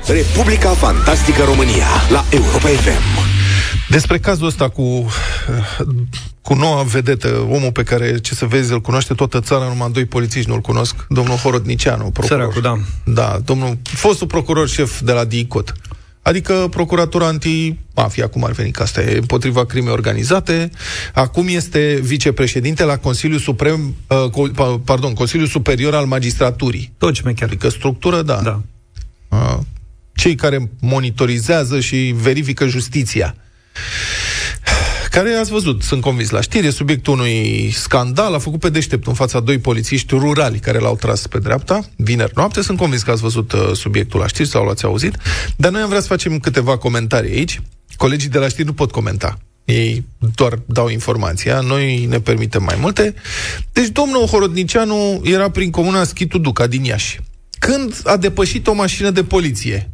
Republica 0.08 0.70
Fantastică 0.70 1.44
România 1.44 1.88
la 2.10 2.26
Europa 2.30 2.68
FM. 2.68 3.26
Despre 3.90 4.18
cazul 4.18 4.48
ăsta 4.48 4.70
cu, 4.70 5.12
cu 6.42 6.54
noua 6.54 6.84
vedetă, 6.84 7.48
omul 7.50 7.72
pe 7.72 7.84
care, 7.84 8.20
ce 8.20 8.36
să 8.36 8.46
vezi, 8.46 8.72
îl 8.72 8.82
cunoaște 8.82 9.14
toată 9.14 9.40
țara, 9.40 9.68
numai 9.68 9.92
doi 9.92 10.06
polițiști 10.06 10.50
nu-l 10.50 10.60
cunosc, 10.62 10.96
domnul 11.10 11.36
Horodnicianu, 11.36 12.10
procuror. 12.12 12.40
Săracul, 12.40 12.62
da. 12.62 12.80
Da, 13.14 13.40
domnul, 13.46 13.78
fostul 13.84 14.28
procuror 14.28 14.70
șef 14.70 15.00
de 15.02 15.12
la 15.12 15.26
DICOT. 15.26 15.74
Adică 16.22 16.68
procuratura 16.70 17.28
anti-mafia, 17.28 18.28
cum 18.28 18.44
ar 18.44 18.52
veni, 18.52 18.72
că 18.72 18.82
asta 18.82 19.02
e 19.02 19.18
împotriva 19.18 19.66
crimei 19.66 19.92
organizate. 19.92 20.72
Acum 21.14 21.48
este 21.48 22.00
vicepreședinte 22.04 22.84
la 22.84 22.98
Consiliul 22.98 23.40
Suprem, 23.40 23.96
uh, 24.08 24.18
co- 24.30 24.52
pa- 24.52 24.84
pardon, 24.86 25.14
Consiliul 25.14 25.48
Superior 25.48 25.94
al 25.96 26.06
Magistraturii. 26.06 26.94
Tot 26.98 27.16
șmecher. 27.16 27.48
Adică 27.48 27.70
structură, 27.70 28.22
da. 28.22 28.42
Da. 28.42 28.62
Uh, 29.30 29.58
cei 30.16 30.36
care 30.36 30.70
monitorizează 30.80 31.80
și 31.80 32.16
verifică 32.18 32.68
justiția. 32.68 33.36
Care 35.16 35.34
ați 35.34 35.52
văzut, 35.52 35.82
sunt 35.82 36.02
convins 36.02 36.30
la 36.30 36.42
știri, 36.42 36.68
e 36.68 36.70
subiectul 36.70 37.14
unui 37.14 37.70
scandal, 37.74 38.34
a 38.34 38.38
făcut 38.38 38.60
pe 38.60 38.70
deștept 38.70 39.08
în 39.08 39.14
fața 39.14 39.40
doi 39.40 39.58
polițiști 39.58 40.16
rurali 40.16 40.60
care 40.60 40.80
l-au 40.80 40.96
tras 40.96 41.28
pe 41.28 41.40
dreapta, 41.40 41.80
vineri 41.96 42.32
noapte, 42.36 42.62
sunt 42.62 42.78
convins 42.78 43.04
că 43.04 43.12
ați 43.12 43.22
văzut 43.22 43.52
uh, 43.52 43.72
subiectul 43.74 44.20
la 44.20 44.28
știri 44.28 44.48
sau 44.48 44.66
l-ați 44.66 44.86
auzit, 44.86 45.16
dar 45.56 45.72
noi 45.72 45.82
am 45.82 45.88
vrea 45.88 46.02
să 46.02 46.08
facem 46.08 46.40
câteva 46.40 46.78
comentarii 46.78 47.32
aici. 47.32 47.62
Colegii 47.98 48.30
de 48.30 48.38
la 48.38 48.48
știri 48.48 48.68
nu 48.68 48.74
pot 48.74 48.92
comenta. 48.92 49.38
Ei 49.66 50.06
doar 50.36 50.60
dau 50.66 50.88
informația, 50.88 51.60
noi 51.60 52.06
ne 52.06 52.20
permitem 52.20 52.64
mai 52.64 52.78
multe. 52.80 53.14
Deci 53.74 53.88
domnul 53.88 54.26
Horodnicianu 54.26 55.22
era 55.24 55.50
prin 55.50 55.72
comuna 55.72 56.04
Schitu 56.04 56.38
Duca 56.38 56.68
din 56.68 56.84
Iași. 56.84 57.20
Când 57.60 58.02
a 58.04 58.18
depășit 58.18 58.68
o 58.68 58.74
mașină 58.74 59.10
de 59.10 59.24
poliție, 59.24 59.90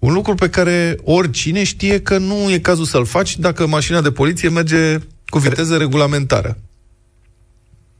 un 0.00 0.12
lucru 0.12 0.34
pe 0.34 0.48
care 0.48 0.98
oricine 1.04 1.64
știe 1.64 2.00
că 2.00 2.18
nu 2.18 2.50
e 2.50 2.58
cazul 2.58 2.84
să-l 2.84 3.04
faci 3.04 3.38
dacă 3.38 3.66
mașina 3.66 4.00
de 4.00 4.10
poliție 4.10 4.48
merge 4.48 4.98
cu 5.26 5.38
viteză 5.38 5.76
regulamentară. 5.76 6.58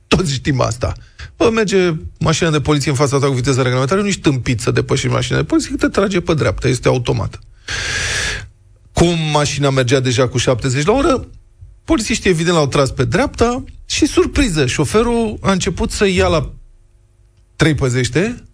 Toți 0.07 0.33
știm 0.33 0.61
asta. 0.61 0.93
Bă, 1.37 1.51
merge 1.51 1.95
mașina 2.19 2.51
de 2.51 2.61
poliție 2.61 2.91
în 2.91 2.97
fața 2.97 3.19
ta 3.19 3.27
cu 3.27 3.33
viteză 3.33 3.63
regulamentară, 3.63 4.01
nu 4.01 4.07
ești 4.07 4.21
tâmpit 4.21 4.61
să 4.61 4.71
depășești 4.71 5.15
mașina 5.15 5.39
de 5.39 5.45
poliție, 5.45 5.71
că 5.71 5.77
te 5.77 5.89
trage 5.89 6.21
pe 6.21 6.35
dreapta, 6.35 6.69
este 6.69 6.89
automat. 6.89 7.39
Cum 8.93 9.19
mașina 9.33 9.71
mergea 9.71 10.01
deja 10.01 10.29
cu 10.29 10.39
70 10.39 10.85
la 10.85 10.93
oră, 10.93 11.29
polițiștii 11.85 12.31
evident 12.31 12.57
l-au 12.57 12.67
tras 12.67 12.91
pe 12.91 13.05
dreapta 13.05 13.65
și 13.87 14.07
surpriză, 14.07 14.67
șoferul 14.67 15.39
a 15.41 15.53
început 15.53 15.91
să 15.91 16.07
ia 16.07 16.27
la 16.27 16.53
3 17.57 17.75
păzește, 17.75 18.45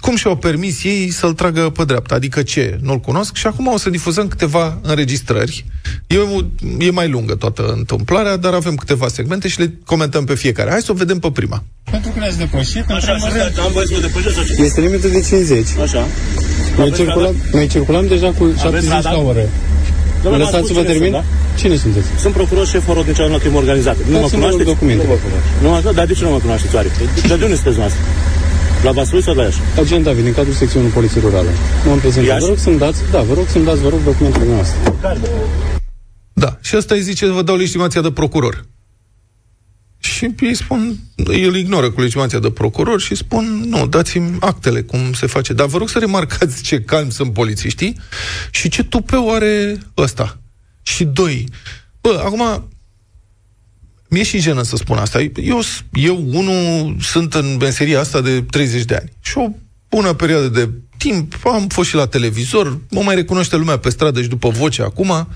cum 0.00 0.16
și-au 0.16 0.36
permis 0.36 0.84
ei 0.84 1.10
să-l 1.10 1.32
tragă 1.32 1.60
pe 1.70 1.84
dreapta. 1.84 2.14
Adică 2.14 2.42
ce? 2.42 2.78
Nu-l 2.82 2.98
cunosc 2.98 3.34
și 3.36 3.46
acum 3.46 3.66
o 3.66 3.76
să 3.76 3.90
difuzăm 3.90 4.28
câteva 4.28 4.78
înregistrări. 4.82 5.64
E, 6.06 6.16
o- 6.18 6.40
e 6.78 6.90
mai 6.90 7.08
lungă 7.08 7.34
toată 7.34 7.72
întâmplarea, 7.76 8.36
dar 8.36 8.52
avem 8.52 8.74
câteva 8.74 9.08
segmente 9.08 9.48
și 9.48 9.58
le 9.60 9.72
comentăm 9.84 10.24
pe 10.24 10.34
fiecare. 10.34 10.70
Hai 10.70 10.80
să 10.80 10.92
o 10.92 10.94
vedem 10.94 11.18
pe 11.18 11.30
prima. 11.30 11.62
Pentru 11.90 12.10
că 12.10 12.18
ne-ați 12.18 12.38
depășit, 12.38 12.84
în 12.88 12.94
Așa, 12.94 13.12
primul 13.12 13.28
așa, 13.28 13.42
rând, 13.44 13.58
am 13.58 13.72
voie 13.72 13.86
să 13.86 13.92
mă 13.94 14.00
depășesc 14.00 14.34
sau 14.34 14.44
ce? 14.44 14.62
este 14.62 14.80
limită 14.80 15.08
de 15.08 15.20
50. 15.20 15.66
Așa. 15.82 16.06
Noi 16.76 16.86
Aveți 16.86 16.96
circulăm, 17.02 17.34
noi 17.52 17.66
circulăm 17.66 18.06
deja 18.06 18.30
cu 18.38 18.44
70 18.58 18.90
radar? 18.90 19.12
la 19.12 19.18
oră. 19.20 19.40
Mă 19.42 20.22
Domnule, 20.22 20.44
lăsați 20.44 20.66
să 20.66 20.72
vă 20.72 20.80
cine 20.80 20.92
termin? 20.92 21.12
sunt, 21.12 21.24
da? 21.24 21.56
Cine 21.60 21.76
sunteți? 21.76 22.06
Sunt 22.20 22.32
procuror 22.34 22.66
șef 22.66 22.84
Horodnicianu 22.86 23.32
la 23.32 23.38
crimă 23.38 23.58
organizată. 23.58 23.98
Nu 24.06 24.12
mă 24.12 24.20
Dați-mi 24.20 24.40
vă 24.40 24.46
rog 24.48 24.54
cunoașteți? 24.60 24.70
documente. 24.72 25.06
Nu 25.62 25.68
mă 25.70 25.92
dar 25.94 26.06
de 26.06 26.12
ce 26.18 26.24
nu 26.24 26.30
mă 26.30 26.38
cunoașteți 26.38 26.74
oare? 26.74 26.88
De, 26.98 27.36
de 27.36 27.44
unde 27.44 27.54
sunteți 27.54 27.78
noastră? 27.78 28.00
La 28.82 28.92
Vaslui 28.92 29.22
sau 29.22 29.34
la 29.34 29.42
Iași? 29.42 29.58
Agent 29.78 30.04
David, 30.04 30.24
din 30.24 30.32
cadrul 30.32 30.54
secțiunii 30.54 30.90
Poliției 30.90 31.22
Rurale. 31.22 31.48
M-am 31.86 31.98
prezentat. 31.98 32.30
Iași? 32.30 32.40
Vă 32.40 32.48
rog 32.48 32.58
să-mi 32.58 32.78
dați, 32.78 33.00
da, 33.10 33.22
vă 33.22 33.34
rog 33.34 33.46
să-mi 33.48 33.64
dați, 33.64 33.80
vă 33.80 33.88
rog, 33.88 34.02
documentele 34.04 34.44
noastre. 34.44 34.92
Da. 36.32 36.58
Și 36.60 36.76
ăsta 36.76 36.94
îi 36.94 37.00
zice, 37.00 37.26
vă 37.26 37.42
dau 37.42 37.56
legitimația 37.56 38.00
de 38.00 38.10
procuror. 38.10 38.66
Și 39.98 40.34
ei 40.40 40.54
spun, 40.54 40.96
el 41.16 41.56
ignoră 41.56 41.90
cu 41.90 42.00
legitimația 42.00 42.38
de 42.38 42.50
procuror 42.50 43.00
și 43.00 43.14
spun, 43.14 43.64
nu, 43.68 43.86
dați-mi 43.86 44.36
actele, 44.40 44.82
cum 44.82 45.12
se 45.12 45.26
face. 45.26 45.52
Dar 45.52 45.66
vă 45.66 45.78
rog 45.78 45.88
să 45.88 45.98
remarcați 45.98 46.62
ce 46.62 46.80
calmi 46.80 47.12
sunt 47.12 47.32
polițiștii 47.32 47.96
și 48.50 48.68
ce 48.68 48.84
tupeu 48.84 49.34
are 49.34 49.78
ăsta. 49.96 50.38
Și 50.82 51.04
doi, 51.04 51.48
bă, 52.00 52.22
acum, 52.24 52.68
mi-e 54.08 54.22
și 54.22 54.38
jenă 54.38 54.62
să 54.62 54.76
spun 54.76 54.96
asta. 54.96 55.20
Eu, 55.20 55.60
eu 55.92 56.24
unul, 56.32 56.96
sunt 57.00 57.34
în 57.34 57.56
meseria 57.60 58.00
asta 58.00 58.20
de 58.20 58.42
30 58.42 58.84
de 58.84 58.94
ani. 58.94 59.12
Și 59.20 59.38
o 59.38 59.48
bună 59.88 60.12
perioadă 60.12 60.48
de 60.48 60.70
timp, 60.96 61.34
am 61.44 61.66
fost 61.68 61.88
și 61.88 61.94
la 61.94 62.06
televizor, 62.06 62.80
mă 62.90 63.02
mai 63.02 63.14
recunoaște 63.14 63.56
lumea 63.56 63.78
pe 63.78 63.90
stradă 63.90 64.22
și 64.22 64.28
după 64.28 64.48
voce 64.48 64.82
acum. 64.82 65.28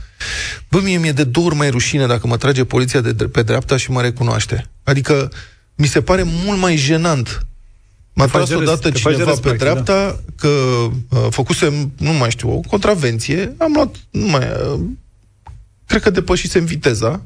Bă, 0.71 0.81
mie 0.83 0.99
mi-e 0.99 1.13
de 1.13 1.25
două 1.25 1.47
ori 1.47 1.55
mai 1.55 1.71
rușine 1.71 2.07
dacă 2.07 2.27
mă 2.27 2.37
trage 2.37 2.65
poliția 2.65 3.01
de 3.01 3.25
pe 3.25 3.43
dreapta 3.43 3.77
și 3.77 3.91
mă 3.91 4.01
recunoaște. 4.01 4.71
Adică, 4.83 5.33
mi 5.75 5.87
se 5.87 6.03
pare 6.03 6.23
mult 6.27 6.61
mai 6.61 6.77
jenant 6.77 7.47
M-a 8.15 8.27
tras 8.27 8.51
odată 8.51 8.91
cineva 8.91 9.25
respect, 9.25 9.57
pe 9.57 9.65
dreapta 9.65 10.05
da. 10.05 10.19
că 10.37 10.49
uh, 10.49 11.27
făcusem, 11.31 11.93
nu 11.99 12.13
mai 12.13 12.31
știu, 12.31 12.57
o 12.57 12.61
contravenție, 12.61 13.55
am 13.59 13.73
luat, 13.75 13.97
nu 14.11 14.27
mai, 14.27 14.49
uh, 14.73 14.81
cred 15.87 16.03
că 16.03 16.11
depășisem 16.11 16.65
viteza 16.65 17.23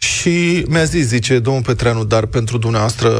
și 0.00 0.64
mi-a 0.68 0.84
zis, 0.84 1.06
zice, 1.06 1.38
domnul 1.38 1.62
Petreanu, 1.62 2.04
dar 2.04 2.26
pentru 2.26 2.58
dumneavoastră 2.58 3.10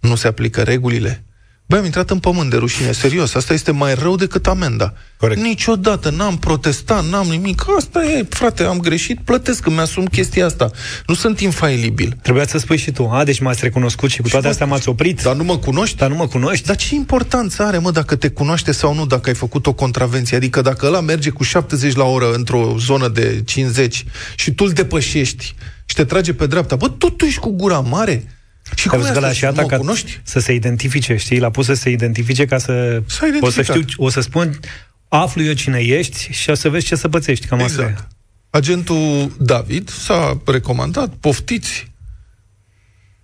nu 0.00 0.14
se 0.14 0.26
aplică 0.26 0.62
regulile? 0.62 1.24
Băi, 1.66 1.78
am 1.78 1.84
intrat 1.84 2.10
în 2.10 2.18
pământ 2.18 2.50
de 2.50 2.56
rușine, 2.56 2.92
serios. 2.92 3.34
Asta 3.34 3.52
este 3.52 3.70
mai 3.70 3.94
rău 3.94 4.16
decât 4.16 4.46
amenda. 4.46 4.94
Corect. 5.16 5.40
Niciodată 5.40 6.10
n-am 6.10 6.38
protestat, 6.38 7.04
n-am 7.04 7.26
nimic. 7.26 7.64
Asta 7.76 8.04
e, 8.04 8.26
frate, 8.28 8.62
am 8.62 8.78
greșit, 8.78 9.20
plătesc, 9.24 9.66
îmi 9.66 9.78
asum 9.78 10.06
chestia 10.06 10.46
asta. 10.46 10.70
Nu 11.06 11.14
sunt 11.14 11.40
infailibil. 11.40 12.18
Trebuia 12.22 12.46
să 12.46 12.58
spui 12.58 12.76
și 12.76 12.90
tu, 12.90 13.08
a, 13.08 13.24
deci 13.24 13.40
m-ați 13.40 13.62
recunoscut 13.62 14.10
și 14.10 14.22
cu 14.22 14.28
toate 14.28 14.48
astea 14.48 14.66
m-ați 14.66 14.88
oprit. 14.88 15.22
Dar 15.22 15.34
nu 15.34 15.44
mă 15.44 15.58
cunoști? 15.58 15.96
Dar 15.96 16.08
nu 16.08 16.16
mă 16.16 16.26
cunoști? 16.26 16.66
Dar 16.66 16.76
ce 16.76 16.94
importanță 16.94 17.62
are, 17.62 17.78
mă, 17.78 17.90
dacă 17.90 18.16
te 18.16 18.28
cunoaște 18.28 18.72
sau 18.72 18.94
nu, 18.94 19.06
dacă 19.06 19.28
ai 19.28 19.34
făcut 19.34 19.66
o 19.66 19.72
contravenție? 19.72 20.36
Adică 20.36 20.60
dacă 20.60 20.86
ăla 20.86 21.00
merge 21.00 21.30
cu 21.30 21.42
70 21.42 21.94
la 21.94 22.04
oră 22.04 22.32
într-o 22.32 22.74
zonă 22.78 23.08
de 23.08 23.42
50 23.44 24.04
și 24.34 24.52
tu 24.52 24.64
îl 24.64 24.72
depășești 24.72 25.54
și 25.84 25.94
te 25.94 26.04
trage 26.04 26.34
pe 26.34 26.46
dreapta, 26.46 26.76
bă, 26.76 26.88
tu, 26.88 27.10
tu 27.10 27.24
ești 27.24 27.40
cu 27.40 27.50
gura 27.50 27.80
mare. 27.80 28.24
Și 28.74 28.88
cum 28.88 29.00
că 29.12 29.20
la 29.20 29.32
și 29.32 29.40
ca 29.40 29.76
cunoști? 29.76 30.20
să 30.22 30.40
se 30.40 30.52
identifice, 30.52 31.16
știi? 31.16 31.38
L-a 31.38 31.50
pus 31.50 31.66
să 31.66 31.74
se 31.74 31.90
identifice 31.90 32.44
ca 32.44 32.58
să... 32.58 33.02
o 33.40 33.50
să 33.50 33.62
știu, 33.62 33.84
o 33.96 34.08
să 34.08 34.20
spun, 34.20 34.60
aflu 35.08 35.42
eu 35.42 35.52
cine 35.52 35.78
ești 35.78 36.28
și 36.32 36.50
o 36.50 36.54
să 36.54 36.68
vezi 36.68 36.86
ce 36.86 36.94
să 36.94 37.08
pățești. 37.08 37.46
Cam 37.46 37.58
exact. 37.58 37.88
asta 37.88 38.04
e. 38.04 38.06
Agentul 38.50 39.32
David 39.38 39.88
s-a 39.88 40.40
recomandat, 40.46 41.12
poftiți. 41.20 41.90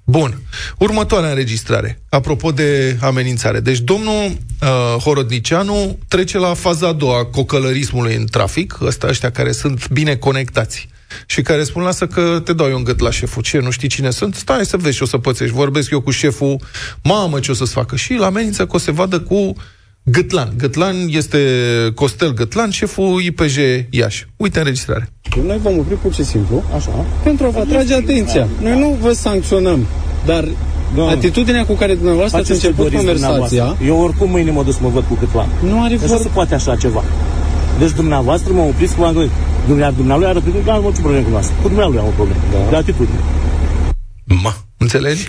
Bun. 0.05 0.43
Următoarea 0.79 1.29
înregistrare. 1.29 2.01
Apropo 2.09 2.51
de 2.51 2.99
amenințare. 3.01 3.61
Deci 3.61 3.79
domnul 3.79 4.25
uh, 4.25 5.03
Horodnicianu 5.03 5.99
trece 6.09 6.39
la 6.39 6.55
faza 6.55 6.89
a 6.89 6.93
doua 6.93 7.25
cocălărismului 7.25 8.15
în 8.15 8.27
trafic, 8.27 8.81
ăsta 8.81 9.07
ăștia 9.07 9.31
care 9.31 9.53
sunt 9.53 9.89
bine 9.89 10.17
conectați 10.17 10.89
și 11.27 11.43
care 11.43 11.63
spun, 11.63 11.83
lasă 11.83 12.07
că 12.07 12.41
te 12.45 12.53
dau 12.53 12.69
eu 12.69 12.77
în 12.77 12.85
gât 12.85 13.01
la 13.01 13.11
șeful. 13.11 13.43
Ce, 13.43 13.59
nu 13.59 13.71
știi 13.71 13.89
cine 13.89 14.11
sunt? 14.11 14.35
Stai 14.35 14.67
să 14.67 14.77
vezi 14.77 14.97
ce 14.97 15.05
o 15.05 15.07
să 15.07 15.19
pățești. 15.19 15.55
Vorbesc 15.55 15.91
eu 15.91 16.01
cu 16.01 16.11
șeful, 16.11 16.61
mamă 17.03 17.41
ce 17.41 17.51
o 17.51 17.55
să-ți 17.55 17.73
facă. 17.73 17.97
Și 17.97 18.15
la 18.15 18.27
amenință 18.27 18.67
că 18.67 18.77
o 18.77 18.79
să 18.79 18.91
vadă 18.91 19.21
cu 19.21 19.55
Gătlan. 20.03 20.53
Gătlan 20.57 20.97
este 21.09 21.39
Costel 21.95 22.33
Gătlan, 22.35 22.71
șeful 22.71 23.23
IPJ 23.23 23.57
Iași. 23.91 24.27
Uite 24.37 24.59
înregistrare. 24.59 25.09
Noi 25.47 25.59
vom 25.63 25.79
opri 25.79 25.95
pur 25.95 26.15
și 26.15 26.25
simplu, 26.25 26.65
așa, 26.75 27.07
pentru 27.23 27.47
a 27.47 27.49
vă 27.49 27.59
atrage 27.59 27.95
atenția. 27.95 28.49
Noi 28.63 28.79
nu 28.79 28.99
vă 29.01 29.13
sancționăm, 29.13 29.87
dar 30.27 30.49
Doamne. 30.95 31.15
Atitudinea 31.15 31.67
cu 31.67 31.73
care 31.73 31.95
dumneavoastră 31.95 32.39
ați 32.39 32.51
început 32.51 32.93
conversația... 32.93 33.77
Eu 33.87 34.01
oricum 34.01 34.31
mâine 34.31 34.51
mă 34.51 34.63
duc 34.63 34.73
să 34.73 34.79
mă 34.83 34.89
văd 34.89 35.05
cu 35.09 35.17
Gătlan. 35.21 35.49
Nu 35.65 35.83
are 35.83 35.97
vor... 35.97 36.19
se 36.19 36.29
poate 36.29 36.55
așa 36.55 36.77
ceva. 36.77 37.05
Deci 37.79 37.91
dumneavoastră 37.91 38.53
mă 38.53 38.61
opriți 38.61 38.95
cu 38.95 39.01
v-am 39.01 39.31
Dumnealui 39.97 40.27
are 40.27 40.39
opiniune, 40.39 40.65
nu 40.65 40.73
am 40.73 40.83
nicio 40.83 41.01
problemă 41.01 41.29
cu 41.29 41.37
asta. 41.37 41.55
Cu 41.63 41.69
dumnealui 41.69 41.99
am 41.99 42.07
o 42.07 42.11
problemă. 42.11 42.41
Da. 42.53 42.71
De 42.71 42.77
atitudine. 42.77 43.19
Ma. 44.25 44.57
Înțelegi? 44.77 45.25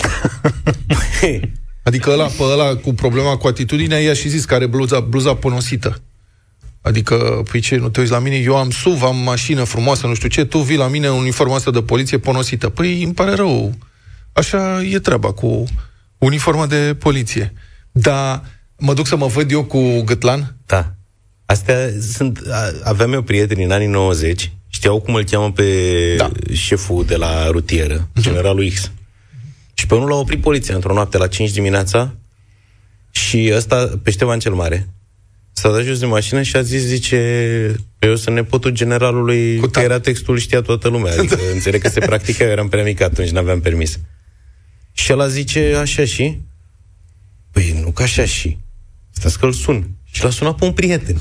adică 1.83 2.09
ăla, 2.09 2.25
pe 2.25 2.43
ăla 2.43 2.75
cu 2.75 2.93
problema 2.93 3.37
cu 3.37 3.47
atitudinea, 3.47 3.99
i-a 3.99 4.13
și 4.13 4.29
zis 4.29 4.45
că 4.45 4.53
are 4.53 4.65
bluza, 4.65 4.99
bluza 4.99 5.35
ponosită. 5.35 6.01
Adică, 6.81 7.43
păi 7.51 7.59
ce, 7.59 7.75
nu 7.75 7.89
te 7.89 7.99
uiți 7.99 8.11
la 8.11 8.19
mine? 8.19 8.35
Eu 8.35 8.55
am 8.55 8.69
SUV, 8.69 9.03
am 9.03 9.17
mașină 9.17 9.63
frumoasă, 9.63 10.07
nu 10.07 10.13
știu 10.13 10.29
ce, 10.29 10.45
tu 10.45 10.57
vii 10.57 10.77
la 10.77 10.87
mine 10.87 11.07
în 11.07 11.13
uniforma 11.13 11.55
asta 11.55 11.71
de 11.71 11.81
poliție 11.81 12.17
ponosită. 12.17 12.69
Păi, 12.69 13.03
îmi 13.03 13.13
pare 13.13 13.33
rău. 13.33 13.73
Așa 14.33 14.83
e 14.83 14.99
treaba 14.99 15.31
cu 15.31 15.63
uniforma 16.17 16.67
de 16.67 16.95
poliție. 16.99 17.53
Dar 17.91 18.43
mă 18.77 18.93
duc 18.93 19.07
să 19.07 19.15
mă 19.15 19.25
văd 19.25 19.51
eu 19.51 19.63
cu 19.63 20.01
Gătlan? 20.01 20.55
Da. 20.65 20.93
Astea 21.49 21.89
sunt... 22.01 22.41
Aveam 22.83 23.13
eu 23.13 23.21
prieteni 23.21 23.63
în 23.63 23.71
anii 23.71 23.87
90, 23.87 24.51
știau 24.67 24.99
cum 24.99 25.13
îl 25.13 25.23
cheamă 25.23 25.51
pe 25.51 25.65
da. 26.17 26.31
șeful 26.53 27.05
de 27.05 27.15
la 27.15 27.49
rutieră, 27.49 28.07
uh-huh. 28.07 28.21
generalul 28.21 28.69
X. 28.69 28.91
Și 29.73 29.87
pe 29.87 29.95
unul 29.95 30.07
l-a 30.09 30.15
oprit 30.15 30.41
poliția 30.41 30.75
într-o 30.75 30.93
noapte 30.93 31.17
la 31.17 31.27
5 31.27 31.51
dimineața 31.51 32.15
și 33.11 33.51
ăsta, 33.55 33.99
pe 34.03 34.11
Ștefan 34.11 34.39
cel 34.39 34.53
Mare, 34.53 34.89
s-a 35.51 35.71
dat 35.71 35.83
jos 35.83 35.99
de 35.99 36.05
mașină 36.05 36.41
și 36.41 36.55
a 36.55 36.61
zis, 36.61 36.81
zice, 36.81 37.17
eu 37.99 38.15
sunt 38.15 38.35
nepotul 38.35 38.71
generalului, 38.71 39.57
Cu 39.57 39.67
că 39.67 39.79
era 39.79 39.99
textul, 39.99 40.37
știa 40.37 40.61
toată 40.61 40.87
lumea. 40.87 41.13
Adică 41.13 41.35
da. 41.45 41.53
înțeleg 41.53 41.81
că 41.81 41.89
se 41.89 41.99
practica, 41.99 42.43
eu 42.43 42.49
eram 42.49 42.67
prea 42.67 42.83
mic 42.83 43.01
atunci, 43.01 43.29
n-aveam 43.29 43.59
permis. 43.59 43.99
Și 44.91 45.11
el 45.11 45.19
a 45.19 45.27
zice, 45.27 45.75
așa 45.75 46.05
și? 46.05 46.41
Păi 47.51 47.79
nu 47.83 47.91
ca 47.91 48.03
așa 48.03 48.25
și. 48.25 48.57
Stați 49.11 49.39
că-l 49.39 49.51
sun. 49.51 49.98
Și 50.11 50.23
l-a 50.23 50.29
sunat 50.29 50.55
pe 50.55 50.65
un 50.65 50.71
prieten. 50.71 51.15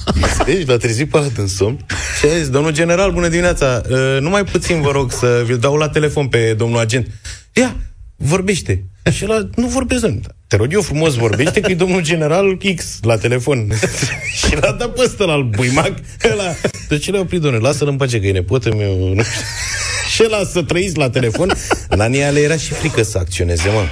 Deci 0.44 0.66
l-a 0.66 0.76
trezit 0.76 1.10
pe 1.10 1.16
ăla 1.16 1.26
în 1.36 1.46
somn 1.46 1.86
și 2.18 2.26
a 2.26 2.38
zis, 2.38 2.48
domnul 2.48 2.72
general, 2.72 3.12
bună 3.12 3.28
dimineața, 3.28 3.82
uh, 3.88 4.20
numai 4.20 4.44
puțin 4.44 4.80
vă 4.80 4.90
rog 4.90 5.12
să 5.12 5.42
vi-l 5.46 5.58
dau 5.58 5.76
la 5.76 5.88
telefon 5.88 6.28
pe 6.28 6.54
domnul 6.54 6.78
agent. 6.78 7.10
Ia, 7.52 7.76
vorbește. 8.16 8.84
Și 9.12 9.24
el 9.24 9.50
nu 9.54 9.66
vorbesc, 9.66 10.06
te 10.48 10.56
rog 10.56 10.72
eu 10.72 10.80
frumos, 10.80 11.14
vorbește 11.14 11.60
cu 11.60 11.74
domnul 11.74 12.02
general 12.02 12.58
X 12.76 12.98
la 13.02 13.16
telefon. 13.16 13.68
și 14.38 14.54
l-a 14.54 14.72
dat 14.72 14.92
pe 14.94 15.02
ăsta 15.04 15.24
la 15.24 15.40
buimac. 15.40 15.92
Ăla. 16.32 16.54
De 16.88 16.98
ce 16.98 17.10
le-a 17.10 17.20
oprit, 17.20 17.40
domnule? 17.40 17.62
Lasă-l 17.62 17.88
în 17.88 17.96
pace, 17.96 18.20
că 18.20 18.26
e 18.26 18.32
nepotul 18.32 18.74
meu. 18.74 19.16
și 20.14 20.22
ăla 20.24 20.44
să 20.44 20.62
trăiți 20.62 20.96
la 20.96 21.10
telefon. 21.10 21.52
La 21.88 22.04
ale 22.04 22.40
era 22.40 22.56
și 22.56 22.72
frică 22.72 23.02
să 23.02 23.18
acționeze, 23.18 23.68
mă. 23.68 23.84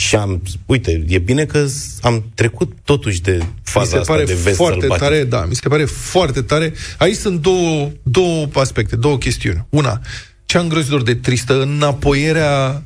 Și 0.00 0.16
am, 0.16 0.42
uite, 0.66 1.04
e 1.08 1.18
bine 1.18 1.44
că 1.44 1.66
am 2.00 2.24
trecut 2.34 2.72
totuși 2.84 3.20
de 3.20 3.38
faza 3.62 3.98
mi 3.98 4.04
se 4.04 4.10
pare 4.10 4.22
asta 4.22 4.34
de 4.34 4.40
vest 4.42 4.56
foarte 4.56 4.86
tare, 4.86 5.24
da, 5.24 5.44
mi 5.44 5.54
se 5.54 5.68
pare 5.68 5.84
foarte 5.84 6.42
tare. 6.42 6.72
Aici 6.98 7.16
sunt 7.16 7.40
două, 7.40 7.90
două 8.02 8.48
aspecte, 8.52 8.96
două 8.96 9.18
chestiuni. 9.18 9.66
Una, 9.68 10.00
ce 10.44 10.58
îngrozitor 10.58 11.02
de 11.02 11.14
tristă, 11.14 11.62
înapoierea 11.62 12.84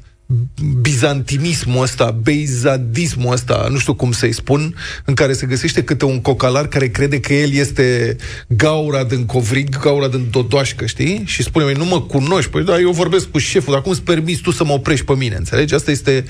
bizantinismul 0.81 1.83
ăsta, 1.83 2.11
beizadismul 2.11 3.33
ăsta, 3.33 3.66
nu 3.70 3.79
știu 3.79 3.94
cum 3.94 4.12
să-i 4.12 4.33
spun, 4.33 4.74
în 5.05 5.14
care 5.14 5.33
se 5.33 5.46
găsește 5.46 5.85
câte 5.85 6.05
un 6.05 6.20
cocalar 6.20 6.66
care 6.66 6.88
crede 6.88 7.20
că 7.20 7.35
el 7.35 7.53
este 7.53 8.16
gaura 8.48 9.05
din 9.05 9.27
Covrig, 9.27 9.79
gaura 9.79 10.09
din 10.09 10.27
Dodoașcă, 10.31 10.87
știi? 10.87 11.22
Și 11.27 11.42
spune, 11.42 11.72
nu 11.72 11.85
mă 11.85 12.03
cunoști, 12.03 12.50
păi 12.50 12.64
da, 12.64 12.79
eu 12.79 12.90
vorbesc 12.90 13.29
cu 13.31 13.38
șeful, 13.38 13.72
dar 13.72 13.83
cum 13.83 13.90
îți 13.90 14.03
permis 14.03 14.38
tu 14.38 14.50
să 14.50 14.64
mă 14.64 14.72
oprești 14.72 15.05
pe 15.05 15.14
mine, 15.14 15.35
înțelegi? 15.35 15.74
Asta 15.74 15.90
este 15.90 16.24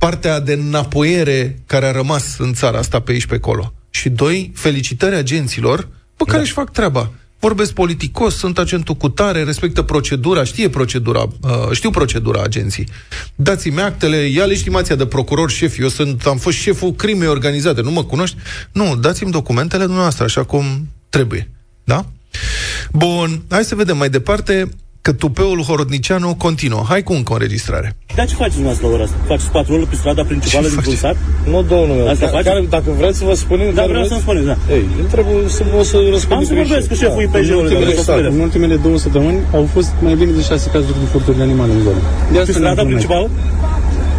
partea 0.00 0.40
de 0.40 0.52
înapoiere 0.52 1.58
care 1.66 1.86
a 1.86 1.92
rămas 1.92 2.38
în 2.38 2.52
țara 2.52 2.78
asta 2.78 3.00
pe 3.00 3.12
aici 3.12 3.26
pe 3.26 3.34
acolo. 3.34 3.72
Și 3.90 4.08
doi, 4.08 4.52
felicitări 4.54 5.14
agenților 5.14 5.88
pe 6.16 6.24
care 6.24 6.36
da. 6.36 6.42
își 6.42 6.52
fac 6.52 6.70
treaba. 6.70 7.10
Vorbesc 7.38 7.72
politicos, 7.72 8.36
sunt 8.36 8.58
agentul 8.58 8.94
cu 8.94 9.08
tare, 9.08 9.42
respectă 9.42 9.82
procedura, 9.82 10.44
știe 10.44 10.68
procedura, 10.68 11.22
uh, 11.40 11.50
știu 11.72 11.90
procedura 11.90 12.42
agenții. 12.42 12.86
Dați-mi 13.34 13.80
actele, 13.80 14.16
ia 14.16 14.44
legitimația 14.44 14.94
de 14.94 15.06
procuror 15.06 15.50
șef, 15.50 15.78
eu 15.78 15.88
sunt, 15.88 16.26
am 16.26 16.36
fost 16.36 16.56
șeful 16.56 16.92
crimei 16.92 17.28
organizate, 17.28 17.80
nu 17.80 17.90
mă 17.90 18.04
cunoști? 18.04 18.36
Nu, 18.72 18.96
dați-mi 18.96 19.30
documentele 19.30 19.82
dumneavoastră, 19.82 20.24
așa 20.24 20.44
cum 20.44 20.88
trebuie. 21.08 21.50
Da? 21.84 22.06
Bun, 22.92 23.42
hai 23.48 23.64
să 23.64 23.74
vedem 23.74 23.96
mai 23.96 24.10
departe 24.10 24.68
că 25.02 25.12
tupeul 25.12 25.60
Horodnicianu 25.62 26.34
continuă. 26.34 26.82
Hai 26.88 27.02
cu 27.02 27.12
încă 27.12 27.32
o 27.32 27.34
înregistrare. 27.34 27.96
Dar 28.16 28.26
ce 28.26 28.34
faceți 28.34 28.54
dumneavoastră 28.54 28.86
la 28.88 28.94
ora 28.94 29.04
asta? 29.04 29.16
Faceți 29.26 29.50
patrolul 29.50 29.86
pe 29.86 29.96
strada 29.96 30.22
principală 30.22 30.66
ce 30.66 30.72
din 30.72 30.82
Pulsar? 30.82 31.16
Nu, 31.44 31.62
domnul 31.62 31.96
meu. 31.96 32.08
Asta 32.08 32.26
ca, 32.26 32.40
care, 32.48 32.66
dacă 32.68 32.90
vreți 32.98 33.18
să 33.18 33.24
vă 33.24 33.34
spunem... 33.34 33.74
Da, 33.74 33.86
vreau 33.86 34.04
să-mi 34.04 34.20
spuneți, 34.20 34.46
da. 34.46 34.56
Ei, 34.70 34.84
îmi 34.98 35.08
trebuie 35.08 35.48
să 35.48 35.64
vă 35.74 35.82
să 35.82 35.96
răspund. 36.10 36.38
Am 36.40 36.44
să 36.44 36.54
vorbesc 36.54 36.88
cu 36.88 36.94
șeful 36.94 37.28
da. 37.32 37.38
IPJ-ului. 37.38 37.74
În, 38.06 38.24
în 38.34 38.40
ultimele 38.40 38.76
două 38.76 38.98
săptămâni 38.98 39.38
au 39.52 39.68
fost 39.72 39.90
mai 40.00 40.14
bine 40.14 40.32
de 40.32 40.42
șase 40.42 40.70
cazuri 40.70 40.98
de 41.02 41.06
furturi 41.12 41.36
de 41.36 41.42
animale 41.42 41.72
în 41.72 41.82
zonă. 41.82 42.00
Pe 42.44 42.52
strada 42.52 42.82
principală? 42.82 43.30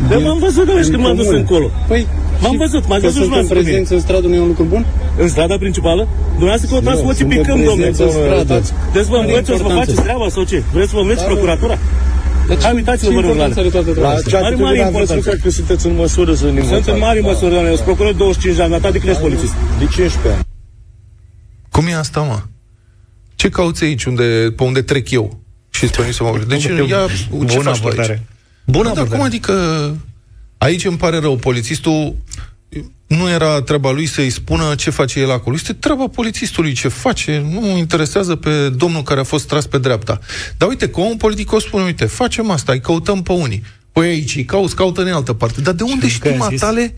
De 0.10 0.16
m-am 0.16 0.40
văzut, 0.40 0.66
când 0.66 1.04
m-am 1.04 1.16
dus 1.16 1.28
încolo. 1.28 1.70
Păi, 1.88 2.08
M-am 2.42 2.58
văzut, 2.58 2.88
m-ați 2.88 3.04
văzut 3.04 3.34
și 3.34 3.44
prezență 3.48 3.94
în 3.94 4.00
stradă 4.00 4.28
nu 4.28 4.36
e 4.36 4.40
un 4.40 4.48
lucru 4.48 4.64
bun? 4.64 4.86
În 5.18 5.28
strada 5.28 5.58
principală? 5.58 6.08
Dumneavoastră 6.30 6.70
căutați 6.70 6.98
să 6.98 7.06
vă 7.06 7.26
picăm, 7.36 7.64
domnule. 7.64 7.92
Deci 8.94 9.06
vă 9.06 9.18
învăț 9.18 9.46
să 9.46 9.60
vă 9.62 9.70
faceți 9.70 10.02
treaba 10.02 10.30
sau 10.30 10.44
ce? 10.44 10.64
Vreți 10.74 10.90
să 10.90 10.96
vă 10.96 11.02
înveți 11.02 11.24
procuratura? 11.24 11.78
Deci, 12.48 12.62
Hai, 12.62 12.74
uitați-vă, 12.74 13.12
vă 13.12 13.20
rog, 13.20 13.36
la 13.36 14.44
Are 14.44 14.56
mare 14.56 14.78
importanță. 14.78 15.30
că 15.30 15.50
sunteți 15.50 15.86
în 15.86 15.96
măsură 15.96 16.34
să 16.34 16.52
ne 16.52 16.64
Sunt 16.64 16.88
în 16.88 16.98
mare 17.00 17.20
măsură, 17.20 17.50
doamne. 17.52 17.70
Eu 17.70 17.76
sunt 17.76 17.86
procuror 17.86 18.14
25 18.14 18.56
de 18.56 18.64
ani, 18.64 18.72
dar 18.82 18.92
de 18.92 18.98
când 18.98 19.10
ești 19.10 19.22
polițist? 19.22 19.54
De 19.80 19.86
15 19.86 20.28
ani. 20.28 20.46
Cum 21.72 21.88
e 21.88 21.96
asta, 21.96 22.22
mă? 22.22 22.40
Ce 23.36 23.50
cauți 23.50 23.84
aici, 23.84 24.04
unde, 24.04 24.24
pe 24.56 24.64
unde 24.64 24.82
trec 24.82 25.12
eu? 25.12 25.42
și 25.72 25.84
îți 25.84 25.94
permis 25.96 26.16
să 26.16 26.24
mă 26.24 26.40
Deci, 26.48 26.64
ia, 26.64 27.06
ce 27.08 27.28
Bună 27.30 27.52
faci 27.52 27.80
tu 27.80 27.88
aici? 27.88 28.20
Abordare. 28.72 28.94
Bună 28.94 28.94
Dar 28.94 28.98
abordare. 28.98 29.18
cum 29.18 29.26
adică 29.26 29.98
aici 30.58 30.86
îmi 30.86 30.98
pare 30.98 31.20
rău, 31.20 31.36
polițistul 31.36 32.16
nu 33.08 33.30
era 33.30 33.62
treaba 33.62 33.92
lui 33.92 34.06
să-i 34.06 34.30
spună 34.30 34.76
ce 34.76 34.90
face 34.90 35.20
el 35.20 35.32
acolo. 35.32 35.56
Este 35.56 35.74
treaba 35.74 36.08
polițistului 36.08 36.74
ce 36.74 36.88
face, 36.88 37.46
nu 37.52 37.78
interesează 37.78 38.36
pe 38.36 38.70
domnul 38.70 39.02
care 39.04 39.20
a 39.20 39.24
fost 39.24 39.48
tras 39.48 39.66
pe 39.66 39.78
dreapta. 39.78 40.20
Dar 40.58 40.70
uite, 40.70 40.90
că 40.90 41.00
omul 41.00 41.18
politic 41.18 41.52
o 41.52 41.60
spune, 41.60 41.84
uite, 41.84 42.06
facem 42.06 42.50
asta, 42.50 42.72
îi 42.72 42.80
căutăm 42.80 43.22
pe 43.22 43.32
unii. 43.32 43.64
Păi 43.92 44.08
aici 44.08 44.36
îi 44.36 44.46
cauți, 44.46 44.76
caută 44.76 45.02
în 45.02 45.08
altă 45.12 45.34
parte. 45.34 45.62
Dar 45.62 45.74
de 45.74 45.84
unde 45.84 46.08
Și 46.08 46.20
că 46.20 46.28
știm 46.28 46.40
i-a 46.40 46.48
zis? 46.50 46.62
atale? 46.62 46.96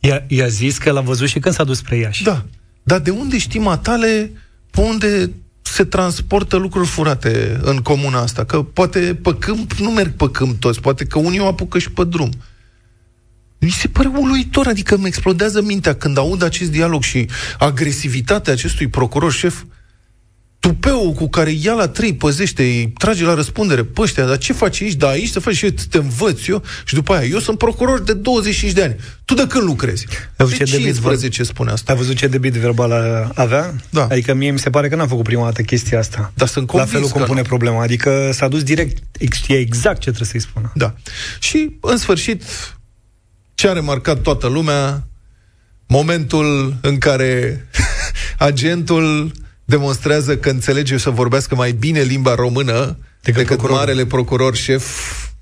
I-a, 0.00 0.24
i-a 0.28 0.46
zis 0.46 0.78
că 0.78 0.90
l-a 0.90 1.00
văzut 1.00 1.28
și 1.28 1.38
când 1.38 1.54
s-a 1.54 1.64
dus 1.64 1.78
spre 1.78 1.96
Iași. 1.96 2.22
Da. 2.22 2.44
Dar 2.82 2.98
de 2.98 3.10
unde 3.10 3.38
știm 3.38 3.66
atale 3.66 4.30
pe 4.70 4.80
unde 4.80 5.30
se 5.80 5.86
transportă 5.86 6.56
lucruri 6.56 6.86
furate 6.86 7.60
în 7.62 7.78
comuna 7.78 8.20
asta? 8.20 8.44
Că 8.44 8.62
poate 8.62 9.18
pe 9.22 9.34
câmp 9.38 9.72
nu 9.72 9.90
merg 9.90 10.12
pe 10.12 10.30
câmp 10.30 10.60
toți, 10.60 10.80
poate 10.80 11.04
că 11.04 11.18
unii 11.18 11.40
o 11.40 11.46
apucă 11.46 11.78
și 11.78 11.90
pe 11.90 12.04
drum. 12.04 12.30
Mi 13.58 13.70
se 13.70 13.88
pare 13.88 14.08
uluitor, 14.08 14.66
adică 14.66 14.94
îmi 14.94 15.06
explodează 15.06 15.62
mintea 15.62 15.94
când 15.94 16.18
aud 16.18 16.42
acest 16.42 16.70
dialog 16.70 17.02
și 17.02 17.28
agresivitatea 17.58 18.52
acestui 18.52 18.88
procuror 18.88 19.32
șef, 19.32 19.62
tupeul 20.60 21.12
cu 21.12 21.28
care 21.28 21.50
ia 21.50 21.72
la 21.72 21.88
trei, 21.88 22.14
păzește, 22.14 22.62
îi 22.62 22.92
trage 22.98 23.24
la 23.24 23.34
răspundere 23.34 23.84
pe 23.84 24.00
ăștia, 24.00 24.24
dar 24.26 24.38
ce 24.38 24.52
faci 24.52 24.80
aici? 24.82 24.94
Da, 24.94 25.08
aici 25.08 25.28
să 25.28 25.40
faci 25.40 25.54
și 25.54 25.64
eu, 25.64 25.70
te 25.90 25.98
învăț 25.98 26.46
eu 26.46 26.62
și 26.84 26.94
după 26.94 27.12
aia, 27.14 27.26
eu 27.26 27.38
sunt 27.38 27.58
procuror 27.58 28.00
de 28.02 28.12
25 28.12 28.72
de 28.72 28.82
ani. 28.82 28.96
Tu 29.24 29.34
de 29.34 29.46
când 29.46 29.64
lucrezi? 29.64 30.06
Ai 30.10 30.16
De 30.36 30.44
văzut 30.44 30.56
ce 30.58 30.64
debit 30.64 30.84
15 30.94 31.42
spune 31.42 31.70
asta. 31.70 31.92
Ai 31.92 31.98
văzut 31.98 32.16
ce 32.16 32.26
debit 32.26 32.52
verbal 32.52 32.92
a- 32.92 33.30
avea? 33.34 33.74
Da. 33.90 34.02
Adică 34.10 34.34
mie 34.34 34.50
mi 34.50 34.58
se 34.58 34.70
pare 34.70 34.88
că 34.88 34.96
n-a 34.96 35.06
făcut 35.06 35.24
prima 35.24 35.44
dată 35.44 35.62
chestia 35.62 35.98
asta. 35.98 36.32
Dar 36.34 36.48
sunt 36.48 36.66
La 36.66 36.72
convins 36.72 36.90
felul 36.92 37.08
cum 37.08 37.20
că 37.20 37.26
pune 37.26 37.40
nu. 37.40 37.46
problema. 37.46 37.82
Adică 37.82 38.30
s-a 38.32 38.48
dus 38.48 38.62
direct, 38.62 39.02
știe 39.32 39.56
exact 39.56 40.00
ce 40.00 40.08
trebuie 40.10 40.28
să-i 40.28 40.40
spună. 40.40 40.72
Da. 40.74 40.94
Și, 41.38 41.76
în 41.80 41.96
sfârșit, 41.96 42.42
ce 43.54 43.68
a 43.68 43.72
remarcat 43.72 44.20
toată 44.20 44.46
lumea, 44.46 45.06
momentul 45.86 46.76
în 46.80 46.98
care 46.98 47.64
agentul 48.38 49.32
demonstrează 49.70 50.36
că 50.36 50.50
înțelege 50.50 50.98
să 50.98 51.10
vorbească 51.10 51.54
mai 51.54 51.72
bine 51.72 52.00
limba 52.00 52.34
română 52.34 52.96
decât, 53.22 53.40
decât 53.40 53.46
procurorul. 53.46 53.76
marele 53.76 54.06
procuror 54.06 54.56
șef 54.56 54.84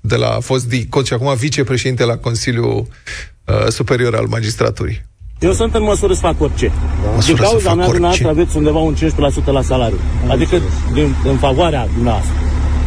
de 0.01 0.15
la 0.15 0.27
a 0.27 0.39
fost 0.39 0.67
DICOT 0.67 1.05
și 1.05 1.13
acum 1.13 1.35
vicepreședinte 1.35 2.03
la 2.03 2.17
Consiliul 2.17 2.87
uh, 3.45 3.67
Superior 3.67 4.15
al 4.15 4.25
Magistraturii. 4.27 5.07
Eu 5.39 5.53
sunt 5.53 5.75
în 5.75 5.83
măsură 5.83 6.13
să 6.13 6.19
fac 6.19 6.41
orice. 6.41 6.71
Măsură 7.15 7.25
din 7.25 7.35
să 7.35 7.41
cauza 7.41 7.69
fac 7.69 7.77
mea, 7.77 7.87
orice. 7.87 7.91
dumneavoastră 7.91 8.27
aveți 8.27 8.57
undeva 8.57 8.79
un 8.79 8.95
15% 8.95 9.45
la 9.45 9.61
salariu. 9.61 9.99
Adică 10.27 10.61
din, 10.93 11.15
în 11.23 11.37
favoarea 11.37 11.87
dumneavoastră. 11.93 12.33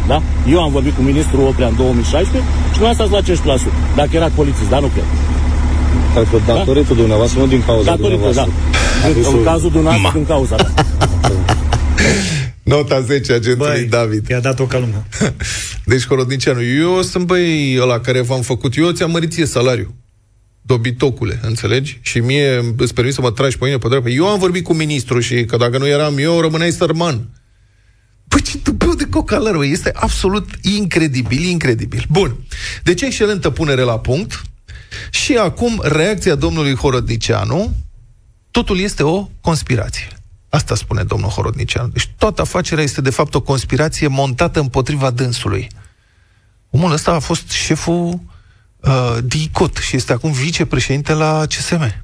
Da? 0.07 0.21
Eu 0.49 0.61
am 0.61 0.71
vorbit 0.71 0.93
cu 0.95 1.01
ministrul 1.01 1.47
Oprea 1.47 1.67
în 1.67 1.75
2016 1.75 2.49
și 2.73 2.79
nu 2.79 2.87
ați 2.87 2.99
la 2.99 3.21
15%. 3.21 3.25
Dacă 3.95 4.09
erați 4.13 4.35
polițist, 4.35 4.69
dar 4.69 4.81
nu 4.81 4.87
cred. 4.87 5.03
Dacă 6.13 6.41
datorită 6.45 6.93
dumneavoastră, 6.93 7.39
nu 7.39 7.47
din 7.47 7.63
cauza 7.65 7.95
Datorită, 7.95 8.31
da. 8.33 8.43
dumneavoastră. 8.43 8.53
Din, 9.13 9.37
în 9.37 9.43
cazul 9.43 9.71
dumneavoastră, 9.71 10.19
din 10.19 10.25
cauza 10.25 10.55
da. 10.55 10.73
Nota 12.63 13.01
10 13.01 13.33
agentului 13.33 13.73
Băi, 13.73 13.87
David. 13.87 14.29
i-a 14.29 14.39
dat-o 14.39 14.65
ca 14.65 14.79
lumea. 14.79 15.07
Deci, 15.85 16.07
Horodnicianu, 16.07 16.63
eu 16.63 17.01
sunt 17.01 17.25
băi 17.25 17.77
ăla 17.81 17.99
care 17.99 18.21
v-am 18.21 18.41
făcut, 18.41 18.77
eu 18.77 18.91
ți-am 18.91 19.11
mărit 19.11 19.31
ție 19.31 19.45
salariul. 19.45 19.93
Dobitocule, 20.61 21.39
înțelegi? 21.41 21.99
Și 22.01 22.19
mie 22.19 22.73
îți 22.77 22.93
permis 22.93 23.13
să 23.13 23.21
mă 23.21 23.31
tragi 23.31 23.57
pe 23.57 23.65
mine 23.65 23.77
pe 23.77 23.87
dreapta. 23.87 24.09
Eu 24.09 24.27
am 24.27 24.39
vorbit 24.39 24.63
cu 24.63 24.73
ministrul 24.73 25.21
și 25.21 25.45
că 25.45 25.57
dacă 25.57 25.77
nu 25.77 25.87
eram 25.87 26.17
eu, 26.17 26.39
rămâneai 26.39 26.71
sărman. 26.71 27.29
Păi 28.27 28.41
ce 28.41 28.57
tupeu 28.57 28.93
de 28.93 29.07
cocalăr, 29.09 29.55
bă. 29.55 29.65
este 29.65 29.91
absolut 29.95 30.49
incredibil, 30.61 31.43
incredibil. 31.43 32.05
Bun. 32.09 32.35
Deci 32.83 33.01
excelentă 33.01 33.49
punere 33.49 33.81
la 33.81 33.99
punct. 33.99 34.41
Și 35.09 35.35
acum 35.35 35.81
reacția 35.83 36.35
domnului 36.35 36.75
Horodnicianu. 36.75 37.73
Totul 38.51 38.79
este 38.79 39.03
o 39.03 39.29
conspirație. 39.41 40.07
Asta 40.49 40.75
spune 40.75 41.03
domnul 41.03 41.29
Horodnicianu. 41.29 41.87
Deci 41.87 42.09
toată 42.17 42.41
afacerea 42.41 42.83
este 42.83 43.01
de 43.01 43.09
fapt 43.09 43.35
o 43.35 43.41
conspirație 43.41 44.07
montată 44.07 44.59
împotriva 44.59 45.09
dânsului. 45.09 45.67
Omul 46.69 46.91
ăsta 46.91 47.11
a 47.11 47.19
fost 47.19 47.49
șeful 47.49 48.19
uh, 48.79 49.17
DICOT 49.23 49.77
și 49.77 49.95
este 49.95 50.13
acum 50.13 50.31
vicepreședinte 50.31 51.13
la 51.13 51.45
CSM. 51.47 52.03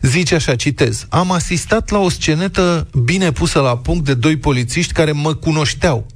Zice 0.00 0.34
așa, 0.34 0.56
citez, 0.56 1.06
am 1.08 1.30
asistat 1.30 1.90
la 1.90 1.98
o 1.98 2.08
scenetă 2.08 2.86
bine 3.04 3.32
pusă 3.32 3.60
la 3.60 3.76
punct 3.76 4.04
de 4.04 4.14
doi 4.14 4.36
polițiști 4.36 4.92
care 4.92 5.12
mă 5.12 5.34
cunoșteau. 5.34 6.06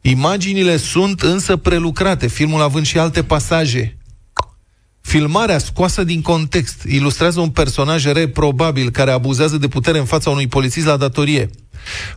Imaginile 0.00 0.76
sunt 0.76 1.20
însă 1.20 1.56
prelucrate, 1.56 2.26
filmul 2.26 2.62
având 2.62 2.86
și 2.86 2.98
alte 2.98 3.22
pasaje. 3.22 3.96
Filmarea 5.02 5.58
scoasă 5.58 6.04
din 6.04 6.22
context 6.22 6.82
ilustrează 6.82 7.40
un 7.40 7.50
personaj 7.50 8.04
reprobabil 8.04 8.90
care 8.90 9.10
abuzează 9.10 9.56
de 9.56 9.68
putere 9.68 9.98
în 9.98 10.04
fața 10.04 10.30
unui 10.30 10.46
polițist 10.46 10.86
la 10.86 10.96
datorie. 10.96 11.50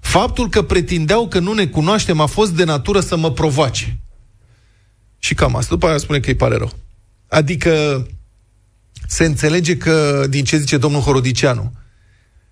Faptul 0.01 0.49
că 0.49 0.61
pretindeau 0.61 1.27
că 1.27 1.39
nu 1.39 1.53
ne 1.53 1.67
cunoaștem 1.67 2.19
a 2.19 2.25
fost 2.25 2.51
de 2.51 2.63
natură 2.63 2.99
să 2.99 3.17
mă 3.17 3.31
provoace. 3.31 3.99
Și 5.19 5.33
cam 5.33 5.55
asta. 5.55 5.73
După 5.73 5.87
aia 5.87 5.97
spune 5.97 6.19
că 6.19 6.29
îi 6.29 6.35
pare 6.35 6.55
rău. 6.57 6.71
Adică 7.27 8.05
se 9.07 9.25
înțelege 9.25 9.77
că, 9.77 10.25
din 10.29 10.43
ce 10.43 10.57
zice 10.57 10.77
domnul 10.77 11.01
Horodicianu, 11.01 11.73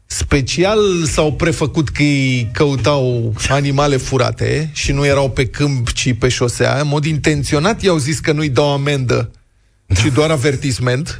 special 0.05 1.05
s-au 1.05 1.33
prefăcut 1.33 1.89
că 1.89 2.01
îi 2.01 2.49
căutau 2.53 3.33
animale 3.49 3.97
furate 3.97 4.69
și 4.73 4.91
nu 4.91 5.05
erau 5.05 5.29
pe 5.29 5.47
câmp, 5.47 5.91
ci 5.91 6.13
pe 6.17 6.29
șosea. 6.29 6.79
În 6.79 6.87
mod 6.87 7.05
intenționat 7.05 7.81
i-au 7.81 7.97
zis 7.97 8.19
că 8.19 8.31
nu-i 8.31 8.49
dau 8.49 8.71
amendă, 8.71 9.31
ci 10.01 10.11
doar 10.13 10.31
avertisment. 10.31 11.19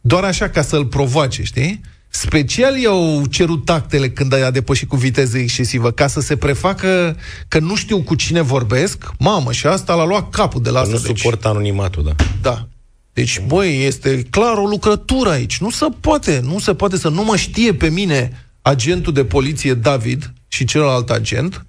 Doar 0.00 0.24
așa 0.24 0.48
ca 0.48 0.62
să-l 0.62 0.86
provoace, 0.86 1.42
știi? 1.42 1.80
Special 2.08 2.76
i-au 2.78 3.24
cerut 3.30 3.64
tactele 3.64 4.10
când 4.10 4.32
a 4.32 4.50
depășit 4.50 4.88
cu 4.88 4.96
viteză 4.96 5.38
excesivă, 5.38 5.90
ca 5.90 6.06
să 6.06 6.20
se 6.20 6.36
prefacă 6.36 7.16
că 7.48 7.58
nu 7.58 7.76
știu 7.76 8.02
cu 8.02 8.14
cine 8.14 8.40
vorbesc. 8.40 9.10
Mamă, 9.18 9.52
și 9.52 9.66
asta 9.66 9.94
l-a 9.94 10.04
luat 10.04 10.30
capul 10.30 10.62
de 10.62 10.70
la 10.70 10.82
Nu 10.82 10.94
asta. 10.94 11.06
deci. 11.06 11.18
suportă 11.18 11.48
anonimatul, 11.48 12.02
da. 12.04 12.14
Da. 12.42 12.68
Deci, 13.12 13.40
băi, 13.46 13.84
este 13.84 14.22
clar 14.30 14.56
o 14.56 14.64
lucrătură 14.66 15.30
aici. 15.30 15.58
Nu 15.58 15.70
se 15.70 15.86
poate, 16.00 16.40
nu 16.44 16.58
se 16.58 16.74
poate 16.74 16.96
să 16.96 17.08
nu 17.08 17.24
mă 17.24 17.36
știe 17.36 17.74
pe 17.74 17.88
mine 17.88 18.46
agentul 18.62 19.12
de 19.12 19.24
poliție 19.24 19.74
David 19.74 20.32
și 20.48 20.64
celălalt 20.64 21.10
agent 21.10 21.64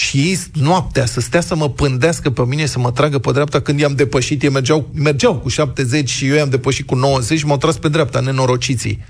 și 0.00 0.18
ei 0.18 0.38
noaptea 0.52 1.06
să 1.06 1.20
stea 1.20 1.40
să 1.40 1.56
mă 1.56 1.70
pândească 1.70 2.30
pe 2.30 2.44
mine, 2.44 2.66
să 2.66 2.78
mă 2.78 2.92
tragă 2.92 3.18
pe 3.18 3.32
dreapta 3.32 3.60
când 3.60 3.80
i-am 3.80 3.94
depășit. 3.94 4.42
Ei 4.42 4.50
mergeau, 4.50 4.90
mergeau 4.94 5.38
cu 5.38 5.48
70 5.48 6.10
și 6.10 6.26
eu 6.26 6.34
i-am 6.34 6.48
depășit 6.48 6.86
cu 6.86 6.94
90 6.94 7.38
și 7.38 7.46
m-au 7.46 7.56
tras 7.56 7.78
pe 7.78 7.88
dreapta, 7.88 8.20
nenorociții. 8.20 9.04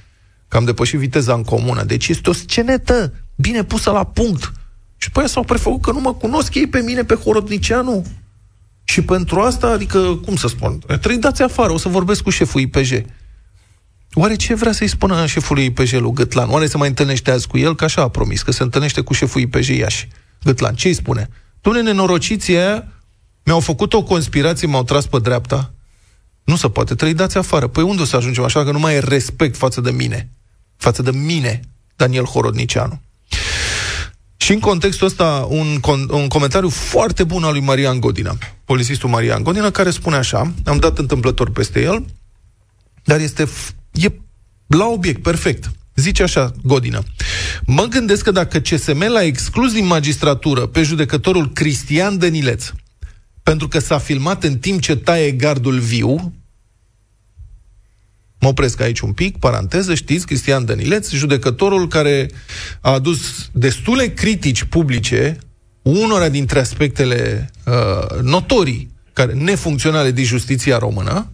Că 0.49 0.57
am 0.57 0.65
depășit 0.65 0.99
viteza 0.99 1.35
în 1.35 1.43
comună. 1.43 1.83
Deci 1.83 2.09
este 2.09 2.31
o 2.31 2.33
scenetă 2.33 3.13
bine 3.37 3.65
pusă 3.65 3.91
la 3.91 4.05
punct. 4.05 4.53
Și 4.97 5.07
după 5.07 5.19
aia 5.19 5.29
s-au 5.29 5.43
prefăcut 5.43 5.83
că 5.83 5.93
nu 5.93 6.01
mă 6.01 6.15
cunosc 6.15 6.55
ei 6.55 6.67
pe 6.67 6.81
mine, 6.81 7.05
pe 7.05 7.15
Horodnicianu. 7.15 8.07
Și 8.85 9.03
pentru 9.03 9.41
asta, 9.41 9.67
adică, 9.67 9.99
cum 10.25 10.37
să 10.37 10.49
spun, 10.49 10.79
trebuie 10.87 11.17
dați 11.17 11.43
afară, 11.43 11.73
o 11.73 11.79
să 11.79 11.89
vorbesc 11.89 12.23
cu 12.23 12.31
șeful 12.31 12.61
IPJ. 12.61 12.93
Oare 14.13 14.37
ce 14.37 14.55
vrea 14.55 14.73
să-i 14.73 14.89
spună 14.89 15.27
șefului 15.27 15.65
IPJ 15.65 15.93
lui 15.93 16.13
Gătlan? 16.13 16.51
Oare 16.51 16.67
se 16.67 16.77
mai 16.77 16.89
întâlnește 16.89 17.31
azi 17.31 17.47
cu 17.47 17.59
el? 17.59 17.75
Că 17.75 17.85
așa 17.85 18.03
a 18.03 18.09
promis, 18.09 18.43
că 18.43 18.51
se 18.51 18.63
întâlnește 18.63 19.01
cu 19.01 19.13
șeful 19.13 19.41
IPJ 19.41 19.69
Iași. 19.69 20.09
Gătlan, 20.49 20.75
ce 20.75 20.89
îi 20.89 20.95
spune? 20.95 21.29
Dumne, 21.61 21.83
nenorociții 21.83 22.57
aia 22.57 22.93
mi-au 23.45 23.61
făcut 23.61 23.93
o 23.93 24.03
conspirație, 24.03 24.67
m-au 24.67 24.85
tras 24.85 25.07
pe 25.07 25.19
dreapta. 25.19 25.73
Nu 26.45 26.57
se 26.57 26.69
poate, 26.69 26.95
trebuie 26.95 27.17
dați 27.17 27.39
afară. 27.39 27.67
Păi 27.67 27.83
unde 27.83 28.03
o 28.03 28.05
să 28.05 28.17
ajungem 28.17 28.45
așa 28.45 28.65
că 28.65 28.71
nu 28.73 28.79
mai 28.79 28.95
e 28.95 28.99
respect 28.99 29.57
față 29.57 29.81
de 29.81 29.91
mine? 29.91 30.31
Față 30.77 31.03
de 31.03 31.11
mine, 31.11 31.61
Daniel 31.97 32.25
Horodnicianu. 32.25 33.01
Și 34.37 34.53
în 34.53 34.61
contextul 34.61 35.07
ăsta, 35.07 35.47
un, 35.49 35.81
con- 35.81 36.11
un 36.11 36.29
comentariu 36.29 36.69
foarte 36.69 37.25
bun 37.25 37.45
al 37.45 37.53
lui 37.53 37.61
Marian 37.61 38.01
Godina, 38.01 38.39
polițistul 38.65 39.09
Marian 39.09 39.43
Godina, 39.43 39.71
care 39.71 39.91
spune 39.91 40.17
așa, 40.17 40.53
am 40.65 40.79
dat 40.79 40.99
întâmplător 40.99 41.51
peste 41.51 41.83
el, 41.83 42.05
dar 43.05 43.21
este 43.21 43.45
f- 43.45 43.75
e 43.93 44.13
la 44.67 44.87
obiect, 44.87 45.23
perfect. 45.23 45.71
Zice 45.99 46.23
așa, 46.23 46.53
Godina. 46.63 47.03
Mă 47.67 47.85
gândesc 47.85 48.25
că 48.25 48.31
dacă 48.31 48.59
CSM 48.59 49.05
l-a 49.09 49.23
exclus 49.23 49.73
din 49.73 49.87
magistratură 49.87 50.67
pe 50.67 50.83
judecătorul 50.83 51.53
Cristian 51.53 52.19
Dănileț, 52.19 52.71
pentru 53.43 53.69
că 53.69 53.79
s-a 53.79 53.99
filmat 53.99 54.45
în 54.45 54.59
timp 54.59 54.81
ce 54.81 54.97
taie 54.97 55.31
gardul 55.31 55.79
viu, 55.79 56.33
Mă 58.41 58.49
opresc 58.49 58.81
aici 58.81 59.01
un 59.01 59.13
pic, 59.13 59.39
paranteză, 59.39 59.95
știți, 59.95 60.27
Cristian 60.27 60.65
Dănileț, 60.65 61.11
judecătorul 61.11 61.89
care 61.89 62.31
a 62.81 62.93
adus 62.93 63.49
destule 63.53 64.07
critici 64.07 64.63
publice 64.63 65.39
unora 65.83 66.29
dintre 66.29 66.61
aspectele 66.61 67.51
uh, 67.67 68.21
notorii, 68.23 68.91
care, 69.13 69.33
nefuncționale 69.33 70.11
din 70.11 70.25
justiția 70.25 70.79
română, 70.79 71.33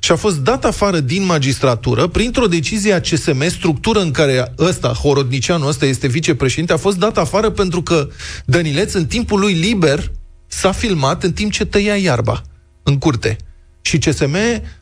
și 0.00 0.12
a 0.12 0.16
fost 0.16 0.38
dat 0.38 0.64
afară 0.64 1.00
din 1.00 1.24
magistratură 1.24 2.06
printr-o 2.06 2.46
decizie 2.46 2.92
a 2.92 3.00
CSM, 3.00 3.48
structură 3.48 4.00
în 4.00 4.10
care 4.10 4.54
ăsta, 4.58 4.88
Horodnicianu, 4.88 5.66
ăsta 5.66 5.86
este 5.86 6.06
vicepreședinte, 6.06 6.72
a 6.72 6.76
fost 6.76 6.96
dat 6.96 7.18
afară 7.18 7.50
pentru 7.50 7.82
că 7.82 8.08
Dănileț, 8.44 8.92
în 8.92 9.06
timpul 9.06 9.40
lui 9.40 9.52
liber, 9.52 10.10
s-a 10.46 10.72
filmat 10.72 11.22
în 11.22 11.32
timp 11.32 11.52
ce 11.52 11.64
tăia 11.64 11.96
iarba 11.96 12.42
în 12.82 12.98
curte. 12.98 13.36
Și 13.80 13.98
CSM 13.98 14.36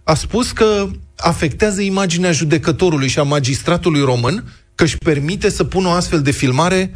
a 0.05 0.14
spus 0.14 0.51
că 0.51 0.87
afectează 1.16 1.81
imaginea 1.81 2.33
judecătorului 2.33 3.09
și 3.09 3.18
a 3.18 3.22
magistratului 3.22 4.01
român 4.01 4.44
că 4.75 4.85
își 4.85 4.99
permite 4.99 5.51
să 5.51 5.64
pună 5.64 5.88
o 5.88 5.90
astfel 5.90 6.22
de 6.22 6.31
filmare 6.31 6.94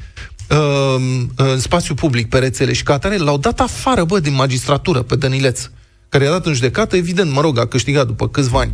uh, 0.50 1.26
în 1.37 1.61
spațiu 1.61 1.94
public, 1.94 2.29
pe 2.29 2.38
rețele. 2.38 2.72
Și 2.72 2.83
ca 2.83 2.92
atare 2.92 3.16
l-au 3.16 3.38
dat 3.38 3.61
afară, 3.61 4.05
bă, 4.05 4.20
din 4.20 4.35
magistratură 4.35 5.03
pe 5.03 5.16
Dănileț 5.16 5.70
care 6.11 6.25
i-a 6.25 6.31
dat 6.31 6.46
în 6.46 6.55
judecată, 6.55 6.96
evident, 6.96 7.33
mă 7.33 7.40
rog, 7.40 7.59
a 7.59 7.66
câștigat 7.66 8.07
după 8.07 8.29
câțiva 8.29 8.61
ani. 8.61 8.73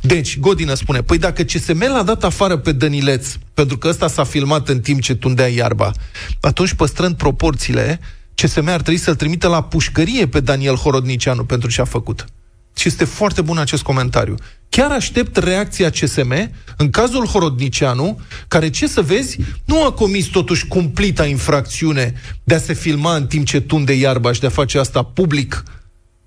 Deci, 0.00 0.38
Godină 0.38 0.74
spune, 0.74 1.02
păi 1.02 1.18
dacă 1.18 1.42
CSM 1.42 1.80
l-a 1.92 2.02
dat 2.02 2.24
afară 2.24 2.56
pe 2.56 2.72
Dănileț, 2.72 3.28
pentru 3.54 3.78
că 3.78 3.88
ăsta 3.88 4.08
s-a 4.08 4.24
filmat 4.24 4.68
în 4.68 4.80
timp 4.80 5.00
ce 5.00 5.14
tundea 5.14 5.46
iarba, 5.46 5.92
atunci, 6.40 6.72
păstrând 6.72 7.16
proporțiile, 7.16 8.00
CSM 8.34 8.68
ar 8.68 8.80
trebui 8.80 9.00
să-l 9.00 9.14
trimită 9.14 9.48
la 9.48 9.62
pușcărie 9.62 10.28
pe 10.28 10.40
Daniel 10.40 10.74
Horodnicianu 10.74 11.44
pentru 11.44 11.70
ce 11.70 11.80
a 11.80 11.84
făcut. 11.84 12.24
Și 12.76 12.88
este 12.88 13.04
foarte 13.04 13.42
bun 13.42 13.58
acest 13.58 13.82
comentariu. 13.82 14.34
Chiar 14.68 14.90
aștept 14.90 15.36
reacția 15.36 15.90
CSM 15.90 16.50
în 16.76 16.90
cazul 16.90 17.26
Horodnicianu, 17.26 18.20
care, 18.48 18.70
ce 18.70 18.86
să 18.86 19.02
vezi, 19.02 19.38
nu 19.64 19.84
a 19.84 19.92
comis 19.92 20.26
totuși 20.26 20.66
cumplita 20.66 21.26
infracțiune 21.26 22.14
de 22.44 22.54
a 22.54 22.58
se 22.58 22.72
filma 22.72 23.16
în 23.16 23.26
timp 23.26 23.46
ce 23.46 23.60
tunde 23.60 23.92
iarba 23.92 24.32
și 24.32 24.40
de 24.40 24.46
a 24.46 24.50
face 24.50 24.78
asta 24.78 25.02
public, 25.02 25.62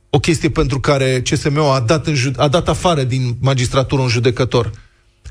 o 0.10 0.20
chestie 0.20 0.50
pentru 0.50 0.80
care 0.80 1.22
CSM-ul 1.22 1.72
a 1.72 1.80
dat, 1.80 2.08
în, 2.08 2.16
a 2.38 2.48
dat 2.48 2.68
afară 2.68 3.04
din 3.04 3.38
magistratură 3.40 4.02
un 4.02 4.08
judecător. 4.08 4.72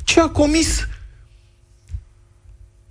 Ce 0.05 0.21
a 0.21 0.29
comis 0.29 0.87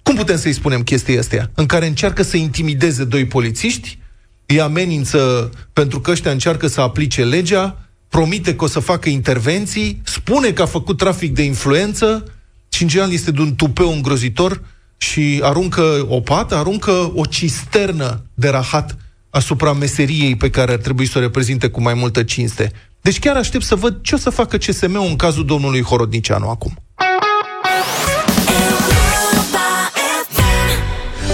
cum 0.06 0.16
putem 0.16 0.38
să-i 0.38 0.54
spunem 0.54 0.84
chestia 0.84 1.20
astea? 1.20 1.52
În 1.54 1.66
care 1.66 1.88
încearcă 1.88 2.24
să 2.24 2.38
intimideze 2.38 3.04
doi 3.04 3.26
polițiști, 3.26 4.00
îi 4.46 4.62
amenință 4.62 5.50
pentru 5.74 6.00
că 6.00 6.12
ăștia 6.12 6.32
încearcă 6.32 6.68
să 6.68 6.82
aplice 6.82 7.24
legea, 7.24 7.88
promite 8.10 8.56
că 8.56 8.64
o 8.64 8.68
să 8.68 8.80
facă 8.80 9.10
intervenții, 9.10 10.02
spune 10.04 10.52
că 10.52 10.62
a 10.62 10.66
făcut 10.66 10.98
trafic 10.98 11.34
de 11.34 11.44
influență 11.44 12.34
și 12.70 12.82
în 12.82 12.88
general 12.88 13.12
este 13.12 13.32
de 13.32 13.42
un 13.42 13.56
tupeu 13.56 13.92
îngrozitor 13.92 14.62
și 14.98 15.40
aruncă 15.44 16.06
o 16.10 16.20
pată, 16.20 16.56
aruncă 16.56 17.12
o 17.16 17.26
cisternă 17.26 18.26
de 18.34 18.50
rahat 18.50 18.98
asupra 19.36 19.74
meseriei 19.74 20.36
pe 20.36 20.50
care 20.50 20.72
ar 20.72 20.78
trebui 20.78 21.06
să 21.08 21.18
o 21.18 21.22
reprezinte 21.22 21.68
cu 21.68 21.82
mai 21.82 21.94
multă 21.94 22.24
cinste. 22.24 22.72
Deci 23.02 23.20
chiar 23.20 23.36
aștept 23.36 23.64
să 23.64 23.76
văd 23.76 23.98
ce 24.02 24.16
o 24.16 24.18
să 24.18 24.30
facă 24.30 24.58
CSM-ul 24.58 25.08
în 25.08 25.16
cazul 25.16 25.46
domnului 25.46 25.82
Horodnicianu 25.82 26.50
acum. 26.50 26.74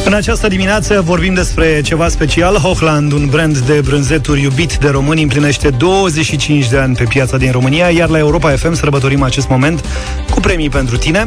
În 0.06 0.14
această 0.14 0.48
dimineață 0.48 1.02
vorbim 1.02 1.34
despre 1.34 1.82
ceva 1.82 2.08
special. 2.08 2.56
Hochland, 2.56 3.12
un 3.12 3.28
brand 3.28 3.58
de 3.58 3.82
brânzeturi 3.82 4.42
iubit 4.42 4.78
de 4.78 4.90
români, 4.90 5.22
împlinește 5.22 5.70
25 5.70 6.70
de 6.70 6.78
ani 6.78 6.96
pe 6.96 7.04
piața 7.04 7.38
din 7.38 7.52
România, 7.52 7.90
iar 7.90 8.10
la 8.10 8.18
Europa 8.18 8.52
FM 8.52 8.74
sărbătorim 8.74 9.22
acest 9.22 9.50
moment 9.50 9.86
cu 10.30 10.40
premii 10.40 10.70
pentru 10.70 10.98
tine. 10.98 11.26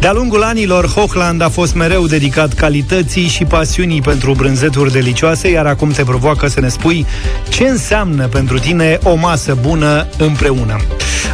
De-a 0.00 0.12
lungul 0.12 0.42
anilor, 0.42 0.86
Hochland 0.86 1.42
a 1.42 1.48
fost 1.48 1.74
mereu 1.74 2.06
dedicat 2.06 2.52
calității 2.52 3.26
și 3.28 3.44
pasiunii 3.44 4.00
pentru 4.00 4.32
brânzeturi 4.32 4.92
delicioase, 4.92 5.50
iar 5.50 5.66
acum 5.66 5.90
te 5.90 6.02
provoacă 6.02 6.46
să 6.46 6.60
ne 6.60 6.68
spui 6.68 7.06
ce 7.48 7.68
înseamnă 7.68 8.26
pentru 8.26 8.58
tine 8.58 8.98
o 9.02 9.14
masă 9.14 9.58
bună 9.60 10.06
împreună. 10.18 10.76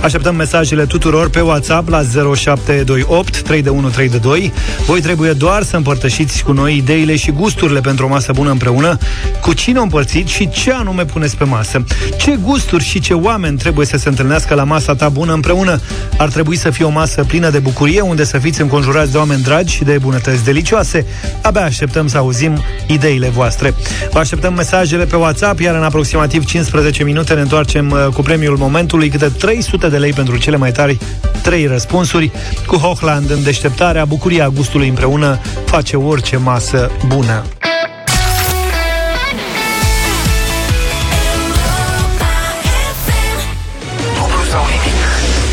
Așteptăm 0.03 0.35
mesajele 0.35 0.85
tuturor 0.85 1.31
pe 1.31 1.40
WhatsApp 1.40 1.88
la 1.88 2.03
0728 2.03 3.42
32132. 3.42 4.53
Voi 4.87 5.00
trebuie 5.00 5.33
doar 5.33 5.62
să 5.62 5.77
împărtășiți 5.77 6.42
cu 6.42 6.53
noi 6.53 6.77
ideile 6.77 7.16
și 7.16 7.31
gusturile 7.31 7.81
pentru 7.81 8.05
o 8.05 8.09
masă 8.09 8.33
bună 8.33 8.50
împreună, 8.50 8.98
cu 9.40 9.53
cine 9.53 9.79
o 9.79 9.83
împărțiți 9.83 10.33
și 10.33 10.48
ce 10.48 10.72
anume 10.72 11.05
puneți 11.05 11.37
pe 11.37 11.44
masă. 11.44 11.85
Ce 12.18 12.38
gusturi 12.42 12.85
și 12.85 13.00
ce 13.00 13.14
oameni 13.14 13.59
trebuie 13.59 13.87
să 13.87 13.96
se 13.96 14.09
întâlnească 14.09 14.55
la 14.55 14.64
masa 14.64 14.94
ta 14.94 15.09
bună 15.09 15.33
împreună? 15.33 15.81
Ar 16.18 16.29
trebui 16.29 16.57
să 16.57 16.70
fie 16.70 16.85
o 16.85 16.90
masă 16.90 17.24
plină 17.24 17.50
de 17.50 17.59
bucurie, 17.59 18.00
unde 18.00 18.24
să 18.24 18.38
fiți 18.38 18.53
înconjurați 18.62 19.12
de 19.12 19.18
oameni 19.18 19.42
dragi 19.42 19.74
și 19.74 19.84
de 19.84 19.98
bunătăți 19.98 20.44
delicioase. 20.44 21.06
Abia 21.42 21.64
așteptăm 21.64 22.06
să 22.06 22.18
auzim 22.18 22.62
ideile 22.86 23.28
voastre. 23.28 23.74
Vă 24.12 24.18
așteptăm 24.18 24.54
mesajele 24.54 25.04
pe 25.04 25.16
WhatsApp, 25.16 25.60
iar 25.60 25.74
în 25.74 25.82
aproximativ 25.82 26.44
15 26.44 27.04
minute 27.04 27.34
ne 27.34 27.40
întoarcem 27.40 27.90
uh, 27.90 28.06
cu 28.14 28.22
premiul 28.22 28.56
momentului, 28.56 29.08
câte 29.08 29.28
300 29.28 29.88
de 29.88 29.96
lei 29.96 30.12
pentru 30.12 30.36
cele 30.36 30.56
mai 30.56 30.72
tari 30.72 30.98
trei 31.42 31.66
răspunsuri. 31.66 32.30
Cu 32.66 32.76
Hochland 32.76 33.30
în 33.30 33.42
deșteptarea, 33.42 34.04
bucuria 34.04 34.48
gustului 34.48 34.88
împreună 34.88 35.40
face 35.64 35.96
orice 35.96 36.36
masă 36.36 36.90
bună. 37.06 37.44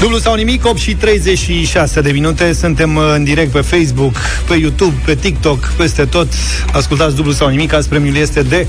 Dublu 0.02 0.18
sau 0.18 0.36
nimic, 0.36 0.66
8 0.66 0.78
și 0.78 0.96
36 0.96 2.02
de 2.02 2.12
minute. 2.12 2.54
Suntem 2.54 2.96
uh, 2.96 3.04
în 3.16 3.24
direct 3.24 3.52
pe 3.52 3.62
Facebook, 3.62 4.16
pe 4.48 4.56
YouTube, 4.56 4.96
pe 5.06 5.16
TikTok, 5.16 5.74
peste 5.78 6.06
tot. 6.06 6.28
Ascultați 6.72 7.16
dublu 7.16 7.32
sau 7.32 7.48
nimic, 7.48 7.74
azi 7.74 7.88
premiul 7.88 8.16
este 8.16 8.42
de 8.42 8.68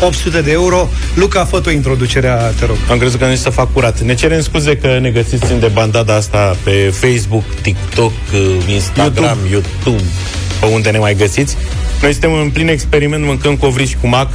800 0.00 0.40
de 0.40 0.50
euro. 0.50 0.88
Luca, 1.14 1.44
fă 1.44 1.62
o 1.66 1.70
introducerea, 1.70 2.36
te 2.36 2.64
rog. 2.64 2.76
Am 2.90 2.98
crezut 2.98 3.20
că 3.20 3.26
nu 3.26 3.34
să 3.34 3.50
fac 3.50 3.72
curat. 3.72 4.00
Ne 4.00 4.14
cerem 4.14 4.40
scuze 4.40 4.76
că 4.76 4.98
ne 5.00 5.10
găsiți 5.10 5.52
în 5.52 5.60
de 5.60 5.66
bandada 5.66 6.14
asta 6.14 6.56
Pe 6.62 6.94
Facebook, 7.00 7.44
TikTok, 7.62 8.12
uh, 8.32 8.40
Instagram, 8.66 9.38
YouTube, 9.50 9.68
YouTube 9.84 10.10
Pe 10.60 10.66
unde 10.66 10.90
ne 10.90 10.98
mai 10.98 11.14
găsiți. 11.14 11.56
Noi 12.02 12.12
suntem 12.12 12.32
în 12.32 12.50
plin 12.50 12.68
experiment, 12.68 13.24
mâncăm 13.24 13.56
covriși 13.56 13.96
cu 14.00 14.06
mac 14.06 14.30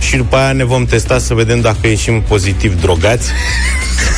și 0.00 0.16
după 0.16 0.36
aia 0.36 0.52
ne 0.52 0.64
vom 0.64 0.84
testa 0.84 1.18
să 1.18 1.34
vedem 1.34 1.60
dacă 1.60 1.86
ieșim 1.86 2.22
pozitiv 2.22 2.80
drogați 2.80 3.28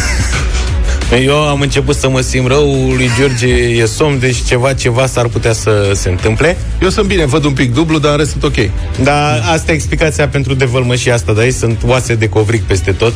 eu 1.14 1.48
am 1.48 1.60
început 1.60 1.96
să 1.96 2.08
mă 2.08 2.20
simt 2.20 2.46
rău, 2.46 2.92
lui 2.96 3.10
George 3.18 3.46
e 3.46 3.86
somn, 3.86 4.18
deci 4.18 4.42
ceva, 4.42 4.72
ceva 4.72 5.06
s-ar 5.06 5.26
putea 5.26 5.52
să 5.52 5.92
se 5.94 6.08
întâmple. 6.08 6.56
Eu 6.82 6.88
sunt 6.88 7.06
bine, 7.06 7.24
văd 7.24 7.44
un 7.44 7.52
pic 7.52 7.74
dublu, 7.74 7.98
dar 7.98 8.10
în 8.10 8.16
rest 8.16 8.30
sunt 8.30 8.42
ok. 8.42 8.70
Da, 9.02 9.32
asta 9.52 9.72
e 9.72 9.74
explicația 9.74 10.28
pentru 10.28 10.54
devălmășii 10.54 11.10
asta, 11.10 11.32
da? 11.32 11.42
Sunt 11.58 11.82
oase 11.86 12.14
de 12.14 12.28
covric 12.28 12.62
peste 12.62 12.92
tot. 12.92 13.12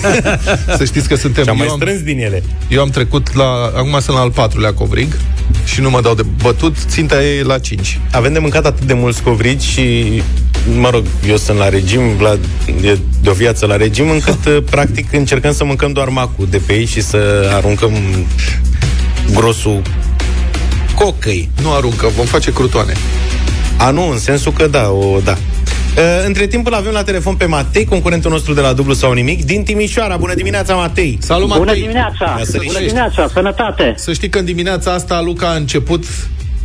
să 0.78 0.84
știți 0.84 1.08
că 1.08 1.16
suntem... 1.16 1.44
Și 1.44 1.50
am 1.50 1.56
mai 1.56 1.72
strâns 1.76 2.00
din 2.00 2.18
ele. 2.18 2.42
Eu 2.68 2.80
am 2.80 2.88
trecut 2.88 3.34
la... 3.34 3.72
Acum 3.76 4.00
sunt 4.00 4.16
la 4.16 4.22
al 4.22 4.30
patrulea 4.30 4.72
covrig 4.72 5.16
și 5.64 5.80
nu 5.80 5.90
mă 5.90 6.00
dau 6.00 6.14
de 6.14 6.24
bătut, 6.42 6.76
ținta 6.88 7.22
e 7.22 7.42
la 7.42 7.58
5. 7.58 8.00
Avem 8.10 8.32
de 8.32 8.38
mâncat 8.38 8.66
atât 8.66 8.86
de 8.86 8.94
mulți 8.94 9.22
covrici 9.22 9.62
și 9.62 10.22
mă 10.78 10.90
rog, 10.90 11.04
eu 11.28 11.36
sunt 11.36 11.58
la 11.58 11.68
regim, 11.68 12.02
la, 12.20 12.38
e 12.82 12.98
de 13.22 13.30
o 13.30 13.32
viață 13.32 13.66
la 13.66 13.76
regim, 13.76 14.10
încât 14.10 14.60
practic 14.70 15.12
încercăm 15.12 15.52
să 15.52 15.64
mâncăm 15.64 15.92
doar 15.92 16.08
macul 16.08 16.46
de 16.50 16.60
pe 16.66 16.72
ei 16.72 16.84
și 16.84 17.00
să 17.00 17.50
aruncăm 17.52 17.92
grosul 19.32 19.82
cocăi. 20.94 21.48
Nu 21.62 21.72
aruncă, 21.72 22.08
vom 22.16 22.26
face 22.26 22.52
crutoane. 22.52 22.92
A, 23.76 23.90
nu, 23.90 24.10
în 24.10 24.18
sensul 24.18 24.52
că 24.52 24.66
da, 24.66 24.90
o, 24.90 25.20
da. 25.24 25.36
Uh, 25.96 26.24
între 26.26 26.46
timp 26.46 26.66
îl 26.66 26.74
avem 26.74 26.92
la 26.92 27.02
telefon 27.02 27.34
pe 27.34 27.44
Matei, 27.44 27.84
concurentul 27.84 28.30
nostru 28.30 28.54
de 28.54 28.60
la 28.60 28.72
Dublu 28.72 28.92
sau 28.92 29.12
Nimic, 29.12 29.44
din 29.44 29.62
Timișoara. 29.62 30.16
Bună 30.16 30.34
dimineața, 30.34 30.74
Matei! 30.74 31.18
Salut, 31.20 31.48
Matei! 31.48 31.64
Bună 31.64 31.74
dimineața! 31.74 32.40
Bună 32.66 32.78
dimineața, 32.78 33.28
sănătate! 33.32 33.94
Să 33.96 34.12
știi 34.12 34.28
că 34.28 34.38
în 34.38 34.44
dimineața 34.44 34.92
asta 34.92 35.20
Luca 35.20 35.48
a 35.48 35.54
început 35.54 36.04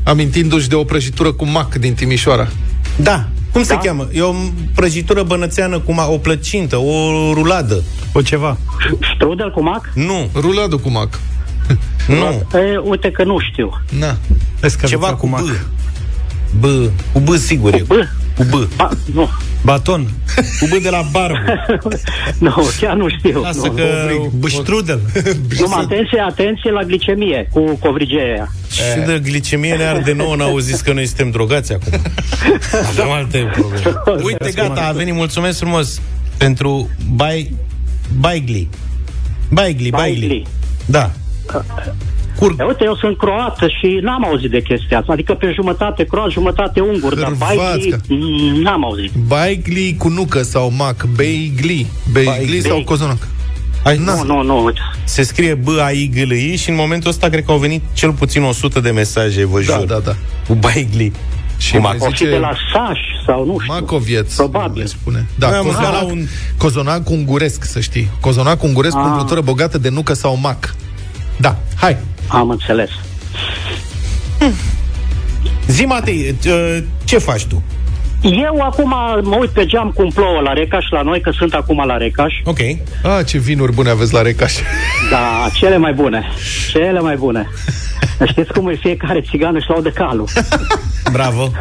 amintindu-și 0.03 0.67
de 0.67 0.75
o 0.75 0.83
prăjitură 0.83 1.31
cu 1.31 1.45
mac 1.45 1.75
din 1.75 1.93
Timișoara. 1.93 2.47
Da, 2.95 3.27
cum 3.51 3.61
da? 3.61 3.67
se 3.67 3.79
cheamă? 3.87 4.07
E 4.11 4.21
o 4.21 4.33
prăjitură 4.75 5.23
bănățeană 5.23 5.79
cu 5.79 5.93
mac, 5.93 6.09
o 6.09 6.17
plăcintă, 6.17 6.77
o 6.77 7.33
ruladă. 7.33 7.83
O 8.13 8.21
ceva. 8.21 8.57
Strudel 9.15 9.51
cu 9.51 9.63
mac? 9.63 9.91
Nu. 9.93 10.29
Ruladă 10.35 10.75
cu 10.75 10.89
mac. 10.89 11.19
nu. 12.07 12.57
E, 12.59 12.77
uite 12.83 13.11
că 13.11 13.23
nu 13.23 13.39
știu. 13.51 13.81
Na. 13.99 14.17
Ceva 14.85 15.13
cu 15.13 15.27
mac. 15.27 15.43
B. 16.59 16.65
Cu 17.13 17.19
B 17.19 17.29
sigur 17.35 17.71
cu 17.71 17.85
B? 17.87 17.91
Cu 18.39 18.45
B. 18.45 18.75
Ba, 18.75 18.89
nu. 19.13 19.29
Baton. 19.63 20.07
Cu 20.59 20.67
B 20.67 20.81
de 20.81 20.89
la 20.89 21.01
barbă. 21.11 21.65
nu, 22.45 22.69
chiar 22.79 22.95
nu 22.95 23.09
știu. 23.09 23.41
Lasă 23.41 23.67
nu, 23.67 23.71
că... 23.71 23.83
Strudel. 24.47 24.99
Nu, 25.59 25.73
atenție, 25.73 26.19
atenție 26.27 26.71
la 26.71 26.83
glicemie 26.83 27.49
cu 27.53 27.77
covrigeia. 27.79 28.51
Și 28.71 29.05
de 29.05 29.19
glicemie 29.23 29.75
ne 29.75 29.83
arde 29.83 30.13
nouă, 30.13 30.35
n-au 30.35 30.57
zis 30.57 30.81
că 30.81 30.93
noi 30.93 31.05
suntem 31.05 31.29
drogați 31.29 31.73
acum. 31.73 31.99
Avem 32.87 33.09
alte 33.09 33.49
probleme. 33.51 34.21
Uite, 34.27 34.51
gata, 34.51 34.87
a 34.87 34.91
venit, 34.91 35.13
mulțumesc 35.13 35.59
frumos 35.59 36.01
pentru 36.37 36.89
Bai... 37.15 37.53
Baigli. 38.19 38.69
Baigli, 39.49 39.89
Baigli. 39.89 40.45
Da. 40.85 41.11
Cur... 42.39 42.55
E, 42.59 42.63
uite, 42.63 42.83
eu 42.83 42.95
sunt 42.95 43.17
croată 43.17 43.67
și 43.67 43.99
n-am 44.01 44.25
auzit 44.25 44.49
de 44.49 44.61
chestia 44.61 44.99
asta. 44.99 45.11
Adică 45.11 45.33
pe 45.33 45.51
jumătate 45.55 46.03
croat, 46.03 46.29
jumătate 46.29 46.79
ungur. 46.79 47.15
Dar 47.19 47.33
Baigli 47.37 47.95
n-am 48.63 48.85
auzit. 48.85 49.11
Baigli 49.27 49.95
cu 49.97 50.07
nucă 50.09 50.41
sau 50.41 50.71
mac. 50.77 51.05
Baigli. 51.15 51.85
Baigli 52.11 52.59
sau 52.61 52.83
cozonac. 52.83 53.27
Ai, 53.83 53.97
Nu, 53.97 54.23
nu, 54.23 54.41
nu, 54.43 54.63
uite. 54.63 54.79
Se 55.03 55.21
scrie 55.23 55.53
b 55.53 55.67
a 55.81 55.89
i 55.91 56.07
g 56.07 56.15
l 56.27 56.31
i 56.31 56.55
și 56.55 56.69
în 56.69 56.75
momentul 56.75 57.09
ăsta 57.09 57.29
cred 57.29 57.45
că 57.45 57.51
au 57.51 57.57
venit 57.57 57.81
cel 57.93 58.11
puțin 58.11 58.43
100 58.43 58.79
de 58.79 58.91
mesaje, 58.91 59.45
vă 59.45 59.59
Da, 59.61 59.73
jur. 59.77 59.85
da, 59.85 59.99
da. 60.03 60.15
Cu 60.47 60.53
Baigli. 60.53 61.11
Și 61.57 61.71
Cum 61.71 61.81
mai 61.81 61.97
a- 62.01 62.05
O 62.05 62.09
fi 62.11 62.23
de 62.25 62.37
la 62.37 62.51
Saș 62.73 62.99
sau 63.25 63.45
nu 63.45 63.57
știu. 63.59 63.73
Macovieț, 63.73 64.35
Probabil. 64.35 64.81
le 64.81 64.85
spune. 64.87 65.27
Da, 65.35 65.47
Noi 65.49 65.57
am 65.57 65.63
cozonac, 65.65 65.85
aflat 65.87 66.01
la 66.03 66.07
un- 66.11 66.27
cozonac 66.57 67.09
unguresc, 67.09 67.63
să 67.63 67.79
știi. 67.79 68.09
Cozonac 68.19 68.63
unguresc 68.63 68.93
cu 68.95 68.99
Ah. 69.01 69.07
umplutură 69.09 69.41
bogată 69.41 69.77
de 69.77 69.89
nucă 69.89 70.13
sau 70.13 70.37
mac. 70.41 70.75
Da, 71.37 71.57
hai. 71.75 71.97
Am 72.29 72.49
înțeles. 72.49 72.89
Zi, 75.67 75.85
Matei, 75.85 76.35
uh, 76.47 76.77
ce 77.03 77.17
faci 77.17 77.45
tu? 77.45 77.63
Eu 78.21 78.59
acum 78.61 78.89
mă 79.23 79.35
uit 79.39 79.49
pe 79.49 79.65
geam 79.65 79.91
cum 79.95 80.09
plouă 80.09 80.39
la 80.41 80.53
Recaș 80.53 80.85
la 80.89 81.01
noi, 81.01 81.21
că 81.21 81.31
sunt 81.37 81.53
acum 81.53 81.83
la 81.85 81.97
Recaș. 81.97 82.33
Ok. 82.43 82.57
A, 83.03 83.23
ce 83.23 83.37
vinuri 83.37 83.73
bune 83.73 83.89
aveți 83.89 84.13
la 84.13 84.21
Recaș. 84.21 84.53
Da, 85.11 85.49
cele 85.53 85.77
mai 85.77 85.93
bune. 85.93 86.23
Cele 86.71 86.99
mai 86.99 87.15
bune. 87.15 87.47
Știți 88.27 88.51
cum 88.53 88.69
e 88.69 88.75
fiecare 88.75 89.21
țigan 89.29 89.55
își 89.55 89.65
laudă 89.69 89.89
calul. 89.89 90.27
Bravo. 91.11 91.51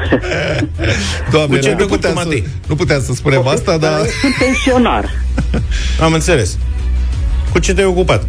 Doamne, 1.33 1.57
Cu 1.57 1.63
ce 1.63 1.71
nu, 1.71 1.77
te 1.77 1.85
puteam 1.85 2.13
ocupi, 2.13 2.19
să, 2.19 2.25
Matei? 2.25 2.47
nu 2.69 2.75
puteam 2.75 3.01
să 3.03 3.13
spunem 3.13 3.47
asta, 3.47 3.77
dar... 3.79 3.93
Sunt 4.21 4.35
pensionar. 4.39 5.05
Am 6.01 6.13
înțeles. 6.13 6.59
Cu 7.53 7.59
ce 7.59 7.75
te-ai 7.75 7.87
ocupat? 7.87 8.27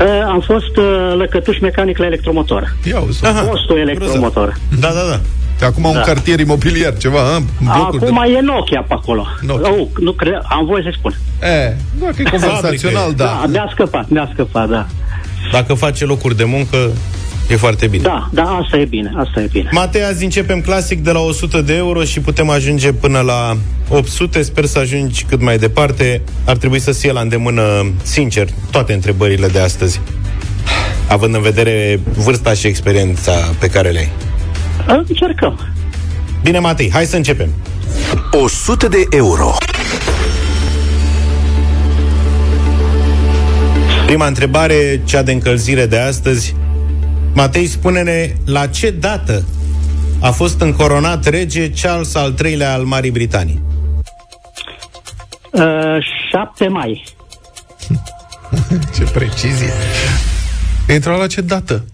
Uh, 0.00 0.06
Am 0.28 0.40
fost 0.40 0.76
uh, 0.76 1.14
lăcătuș 1.16 1.58
mecanic 1.58 1.98
la 1.98 2.06
electromotor. 2.06 2.76
Ia 2.84 3.00
uzi. 3.00 3.24
Aha. 3.26 3.40
Postul 3.40 3.78
electromotor. 3.78 4.56
Da, 4.80 4.88
da, 4.88 5.00
da. 5.10 5.20
Acum 5.66 5.84
un 5.84 5.92
Da. 5.92 6.00
cartier 6.00 6.40
imobiliar, 6.40 6.96
ceva, 6.96 7.20
a? 7.20 7.42
blocuri 7.62 8.04
Acum 8.04 8.24
e 8.36 8.40
Nokia 8.40 8.84
pe 8.88 8.92
acolo. 8.94 9.26
Nokia. 9.40 9.70
Oh, 9.72 9.86
nu 9.98 10.12
cred, 10.12 10.40
am 10.48 10.64
voie 10.66 10.82
să 10.82 10.90
spun. 10.98 11.14
de... 11.40 11.46
E, 11.46 11.76
da, 12.00 12.06
că 12.06 12.22
e 12.22 12.24
conversațional, 12.30 13.12
Da. 13.14 13.24
da. 13.24 13.46
mi-a 13.48 13.68
scăpat, 13.72 14.08
mi-a 14.08 14.30
scăpat, 14.32 14.68
da. 14.68 14.86
Dacă 15.52 15.74
face 15.74 16.04
locuri 16.04 16.36
de 16.36 16.44
muncă, 16.44 16.90
e 17.48 17.56
foarte 17.56 17.86
bine. 17.86 18.02
Da, 18.02 18.28
da, 18.32 18.42
asta 18.42 18.76
e 18.76 18.84
bine, 18.84 19.12
asta 19.16 19.40
e 19.40 19.48
bine. 19.52 19.68
Matei, 19.72 20.02
azi 20.02 20.24
începem 20.24 20.60
clasic 20.60 21.02
de 21.02 21.10
la 21.10 21.20
100 21.20 21.60
de 21.60 21.74
euro 21.74 22.04
și 22.04 22.20
putem 22.20 22.50
ajunge 22.50 22.92
până 22.92 23.20
la 23.20 23.56
800. 23.88 24.42
Sper 24.42 24.64
să 24.64 24.78
ajungi 24.78 25.24
cât 25.24 25.42
mai 25.42 25.58
departe. 25.58 26.22
Ar 26.44 26.56
trebui 26.56 26.78
să 26.78 26.92
fie 26.92 27.12
la 27.12 27.20
îndemână, 27.20 27.92
sincer, 28.02 28.48
toate 28.70 28.92
întrebările 28.92 29.46
de 29.46 29.58
astăzi. 29.58 30.00
Având 31.08 31.34
în 31.34 31.42
vedere 31.42 32.00
vârsta 32.16 32.52
și 32.52 32.66
experiența 32.66 33.32
pe 33.58 33.68
care 33.68 33.90
le 33.90 33.98
ai. 33.98 34.10
Încercăm. 34.86 35.58
Bine, 36.42 36.58
Matei, 36.58 36.90
hai 36.92 37.04
să 37.04 37.16
începem. 37.16 37.48
100 38.30 38.88
de 38.88 39.04
euro. 39.10 39.54
Prima 44.06 44.26
întrebare, 44.26 45.00
cea 45.04 45.22
de 45.22 45.32
încălzire 45.32 45.86
de 45.86 45.98
astăzi. 45.98 46.54
Matei, 47.36 47.66
spune-ne 47.66 48.34
la 48.44 48.66
ce 48.66 48.90
dată 48.90 49.44
a 50.20 50.30
fost 50.30 50.60
încoronat 50.60 51.24
rege 51.26 51.70
Charles 51.70 52.14
al 52.14 52.34
III-lea 52.44 52.72
al 52.72 52.82
Marii 52.84 53.10
Britanii? 53.10 53.62
Uh, 55.52 55.62
7 56.30 56.68
mai. 56.68 57.04
Ce 58.96 59.02
precizie. 59.12 59.70
Ai 60.88 60.94
întrebat 60.94 61.18
la 61.20 61.26
ce 61.26 61.40
dată? 61.40 61.84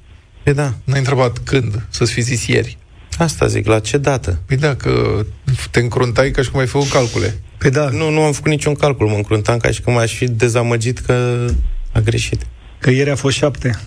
Păi 0.43 0.55
da, 0.55 0.73
N-ai 0.85 0.99
întrebat 0.99 1.39
când, 1.39 1.83
să-ți 1.89 2.13
fi 2.13 2.21
zis 2.21 2.47
ieri. 2.47 2.79
asta 3.19 3.47
zic, 3.47 3.67
la 3.67 3.79
ce 3.81 3.99
dată? 3.99 4.39
Păi 4.47 4.57
da, 4.57 4.75
că 4.77 5.25
te 5.71 5.81
încruntai 5.81 6.31
ca 6.31 6.43
și 6.43 6.51
cum 6.51 6.61
ai 6.61 6.67
făcut 6.67 6.89
calcule. 6.89 7.41
Păi 7.59 7.71
da, 7.71 7.89
Nu, 7.89 8.11
nu 8.11 8.23
am 8.23 8.33
făcut 8.33 8.51
niciun 8.51 8.75
calcul, 8.75 9.09
mă 9.09 9.15
încruntam 9.17 9.59
ca 9.59 9.71
și 9.71 9.81
cum 9.83 9.97
aș 9.97 10.13
fi 10.15 10.25
dezamăgit 10.29 10.99
că 10.99 11.47
a 11.93 11.99
greșit. 12.01 12.47
că 12.79 12.91
ieri 12.91 13.11
a 13.11 13.17
fost 13.17 13.37
șapte. 13.37 13.81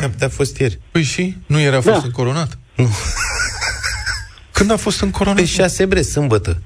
Șapte 0.00 0.24
a 0.24 0.28
fost 0.28 0.58
ieri. 0.58 0.78
Păi 0.90 1.02
și? 1.02 1.36
Nu 1.46 1.60
era 1.60 1.80
fost 1.80 2.00
Da. 2.00 2.02
încoronat? 2.04 2.58
Nu. 2.76 2.88
Când 4.52 4.70
a 4.70 4.76
fost 4.76 5.00
încoronat? 5.00 5.36
Pe 5.38 5.44
6 5.44 5.86
bre, 5.86 6.02
sâmbătă. 6.02 6.62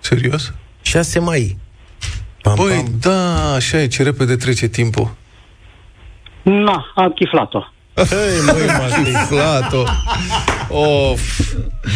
Serios? 0.00 0.52
6 0.82 1.18
mai. 1.18 1.58
Pam, 2.42 2.54
Băi, 2.54 2.74
pam. 2.74 2.94
da, 3.00 3.52
așa 3.54 3.78
e, 3.80 3.86
ce 3.86 4.02
repede 4.02 4.36
trece 4.36 4.66
timpul. 4.66 5.14
Na, 6.42 6.84
am 6.94 7.12
chiflat-o. 7.14 7.60
Hei, 7.94 8.40
măi, 8.46 8.66
Matei. 8.66 9.12
Flato. 9.28 9.84
Of. 10.68 11.50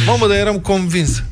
Mamă, 0.07 0.27
dar 0.27 0.37
eram 0.37 0.59
convins. 0.61 1.23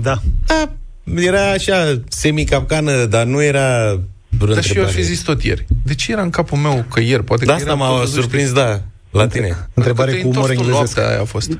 Da. 0.00 0.18
Da, 0.46 0.70
era 1.16 1.50
așa 1.50 2.00
semi-capcană, 2.08 3.04
dar 3.04 3.24
nu 3.24 3.42
era 3.42 3.68
vreo 3.92 4.00
Dar 4.46 4.62
și 4.64 4.72
eu 4.76 4.82
aș 4.82 4.88
întrebare. 4.88 4.92
fi 4.92 5.02
zis 5.02 5.20
tot 5.22 5.42
ieri. 5.44 5.66
De 5.82 5.94
ce 5.94 6.12
era 6.12 6.22
în 6.22 6.30
capul 6.30 6.58
meu 6.58 6.84
că 6.92 7.00
ieri? 7.00 7.24
Poate 7.24 7.44
Da, 7.44 7.50
că 7.52 7.56
asta 7.58 7.66
eram 7.70 7.78
m-a 7.78 7.98
tot 7.98 8.08
surprins, 8.08 8.52
da, 8.52 8.80
la 9.10 9.26
tine. 9.26 9.68
Întrebare 9.74 10.10
Că 10.10 10.16
cu 10.16 10.22
te-ai 10.22 10.32
umor 10.36 10.48
întors 10.50 10.60
tu 10.60 10.70
englezesc. 10.70 10.96
noaptea 10.96 11.12
aia 11.14 11.20
a 11.22 11.24
fost. 11.24 11.50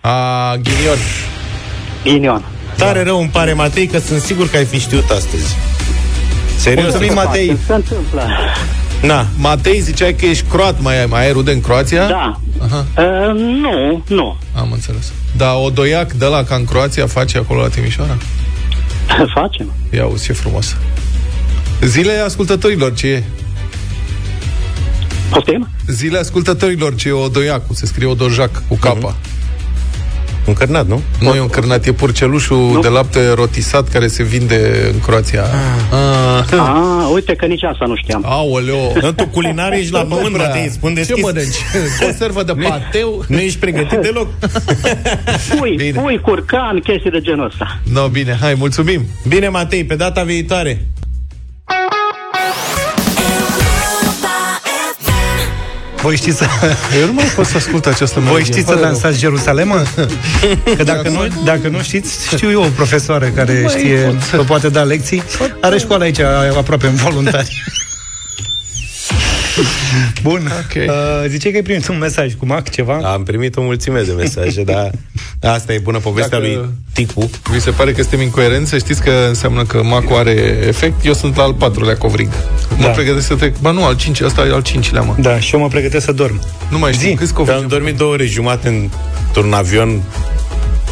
A, 0.00 0.56
ghinion. 0.62 0.98
Ghinion. 2.04 2.44
Tare 2.76 3.02
rău 3.02 3.20
îmi 3.20 3.28
pare, 3.28 3.52
Matei, 3.52 3.86
că 3.86 3.98
sunt 3.98 4.20
sigur 4.20 4.48
că 4.50 4.56
ai 4.56 4.64
fi 4.64 4.78
știut 4.78 5.10
astăzi. 5.10 5.56
Serios? 6.58 6.84
Mulțumim, 6.84 7.12
Matei. 7.14 7.56
Se 7.66 7.74
întâmplă. 7.74 8.22
Na, 9.02 9.26
Matei, 9.36 9.80
ziceai 9.80 10.14
că 10.14 10.26
ești 10.26 10.44
croat, 10.48 10.80
mai 10.80 11.00
ai, 11.00 11.06
mai 11.06 11.26
ai 11.26 11.32
rude 11.32 11.52
în 11.52 11.60
Croația? 11.60 12.06
Da. 12.08 12.40
Aha, 12.62 12.86
Uh, 12.96 13.34
nu, 13.34 14.02
nu. 14.08 14.36
am 14.54 14.72
înțeles. 14.72 15.12
Dar 15.36 15.54
o 15.64 15.70
doiac 15.70 16.12
de 16.12 16.24
la 16.24 16.44
ca 16.44 16.54
în 16.54 16.64
Croația 16.64 17.06
face 17.06 17.38
acolo 17.38 17.60
la 17.60 17.68
Timișoara? 17.68 18.16
Facem. 19.34 19.72
Ia 19.92 20.06
uzi, 20.06 20.24
ce 20.24 20.32
frumos. 20.32 20.76
Zile 21.86 22.12
ascultătorilor, 22.24 22.94
ce 22.94 23.06
e? 23.06 23.22
Poftim? 25.30 25.68
Zile 25.86 26.18
ascultătorilor, 26.18 26.94
ce 26.94 27.08
e 27.08 27.12
Odoiacu? 27.12 27.74
Se 27.74 27.86
scrie 27.86 28.06
Odojac 28.06 28.62
cu 28.68 28.76
capa. 28.76 29.16
încărnat, 30.46 30.86
nu? 30.86 31.02
Nu 31.20 31.34
e 31.34 31.40
un 31.40 31.48
cărnat, 31.48 31.86
e 31.86 31.92
purcelușul 31.92 32.78
de 32.82 32.88
lapte 32.88 33.32
rotisat 33.34 33.88
care 33.88 34.06
se 34.06 34.22
vinde 34.22 34.90
în 34.92 35.00
Croația. 35.00 35.42
Ah. 35.42 36.58
Ah, 36.58 37.10
uite 37.14 37.34
că 37.34 37.46
nici 37.46 37.62
asta 37.62 37.84
nu 37.86 37.96
știam. 37.96 38.22
Aoleo! 38.26 38.92
Nu, 39.00 39.12
tu 39.12 39.26
culinar 39.26 39.72
ești 39.72 39.92
la 39.92 40.00
pământ, 40.00 40.36
Matei, 40.36 40.68
spun 40.70 40.88
Ce 40.88 40.94
deschis. 40.94 41.22
mănânci? 41.22 41.56
Conservă 42.00 42.42
de 42.42 42.52
pateu? 42.52 43.24
Nu 43.28 43.38
ești 43.38 43.58
pregătit 43.58 43.98
deloc. 43.98 44.28
Pui, 45.58 45.74
Bine. 45.76 46.00
pui, 46.00 46.18
curcan, 46.20 46.80
chestii 46.84 47.10
de 47.10 47.20
genul 47.20 47.44
ăsta. 47.46 47.78
No, 47.92 48.08
bine, 48.08 48.36
hai, 48.40 48.54
mulțumim! 48.54 49.02
Bine, 49.28 49.48
Matei, 49.48 49.84
pe 49.84 49.94
data 49.96 50.22
viitoare. 50.22 50.86
Voi 56.04 56.16
știți 56.16 56.36
să, 56.36 56.46
Eu 57.00 57.06
nu 57.06 57.12
mai 57.12 57.24
pot 57.24 57.46
să 57.46 57.56
ascult 57.56 57.86
această 57.86 58.14
voi 58.20 58.24
melodie. 58.24 58.44
știți 58.44 58.58
să 58.66 58.72
Pare 58.74 58.80
rău. 58.80 58.90
dansați 58.90 59.18
Jerusalema? 59.18 59.82
Că 60.76 60.82
dacă 60.82 61.08
nu, 61.08 61.26
dacă 61.44 61.68
nu 61.68 61.82
știți, 61.82 62.26
știu 62.34 62.50
eu 62.50 62.62
o 62.62 62.68
profesoară 62.76 63.26
care 63.28 63.66
știe, 63.68 64.16
vă 64.32 64.42
poate 64.42 64.68
da 64.68 64.82
lecții. 64.82 65.22
Are 65.60 65.78
școală 65.78 66.04
aici, 66.04 66.20
aproape 66.56 66.86
în 66.86 66.94
voluntari. 66.94 67.62
Bun. 70.22 70.52
Ok. 70.52 70.82
Uh, 70.88 70.92
zice 71.28 71.50
că 71.50 71.56
ai 71.56 71.62
primit 71.62 71.88
un 71.88 71.98
mesaj 71.98 72.34
cu 72.34 72.46
Mac, 72.46 72.68
ceva? 72.70 72.94
Am 73.02 73.22
primit 73.22 73.56
o 73.56 73.62
mulțime 73.62 74.00
de 74.00 74.12
mesaje, 74.12 74.62
dar 74.64 74.90
asta 75.40 75.72
e 75.72 75.78
bună 75.78 75.98
povestea 75.98 76.38
Dacă- 76.38 76.50
lui 76.50 76.68
Ticu. 76.92 77.30
Vi 77.52 77.60
se 77.60 77.70
pare 77.70 77.92
că 77.92 78.00
suntem 78.00 78.20
incoerenți? 78.20 78.70
Să 78.70 78.78
știți 78.78 79.02
că 79.02 79.10
înseamnă 79.28 79.64
că 79.64 79.82
Macu 79.82 80.12
are 80.14 80.30
efect. 80.66 81.04
Eu 81.04 81.12
sunt 81.12 81.36
la 81.36 81.42
al 81.42 81.54
patrulea 81.54 81.96
covrig. 81.96 82.28
Mă 82.76 82.82
Da. 82.84 82.88
pregătesc 82.88 83.26
să 83.26 83.34
trec. 83.34 83.56
Ba 83.58 83.70
nu, 83.70 83.84
al 83.84 83.96
cinci, 83.96 84.20
asta 84.20 84.46
e 84.46 84.52
al 84.52 84.62
cincilea, 84.62 85.02
mă. 85.02 85.14
Da, 85.18 85.38
și 85.38 85.54
eu 85.54 85.60
mă 85.60 85.68
pregătesc 85.68 86.04
să 86.04 86.12
dorm. 86.12 86.40
Nu 86.70 86.78
mai 86.78 86.92
știu 86.92 87.08
Zi. 87.08 87.14
câți 87.14 87.30
Eu 87.30 87.36
covrigi. 87.36 87.58
am 87.62 87.66
dormit 87.68 87.96
două 87.96 88.12
ore 88.12 88.24
jumate 88.26 88.68
în- 88.68 88.88
într-un 89.26 89.52
avion 89.52 90.02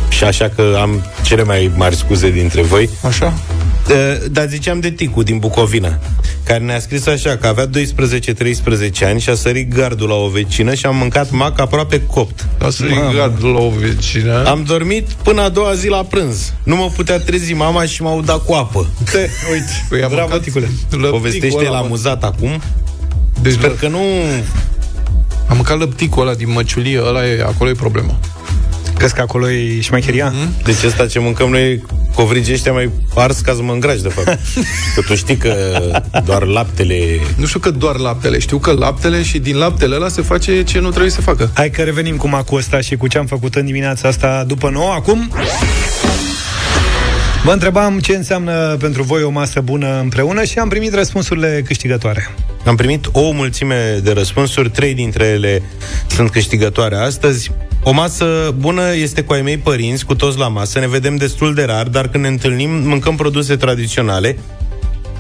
și 0.09 0.25
așa 0.25 0.49
că 0.57 0.79
am 0.81 1.05
cele 1.23 1.43
mai 1.43 1.71
mari 1.77 1.97
scuze 1.97 2.31
dintre 2.31 2.63
voi. 2.63 2.89
Așa? 3.07 3.33
Uh, 3.91 3.95
Dar 4.31 4.47
ziceam 4.49 4.81
de 4.81 4.91
Ticu 4.91 5.23
din 5.23 5.39
Bucovina, 5.39 5.99
care 6.45 6.65
ne-a 6.65 6.81
scris 6.81 7.07
așa 7.07 7.37
că 7.37 7.47
avea 7.47 7.67
12-13 7.67 7.71
ani 9.05 9.21
și 9.21 9.29
a 9.31 9.35
sărit 9.35 9.75
gardul 9.75 10.09
la 10.09 10.15
o 10.15 10.29
vecină 10.29 10.75
și 10.75 10.87
am 10.87 10.97
mâncat 10.97 11.31
mac 11.31 11.61
aproape 11.61 12.03
copt. 12.07 12.47
Da, 12.59 12.71
să 12.71 12.85
gard 13.15 13.45
la 13.45 13.61
o 13.61 13.71
vecină. 13.79 14.45
Am 14.49 14.63
dormit 14.67 15.09
până 15.23 15.43
a 15.43 15.49
doua 15.49 15.75
zi 15.75 15.89
la 15.89 16.03
prânz. 16.03 16.53
Nu 16.63 16.77
mă 16.77 16.91
putea 16.97 17.19
trezi 17.19 17.53
mama 17.53 17.85
și 17.85 18.03
m-au 18.03 18.21
dat 18.21 18.45
cu 18.45 18.53
apă. 18.53 18.87
Te, 19.11 19.29
uite, 19.53 19.87
Păi 19.89 20.03
am 20.03 20.09
bravo, 20.11 20.23
mâncat 20.29 20.43
ticule. 20.43 20.69
lăpticul 20.91 21.11
Povestește 21.11 21.57
ăla, 21.57 21.65
el 21.67 21.71
mă. 21.73 21.77
amuzat 21.85 22.25
acum. 22.25 22.61
Deci 23.43 23.53
Sper 23.53 23.71
lă- 23.71 23.79
că 23.79 23.89
nu... 23.89 23.99
am 25.47 25.57
mâncat 25.57 25.79
lăpticul 25.79 26.23
ăla 26.27 26.35
din 26.35 26.51
măciulie, 26.53 27.01
ăla 27.05 27.27
e, 27.29 27.43
acolo 27.43 27.71
e 27.71 27.75
problema. 27.75 28.19
Crezi 28.97 29.15
că 29.15 29.21
acolo 29.21 29.51
e 29.51 29.81
șmecheria? 29.81 30.33
Mhm. 30.35 30.65
Deci 30.65 30.83
asta 30.85 31.07
ce 31.07 31.19
mâncăm 31.19 31.51
noi, 31.51 31.83
covrigii 32.15 32.53
ăștia 32.53 32.73
mai 32.73 32.91
ars 33.15 33.41
ca 33.41 33.53
să 33.53 33.63
mă 33.63 33.73
îngrași, 33.73 34.03
de 34.03 34.09
fapt. 34.09 34.27
Că 34.95 35.01
tu 35.07 35.15
știi 35.15 35.37
că 35.37 35.55
doar 36.25 36.45
laptele... 36.45 36.97
Nu 37.37 37.47
știu 37.47 37.61
că 37.61 37.71
doar 37.71 37.97
laptele, 37.97 38.39
știu 38.39 38.59
că 38.59 38.73
laptele 38.73 39.23
și 39.23 39.39
din 39.39 39.57
laptele 39.57 39.95
ăla 39.95 40.09
se 40.09 40.23
face 40.23 40.63
ce 40.63 40.79
nu 40.79 40.89
trebuie 40.91 41.11
să 41.11 41.21
facă. 41.21 41.51
Hai 41.55 41.71
că 41.71 41.83
revenim 41.83 42.17
cu 42.17 42.29
Macul 42.29 42.59
ăsta 42.59 42.81
și 42.81 42.97
cu 42.97 43.07
ce 43.09 43.19
am 43.19 43.27
făcut 43.27 43.55
în 43.55 43.65
dimineața 43.65 44.09
asta 44.09 44.45
după 44.47 44.71
nouă. 44.71 44.93
Acum 44.93 45.33
Vă 47.45 47.53
întrebam 47.53 47.99
ce 47.99 48.17
înseamnă 48.17 48.77
pentru 48.81 49.03
voi 49.03 49.23
o 49.23 49.31
masă 49.31 49.61
bună 49.61 50.01
împreună 50.01 50.45
și 50.45 50.59
am 50.59 50.69
primit 50.69 50.95
răspunsurile 50.95 51.63
câștigătoare. 51.67 52.29
Am 52.65 52.77
primit 52.77 53.09
o 53.13 53.31
mulțime 53.31 54.01
de 54.03 54.13
răspunsuri, 54.13 54.71
trei 54.71 54.95
dintre 54.95 55.25
ele 55.25 55.63
sunt 56.07 56.31
câștigătoare 56.31 56.97
astăzi. 56.97 57.51
O 57.83 57.93
masă 57.93 58.55
bună 58.57 58.95
este 58.95 59.23
cu 59.23 59.33
ai 59.33 59.43
mei 59.43 59.59
părinți, 59.59 60.05
cu 60.05 60.15
toți 60.15 60.39
la 60.39 60.49
masă, 60.49 60.79
ne 60.79 60.89
vedem 60.89 61.17
destul 61.17 61.55
de 61.55 61.65
rar, 61.65 61.87
dar 61.87 62.09
când 62.09 62.23
ne 62.23 62.29
întâlnim, 62.29 62.71
mâncăm 62.71 63.17
produse 63.17 63.57
tradiționale, 63.57 64.39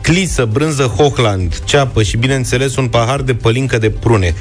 clisă, 0.01 0.45
brânză 0.45 0.83
Hochland, 0.83 1.65
ceapă 1.65 2.03
și, 2.03 2.17
bineînțeles, 2.17 2.77
un 2.77 2.89
pahar 2.89 3.21
de 3.21 3.35
pălincă 3.35 3.79
de 3.79 3.91
prune. 3.91 4.35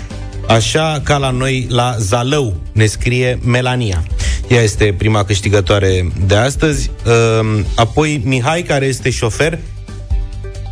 Așa 0.47 1.01
ca 1.03 1.17
la 1.17 1.29
noi 1.29 1.67
la 1.69 1.95
Zalău, 1.99 2.55
ne 2.71 2.85
scrie 2.85 3.39
Melania. 3.43 4.03
Ea 4.51 4.61
este 4.61 4.93
prima 4.97 5.23
câștigătoare 5.23 6.07
de 6.25 6.35
astăzi. 6.35 6.91
Ehm, 7.05 7.65
apoi 7.75 8.21
Mihai, 8.23 8.61
care 8.61 8.85
este 8.85 9.09
șofer, 9.09 9.59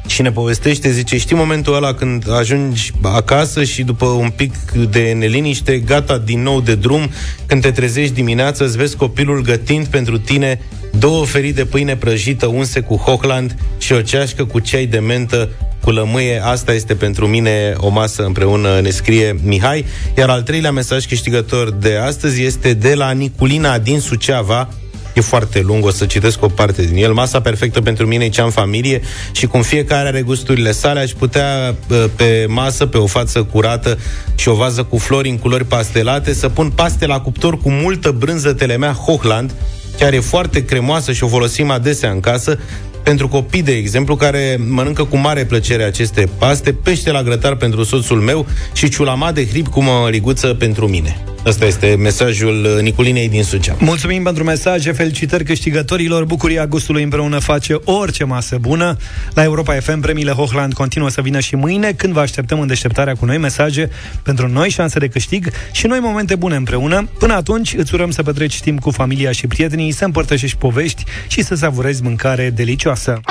și 0.07 0.21
ne 0.21 0.32
povestește, 0.32 0.91
zice, 0.91 1.17
știi 1.17 1.36
momentul 1.36 1.75
ăla 1.75 1.93
când 1.93 2.32
ajungi 2.32 2.91
acasă 3.01 3.63
și 3.63 3.84
după 3.84 4.05
un 4.05 4.30
pic 4.30 4.53
de 4.89 5.13
neliniște, 5.17 5.80
gata 5.80 6.17
din 6.17 6.41
nou 6.41 6.61
de 6.61 6.75
drum, 6.75 7.09
când 7.45 7.61
te 7.61 7.71
trezești 7.71 8.13
dimineața, 8.13 8.65
îți 8.65 8.77
vezi 8.77 8.95
copilul 8.95 9.41
gătind 9.41 9.86
pentru 9.86 10.17
tine 10.17 10.61
două 10.97 11.25
ferii 11.25 11.53
de 11.53 11.65
pâine 11.65 11.95
prăjită 11.95 12.45
unse 12.45 12.80
cu 12.80 12.95
Hochland 12.95 13.55
și 13.77 13.93
o 13.93 14.01
ceașcă 14.01 14.45
cu 14.45 14.59
ceai 14.59 14.86
de 14.86 14.99
mentă 14.99 15.49
cu 15.82 15.91
lămâie. 15.91 16.41
Asta 16.43 16.73
este 16.73 16.95
pentru 16.95 17.27
mine 17.27 17.73
o 17.77 17.89
masă 17.89 18.23
împreună, 18.23 18.80
ne 18.80 18.89
scrie 18.89 19.36
Mihai. 19.43 19.86
Iar 20.17 20.30
al 20.30 20.41
treilea 20.41 20.71
mesaj 20.71 21.05
câștigător 21.05 21.71
de 21.71 21.95
astăzi 21.95 22.43
este 22.43 22.73
de 22.73 22.93
la 22.93 23.11
Niculina 23.11 23.80
din 23.80 23.99
Suceava, 23.99 24.69
E 25.13 25.21
foarte 25.21 25.61
lung, 25.61 25.86
o 25.86 25.91
să 25.91 26.05
citesc 26.05 26.43
o 26.43 26.47
parte 26.47 26.82
din 26.82 27.03
el. 27.03 27.13
Masa 27.13 27.41
perfectă 27.41 27.82
pentru 27.82 28.05
mine 28.05 28.23
e 28.23 28.30
cea 28.30 28.43
în 28.43 28.49
familie 28.49 29.01
și 29.32 29.47
cum 29.47 29.61
fiecare 29.61 30.07
are 30.07 30.21
gusturile 30.21 30.71
sale, 30.71 30.99
aș 30.99 31.11
putea 31.11 31.75
pe 32.15 32.45
masă, 32.47 32.86
pe 32.86 32.97
o 32.97 33.05
față 33.05 33.43
curată 33.43 33.97
și 34.36 34.47
o 34.47 34.53
vază 34.53 34.84
cu 34.84 34.97
flori 34.97 35.30
în 35.30 35.38
culori 35.38 35.65
pastelate, 35.65 36.34
să 36.34 36.49
pun 36.49 36.69
paste 36.69 37.05
la 37.05 37.19
cuptor 37.19 37.57
cu 37.57 37.69
multă 37.69 38.11
brânză 38.11 38.53
telemea 38.53 38.91
Hochland, 38.91 39.53
chiar 39.97 40.13
e 40.13 40.19
foarte 40.19 40.65
cremoasă 40.65 41.11
și 41.11 41.23
o 41.23 41.27
folosim 41.27 41.69
adesea 41.71 42.11
în 42.11 42.19
casă, 42.19 42.59
pentru 43.04 43.28
copii, 43.28 43.64
de 43.64 43.72
exemplu, 43.72 44.16
care 44.16 44.60
mănâncă 44.68 45.04
cu 45.04 45.18
mare 45.18 45.45
plăcere 45.45 45.84
aceste 45.84 46.30
paste, 46.38 46.74
pește 46.74 47.12
la 47.12 47.24
grătar 47.24 47.56
pentru 47.56 47.84
soțul 47.84 48.20
meu 48.20 48.45
și 48.74 48.89
ciulama 48.89 49.32
de 49.32 49.47
hrib 49.47 49.68
cu 49.68 49.82
măriguță 49.84 50.47
pentru 50.47 50.88
mine. 50.88 51.24
Asta 51.46 51.66
este 51.66 51.96
mesajul 52.00 52.80
Niculinei 52.82 53.30
din 53.30 53.44
Sucea. 53.44 53.76
Mulțumim 53.80 54.24
pentru 54.24 54.44
mesaje, 54.44 54.92
felicitări 54.92 55.44
câștigătorilor. 55.44 56.26
Bucuria 56.26 56.68
gustului 56.68 57.04
împreună 57.04 57.40
face 57.40 57.76
orice 57.84 58.24
masă 58.24 58.58
bună. 58.58 58.98
La 59.34 59.44
Europa 59.44 59.74
FM, 59.74 60.00
premiile 60.00 60.32
Hochland 60.32 60.74
continuă 60.74 61.10
să 61.10 61.22
vină 61.22 61.40
și 61.40 61.56
mâine, 61.56 61.92
când 61.92 62.14
vă 62.14 62.20
așteptăm 62.20 62.60
în 62.60 62.68
deșteptarea 62.68 63.16
cu 63.16 63.26
noi 63.26 63.38
mesaje 63.38 63.90
pentru 64.24 64.48
noi 64.48 64.70
șanse 64.70 65.00
de 65.00 65.08
câștig 65.08 65.52
și 65.72 65.88
noi 65.88 66.00
momente 66.00 66.36
bune 66.36 66.56
împreună. 66.56 67.10
Până 67.20 67.34
atunci, 67.34 67.74
îți 67.78 67.94
urăm 67.94 68.12
să 68.12 68.24
petreci 68.24 68.62
timp 68.62 68.80
cu 68.80 68.92
familia 68.92 69.32
și 69.32 69.48
prietenii, 69.48 69.92
să 69.92 70.06
împărtășești 70.06 70.58
povești 70.58 71.04
și 71.28 71.44
să 71.44 71.56
savurezi 71.56 72.04
mâncare 72.04 72.50
delicioasă. 72.50 73.22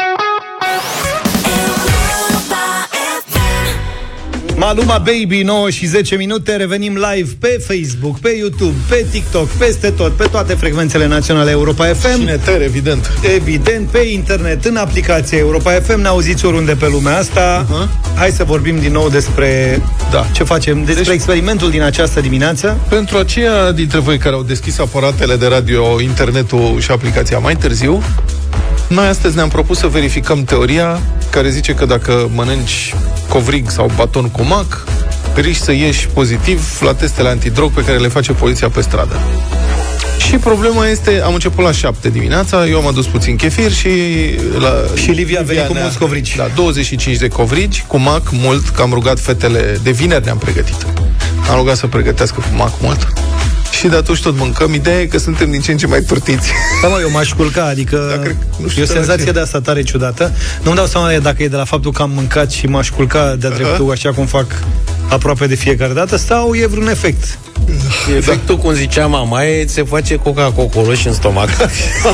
Maluma 4.59 4.99
Baby, 4.99 5.43
9 5.43 5.71
și 5.71 5.87
10 5.87 6.17
minute, 6.17 6.57
revenim 6.57 6.93
live 6.93 7.31
pe 7.39 7.63
Facebook, 7.67 8.19
pe 8.19 8.35
YouTube, 8.39 8.75
pe 8.89 9.07
TikTok, 9.11 9.49
peste 9.49 9.91
tot, 9.91 10.13
pe 10.13 10.25
toate 10.31 10.55
frecvențele 10.55 11.07
naționale 11.07 11.51
Europa 11.51 11.85
FM. 11.85 12.19
Și 12.19 12.25
neter, 12.25 12.63
evident. 12.63 13.11
Evident, 13.37 13.89
pe 13.89 13.99
internet, 13.99 14.65
în 14.65 14.77
aplicația 14.77 15.39
Europa 15.39 15.71
FM, 15.71 16.01
ne 16.01 16.09
auziți 16.09 16.45
oriunde 16.45 16.75
pe 16.75 16.89
lumea 16.89 17.17
asta. 17.17 17.67
Uh-huh. 17.67 18.17
Hai 18.17 18.31
să 18.31 18.45
vorbim 18.45 18.79
din 18.79 18.93
nou 18.93 19.09
despre 19.09 19.81
da. 20.11 20.27
ce 20.33 20.45
facem, 20.45 20.85
despre 20.85 21.03
deci, 21.03 21.15
experimentul 21.15 21.71
din 21.71 21.83
această 21.83 22.21
dimineață. 22.21 22.79
Pentru 22.89 23.19
aceia 23.19 23.73
dintre 23.73 23.99
voi 23.99 24.19
care 24.19 24.35
au 24.35 24.43
deschis 24.43 24.79
aparatele 24.79 25.37
de 25.37 25.47
radio, 25.47 26.01
internetul 26.01 26.77
și 26.81 26.91
aplicația 26.91 27.39
mai 27.39 27.57
târziu, 27.57 28.03
noi 28.89 29.07
astăzi 29.07 29.35
ne-am 29.35 29.49
propus 29.49 29.79
să 29.79 29.87
verificăm 29.87 30.45
teoria 30.45 31.01
care 31.31 31.51
zice 31.51 31.74
că 31.74 31.85
dacă 31.85 32.31
mănânci 32.35 32.95
covrig 33.29 33.70
sau 33.70 33.91
baton 33.97 34.29
cu 34.29 34.43
mac, 34.43 34.85
riști 35.35 35.62
să 35.62 35.72
ieși 35.72 36.07
pozitiv 36.07 36.79
la 36.81 36.95
testele 36.95 37.29
antidrog 37.29 37.72
pe 37.72 37.85
care 37.85 37.99
le 37.99 38.09
face 38.09 38.33
poliția 38.33 38.68
pe 38.68 38.81
stradă. 38.81 39.20
Și 40.18 40.37
problema 40.37 40.87
este, 40.87 41.20
am 41.24 41.35
început 41.35 41.64
la 41.64 41.72
7 41.72 42.09
dimineața, 42.09 42.66
eu 42.66 42.79
am 42.79 42.87
adus 42.87 43.07
puțin 43.07 43.37
chefir 43.37 43.72
și 43.72 43.89
la 44.59 44.85
Și 44.95 45.11
Livia 45.11 45.41
a 45.41 45.43
venit 45.43 45.66
cu 45.66 45.74
mulți 45.81 45.99
covrigi. 45.99 46.37
Da, 46.37 46.51
25 46.55 47.16
de 47.16 47.29
covrigi, 47.29 47.85
cu 47.87 47.99
mac 47.99 48.22
mult, 48.33 48.68
că 48.68 48.83
am 48.83 48.93
rugat 48.93 49.20
fetele, 49.20 49.79
de 49.83 49.91
vineri 49.91 50.24
ne-am 50.24 50.39
pregătit. 50.39 50.87
Am 51.51 51.57
rugat 51.57 51.76
să 51.76 51.87
pregătească 51.87 52.41
cu 52.41 52.57
mac 52.57 52.72
mult. 52.81 53.28
Și 53.71 53.89
de 53.89 53.97
atunci 53.97 54.21
tot 54.21 54.37
mâncăm. 54.37 54.75
Ideea 54.75 55.01
e 55.01 55.07
că 55.07 55.19
suntem 55.19 55.51
din 55.51 55.61
ce 55.61 55.71
în 55.71 55.77
ce 55.77 55.87
mai 55.87 56.01
turtiți. 56.01 56.51
Da, 56.83 56.89
mă, 56.89 56.99
eu 57.01 57.11
m-aș 57.11 57.33
culca, 57.33 57.64
adică 57.64 58.14
da, 58.16 58.23
cred, 58.23 58.37
nu 58.57 58.69
știu 58.69 58.83
e 58.83 58.85
o 58.85 58.89
senzație 58.89 59.25
ce. 59.25 59.33
de 59.33 59.41
asta 59.41 59.61
tare 59.61 59.83
ciudată. 59.83 60.33
Nu-mi 60.62 60.77
dau 60.77 60.87
seama 60.87 61.12
dacă 61.23 61.43
e 61.43 61.49
de 61.49 61.57
la 61.57 61.64
faptul 61.64 61.93
că 61.93 62.03
am 62.03 62.11
mâncat 62.11 62.51
și 62.51 62.66
m-aș 62.66 62.91
culca 62.91 63.35
de-a 63.35 63.51
dreptul, 63.51 63.91
așa 63.91 64.12
cum 64.12 64.27
fac 64.27 64.47
aproape 65.09 65.47
de 65.47 65.55
fiecare 65.55 65.93
dată, 65.93 66.16
sau 66.16 66.55
e 66.55 66.66
vreun 66.66 66.89
efect? 66.89 67.39
Efectul, 68.16 68.57
da. 68.57 68.62
cum 68.62 68.73
zicea 68.73 69.07
mama, 69.07 69.43
e, 69.43 69.66
se 69.66 69.83
face 69.83 70.14
coca 70.16 70.53
cocoloș 70.57 71.05
în 71.05 71.12
stomac. 71.12 71.49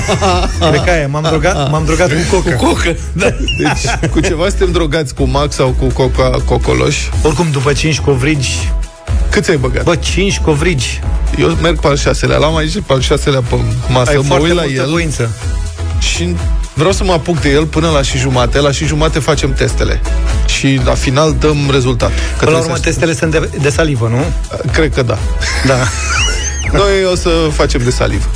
Cred 0.70 0.82
că 0.84 0.90
aia, 0.90 1.08
m-am 1.08 1.22
drogat, 1.22 1.70
m-am 1.70 1.84
drogat 1.84 2.10
cu 2.10 2.36
coca. 2.36 2.56
Cu 2.56 2.64
coca, 2.64 2.94
da. 3.12 3.26
Deci, 3.58 4.10
cu 4.10 4.20
ceva 4.20 4.48
suntem 4.48 4.72
drogați 4.72 5.14
cu 5.14 5.22
max 5.22 5.54
sau 5.54 5.74
cu 5.78 5.86
coca 5.86 6.30
cocoloș. 6.44 6.96
Oricum, 7.22 7.46
după 7.50 7.72
5 7.72 8.00
covrigi, 8.00 8.72
cât 9.30 9.48
ai 9.48 9.56
băgat? 9.56 9.84
Bă, 9.84 9.96
5 9.96 10.38
covrigi. 10.38 11.00
Eu 11.38 11.48
merg 11.48 11.80
pe 11.80 11.86
al 11.86 11.96
șaselea. 11.96 12.36
L-am 12.36 12.56
aici 12.56 12.72
pe 12.86 12.92
al 12.92 13.00
șaselea 13.00 13.40
pe 13.40 13.54
masă. 13.88 14.10
Ai 14.10 14.24
mă 14.28 14.34
uit 14.34 14.52
la 14.52 14.64
el. 14.64 14.86
Voință. 14.90 15.30
Și 15.98 16.36
vreau 16.74 16.92
să 16.92 17.04
mă 17.04 17.12
apuc 17.12 17.40
de 17.40 17.50
el 17.50 17.66
până 17.66 17.90
la 17.90 18.02
și 18.02 18.18
jumate. 18.18 18.60
La 18.60 18.70
și 18.70 18.84
jumate 18.84 19.18
facem 19.18 19.52
testele. 19.52 20.00
Și 20.46 20.80
la 20.84 20.94
final 20.94 21.36
dăm 21.38 21.68
rezultat. 21.70 22.10
Până 22.38 22.50
la 22.50 22.58
urmă 22.58 22.78
testele 22.78 23.14
sunt 23.14 23.30
de, 23.30 23.50
de 23.60 23.70
salivă, 23.70 24.08
nu? 24.08 24.24
Cred 24.72 24.94
că 24.94 25.02
da. 25.02 25.18
Da. 25.66 25.76
Noi 26.78 27.04
o 27.12 27.14
să 27.14 27.30
facem 27.52 27.80
de 27.84 27.90
salivă. 27.90 28.26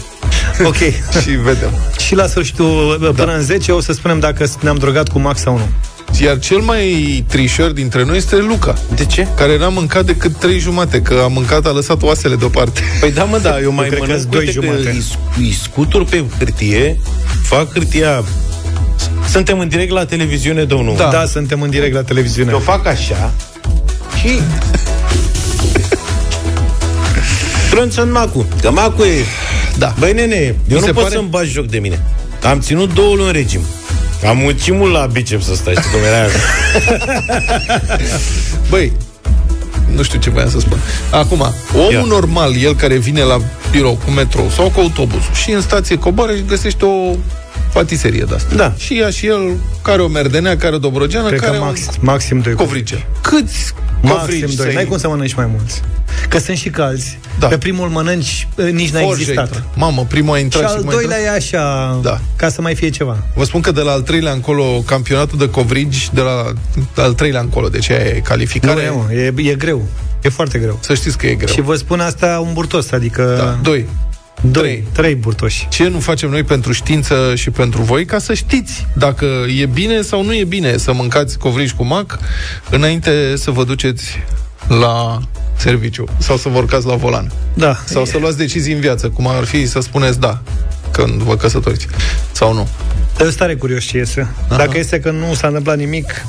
Ok. 0.64 0.76
și 1.22 1.30
vedem. 1.30 1.70
Și 1.98 2.14
la 2.14 2.26
sfârșitul, 2.26 2.96
până 3.16 3.30
da. 3.30 3.32
în 3.32 3.42
10, 3.42 3.72
o 3.72 3.80
să 3.80 3.92
spunem 3.92 4.18
dacă 4.18 4.46
ne-am 4.60 4.76
drogat 4.76 5.08
cu 5.08 5.18
max 5.18 5.40
sau 5.40 5.56
nu. 5.56 5.68
Iar 6.20 6.38
cel 6.38 6.58
mai 6.58 7.24
trișor 7.28 7.70
dintre 7.70 8.04
noi 8.04 8.16
este 8.16 8.36
Luca. 8.36 8.74
De 8.94 9.04
ce? 9.04 9.26
Care 9.36 9.58
n-a 9.58 9.68
mâncat 9.68 10.04
decât 10.04 10.36
trei 10.36 10.58
jumate, 10.58 11.02
că 11.02 11.20
a 11.24 11.26
mâncat, 11.26 11.66
a 11.66 11.70
lăsat 11.70 12.02
oasele 12.02 12.34
deoparte. 12.34 12.80
Păi 13.00 13.12
da, 13.12 13.24
mă, 13.24 13.38
da, 13.38 13.60
eu 13.62 13.72
mai 13.72 13.96
mănânc 13.98 14.22
doi 14.22 14.46
jumate. 14.46 15.02
Îi 15.38 15.56
scutur 15.62 16.04
pe 16.04 16.24
hârtie, 16.38 17.00
fac 17.42 17.72
hârtia 17.72 18.24
suntem 19.30 19.58
în 19.58 19.68
direct 19.68 19.90
la 19.90 20.04
televiziune, 20.04 20.64
domnul. 20.64 20.96
Da, 20.96 21.08
da 21.12 21.26
suntem 21.26 21.62
în 21.62 21.70
direct 21.70 21.94
la 21.94 22.02
televiziune. 22.02 22.50
Eu 22.52 22.58
fac 22.58 22.86
așa 22.86 23.32
și... 24.20 24.40
Trânță 27.70 28.02
în 28.02 28.10
macu. 28.10 28.46
Că 28.60 28.70
macu 28.70 29.02
e... 29.02 29.24
Da. 29.78 29.94
Băi, 29.98 30.12
nene, 30.12 30.36
eu 30.36 30.54
Mi 30.66 30.74
nu 30.74 30.80
pot 30.80 30.94
pare... 30.94 31.14
să-mi 31.14 31.28
bagi 31.28 31.50
joc 31.50 31.66
de 31.66 31.78
mine. 31.78 32.02
Am 32.42 32.60
ținut 32.60 32.94
două 32.94 33.14
luni 33.14 33.32
regim. 33.32 33.60
Am 34.26 34.36
muncit 34.36 34.74
mult 34.74 34.92
la 34.92 35.06
biceps 35.06 35.44
să 35.44 35.54
stai, 35.54 35.74
știi 35.74 35.90
cum 35.90 36.00
era 36.06 36.26
Băi, 38.70 38.92
nu 39.94 40.02
știu 40.02 40.18
ce 40.18 40.30
voiam 40.30 40.50
să 40.50 40.60
spun. 40.60 40.78
Acum, 41.10 41.54
omul 41.74 41.92
Ia. 41.92 42.02
normal, 42.06 42.56
el 42.56 42.74
care 42.74 42.96
vine 42.96 43.22
la 43.22 43.40
birou 43.70 43.98
cu 44.04 44.10
metrou 44.10 44.48
sau 44.48 44.70
cu 44.70 44.80
autobuzul 44.80 45.30
și 45.34 45.50
în 45.50 45.60
stație 45.60 45.98
coboară 45.98 46.34
și 46.34 46.44
găsește 46.46 46.84
o 46.84 47.14
patiserie 47.72 48.24
de 48.28 48.34
asta. 48.34 48.54
Da. 48.54 48.72
Și 48.76 48.96
ia 48.96 49.10
și 49.10 49.26
el 49.26 49.56
care 49.82 50.02
o 50.02 50.08
merdenea, 50.08 50.56
care 50.56 50.74
o 50.74 50.78
dobrogeană, 50.78 51.28
Cred 51.28 51.40
care 51.40 51.56
că 51.56 51.62
max, 51.62 51.80
maxim 52.00 52.40
doi 52.40 52.54
covrige. 52.54 53.06
Câți 53.20 53.74
Maxim 54.02 54.48
doi. 54.56 54.74
N-ai 54.74 54.84
cum 54.84 54.98
să 54.98 55.08
mănânci 55.08 55.34
mai 55.34 55.46
mulți. 55.56 55.82
Că 56.28 56.38
sunt 56.38 56.56
și 56.56 56.68
calzi. 56.68 57.18
Da. 57.38 57.46
Pe 57.46 57.58
primul 57.58 57.88
mănânci, 57.88 58.48
nici 58.72 58.90
n-a 58.90 59.00
existat. 59.00 59.62
Mamă, 59.74 60.06
primul 60.08 60.34
a 60.34 60.38
intrat 60.38 60.62
și, 60.62 60.68
și 60.68 60.74
al 60.76 60.82
doilea 60.90 61.20
e 61.20 61.30
așa, 61.30 61.98
da. 62.02 62.20
ca 62.36 62.48
să 62.48 62.60
mai 62.60 62.74
fie 62.74 62.90
ceva. 62.90 63.16
Vă 63.34 63.44
spun 63.44 63.60
că 63.60 63.72
de 63.72 63.80
la 63.80 63.92
al 63.92 64.02
treilea 64.02 64.32
încolo, 64.32 64.82
campionatul 64.86 65.38
de 65.38 65.50
covrigi, 65.50 66.08
de 66.12 66.20
la 66.20 66.52
al 67.02 67.12
treilea 67.12 67.40
încolo, 67.40 67.68
deci 67.68 67.88
e 67.88 68.20
calificare. 68.24 68.92
Nu, 68.94 69.12
e, 69.12 69.32
e, 69.36 69.50
e 69.50 69.54
greu. 69.54 69.82
E 70.22 70.28
foarte 70.28 70.58
greu. 70.58 70.78
Să 70.80 70.94
știți 70.94 71.18
că 71.18 71.26
e 71.26 71.34
greu. 71.34 71.54
Și 71.54 71.60
vă 71.60 71.74
spun 71.74 72.00
asta 72.00 72.42
un 72.46 72.52
burtos, 72.52 72.90
adică... 72.90 73.34
Da, 73.38 73.58
doi. 73.62 73.86
Doi, 74.40 74.62
trei. 74.62 74.84
trei 74.92 75.14
burtoși. 75.14 75.68
Ce 75.68 75.88
nu 75.88 75.98
facem 75.98 76.30
noi 76.30 76.42
pentru 76.42 76.72
știință 76.72 77.32
și 77.34 77.50
pentru 77.50 77.82
voi 77.82 78.04
ca 78.04 78.18
să 78.18 78.34
știți 78.34 78.86
dacă 78.96 79.26
e 79.58 79.66
bine 79.66 80.02
sau 80.02 80.24
nu 80.24 80.34
e 80.34 80.44
bine 80.44 80.76
să 80.76 80.92
mâncați 80.92 81.38
covrigi 81.38 81.74
cu 81.74 81.84
mac 81.84 82.18
înainte 82.70 83.36
să 83.36 83.50
vă 83.50 83.64
duceți 83.64 84.18
la 84.68 85.18
serviciu 85.56 86.04
sau 86.18 86.36
să 86.36 86.48
vă 86.48 86.58
urcați 86.58 86.86
la 86.86 86.94
volan. 86.94 87.32
Da. 87.54 87.76
Sau 87.84 88.02
e... 88.02 88.06
să 88.06 88.18
luați 88.18 88.36
decizii 88.36 88.72
în 88.72 88.80
viață, 88.80 89.08
cum 89.08 89.26
ar 89.26 89.44
fi 89.44 89.66
să 89.66 89.80
spuneți 89.80 90.20
da 90.20 90.42
când 90.90 91.22
vă 91.22 91.36
căsătoriți 91.36 91.86
sau 92.32 92.54
nu. 92.54 92.68
Eu 93.20 93.28
stare 93.28 93.54
curios 93.54 93.84
ce 93.84 93.96
iese. 93.96 94.28
Aha. 94.48 94.56
Dacă 94.56 94.78
este 94.78 95.00
că 95.00 95.10
nu 95.10 95.34
s-a 95.34 95.46
întâmplat 95.46 95.76
nimic, 95.76 96.24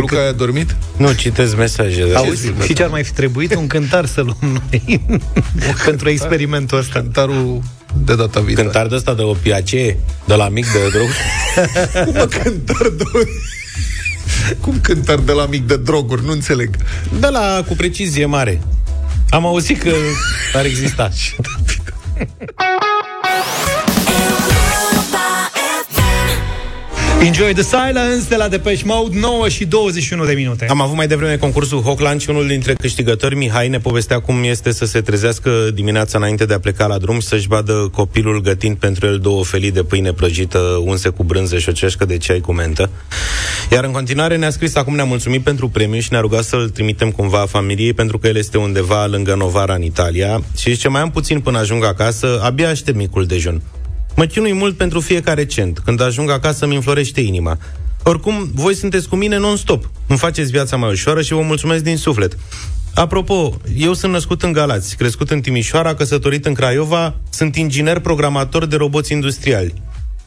Luca 0.00 0.26
ai 0.26 0.34
dormit? 0.34 0.76
Nu, 0.96 1.12
citesc 1.12 1.56
mesaje. 1.56 2.06
Auzi, 2.14 2.52
și 2.64 2.72
ce 2.72 2.82
ar 2.82 2.90
mai 2.90 3.04
fi 3.04 3.12
trebuit? 3.12 3.54
Un 3.54 3.66
cântar 3.66 4.06
să 4.06 4.20
luăm 4.20 4.62
noi 4.70 5.00
pentru 5.84 6.08
experimentul 6.08 6.78
ăsta. 6.78 7.00
Cântarul 7.00 7.62
de 8.04 8.14
data 8.14 8.40
viitoare. 8.40 8.68
Cântar 8.68 8.86
de 8.86 8.94
ăsta 8.94 9.14
de 9.14 9.22
opiace, 9.22 9.98
de 10.24 10.34
la 10.34 10.48
mic 10.48 10.72
de 10.72 10.78
drog. 10.92 11.08
Cum 12.04 12.12
mă 12.14 12.28
cântar 12.42 12.88
de... 12.96 13.04
Cum 14.60 14.80
cântar 14.80 15.18
de 15.18 15.32
la 15.32 15.46
mic 15.46 15.66
de 15.66 15.76
droguri? 15.76 16.24
Nu 16.24 16.32
înțeleg. 16.32 16.76
De 17.20 17.26
la 17.26 17.64
cu 17.66 17.74
precizie 17.74 18.26
mare. 18.26 18.62
Am 19.30 19.46
auzit 19.46 19.82
că 19.82 19.92
ar 20.54 20.64
exista. 20.64 21.10
Enjoy 27.20 27.52
the 27.52 27.62
Silence 27.62 28.28
de 28.28 28.36
la 28.36 28.48
Depeche 28.48 28.82
Mode 28.84 29.18
9 29.18 29.48
și 29.48 29.64
21 29.64 30.24
de 30.24 30.32
minute 30.32 30.66
Am 30.68 30.80
avut 30.80 30.96
mai 30.96 31.06
devreme 31.06 31.36
concursul 31.36 31.80
Hochland 31.80 32.20
și 32.20 32.30
unul 32.30 32.46
dintre 32.46 32.74
câștigători, 32.74 33.34
Mihai, 33.34 33.68
ne 33.68 33.78
povestea 33.78 34.20
cum 34.20 34.42
este 34.42 34.72
să 34.72 34.84
se 34.84 35.00
trezească 35.00 35.50
dimineața 35.74 36.18
înainte 36.18 36.44
de 36.44 36.54
a 36.54 36.58
pleca 36.58 36.86
la 36.86 36.98
drum 36.98 37.20
și 37.20 37.26
să-și 37.26 37.48
vadă 37.48 37.90
copilul 37.92 38.40
gătind 38.40 38.76
pentru 38.76 39.06
el 39.06 39.18
două 39.18 39.44
felii 39.44 39.70
de 39.70 39.82
pâine 39.82 40.12
prăjită 40.12 40.58
unse 40.84 41.08
cu 41.08 41.24
brânză 41.24 41.58
și 41.58 41.68
o 41.68 41.72
ceașcă 41.72 42.04
de 42.04 42.16
ceai 42.16 42.40
cu 42.40 42.52
mentă. 42.52 42.90
Iar 43.70 43.84
în 43.84 43.90
continuare 43.90 44.36
ne-a 44.36 44.50
scris 44.50 44.74
acum, 44.74 44.94
ne-a 44.94 45.04
mulțumit 45.04 45.42
pentru 45.42 45.68
premiu 45.68 46.00
și 46.00 46.08
ne-a 46.10 46.20
rugat 46.20 46.44
să-l 46.44 46.68
trimitem 46.68 47.10
cumva 47.10 47.46
familiei 47.48 47.92
pentru 47.92 48.18
că 48.18 48.26
el 48.26 48.36
este 48.36 48.58
undeva 48.58 49.06
lângă 49.06 49.34
Novara 49.34 49.74
în 49.74 49.82
Italia 49.82 50.42
și 50.56 50.72
zice, 50.72 50.88
mai 50.88 51.00
am 51.00 51.10
puțin 51.10 51.40
până 51.40 51.58
ajung 51.58 51.84
acasă, 51.84 52.40
abia 52.42 52.68
aștept 52.68 52.96
micul 52.96 53.26
dejun. 53.26 53.62
Mă 54.18 54.24
chinui 54.24 54.52
mult 54.52 54.76
pentru 54.76 55.00
fiecare 55.00 55.46
cent. 55.46 55.78
Când 55.78 56.00
ajung 56.00 56.30
acasă, 56.30 56.66
mi 56.66 56.74
înflorește 56.74 57.20
inima. 57.20 57.58
Oricum, 58.02 58.50
voi 58.54 58.74
sunteți 58.74 59.08
cu 59.08 59.16
mine 59.16 59.36
non-stop. 59.36 59.90
Îmi 60.06 60.18
faceți 60.18 60.50
viața 60.50 60.76
mai 60.76 60.90
ușoară 60.90 61.22
și 61.22 61.32
vă 61.32 61.40
mulțumesc 61.40 61.82
din 61.82 61.96
suflet. 61.96 62.36
Apropo, 62.94 63.60
eu 63.76 63.92
sunt 63.92 64.12
născut 64.12 64.42
în 64.42 64.52
Galați, 64.52 64.96
crescut 64.96 65.30
în 65.30 65.40
Timișoara, 65.40 65.94
căsătorit 65.94 66.46
în 66.46 66.54
Craiova, 66.54 67.14
sunt 67.30 67.56
inginer 67.56 67.98
programator 67.98 68.66
de 68.66 68.76
roboți 68.76 69.12
industriali. 69.12 69.74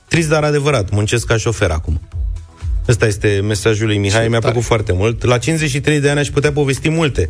Trist, 0.08 0.30
dar 0.30 0.44
adevărat, 0.44 0.90
muncesc 0.90 1.26
ca 1.26 1.38
șofer 1.38 1.70
acum. 1.70 2.02
Ăsta 2.88 3.06
este 3.06 3.42
mesajul 3.44 3.88
lui 3.88 3.98
Mihai, 3.98 4.24
Ce 4.24 4.30
mi-a 4.30 4.40
plăcut 4.40 4.64
foarte 4.64 4.94
mult. 4.94 5.24
La 5.24 5.38
53 5.38 6.00
de 6.00 6.10
ani 6.10 6.20
aș 6.20 6.28
putea 6.28 6.52
povesti 6.52 6.90
multe. 6.90 7.30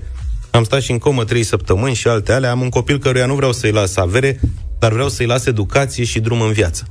Am 0.51 0.63
stat 0.63 0.81
și 0.81 0.91
în 0.91 0.97
comă 0.97 1.23
3 1.23 1.43
săptămâni 1.43 1.95
și 1.95 2.07
alte 2.07 2.31
ale. 2.31 2.47
Am 2.47 2.61
un 2.61 2.69
copil 2.69 2.99
căruia 2.99 3.25
nu 3.25 3.35
vreau 3.35 3.51
să-i 3.51 3.71
las 3.71 3.95
avere, 3.95 4.39
dar 4.81 4.91
vreau 4.91 5.09
să-i 5.09 5.25
las 5.25 5.45
educație 5.45 6.03
și 6.03 6.19
drum 6.19 6.41
în 6.41 6.51
viață. 6.51 6.83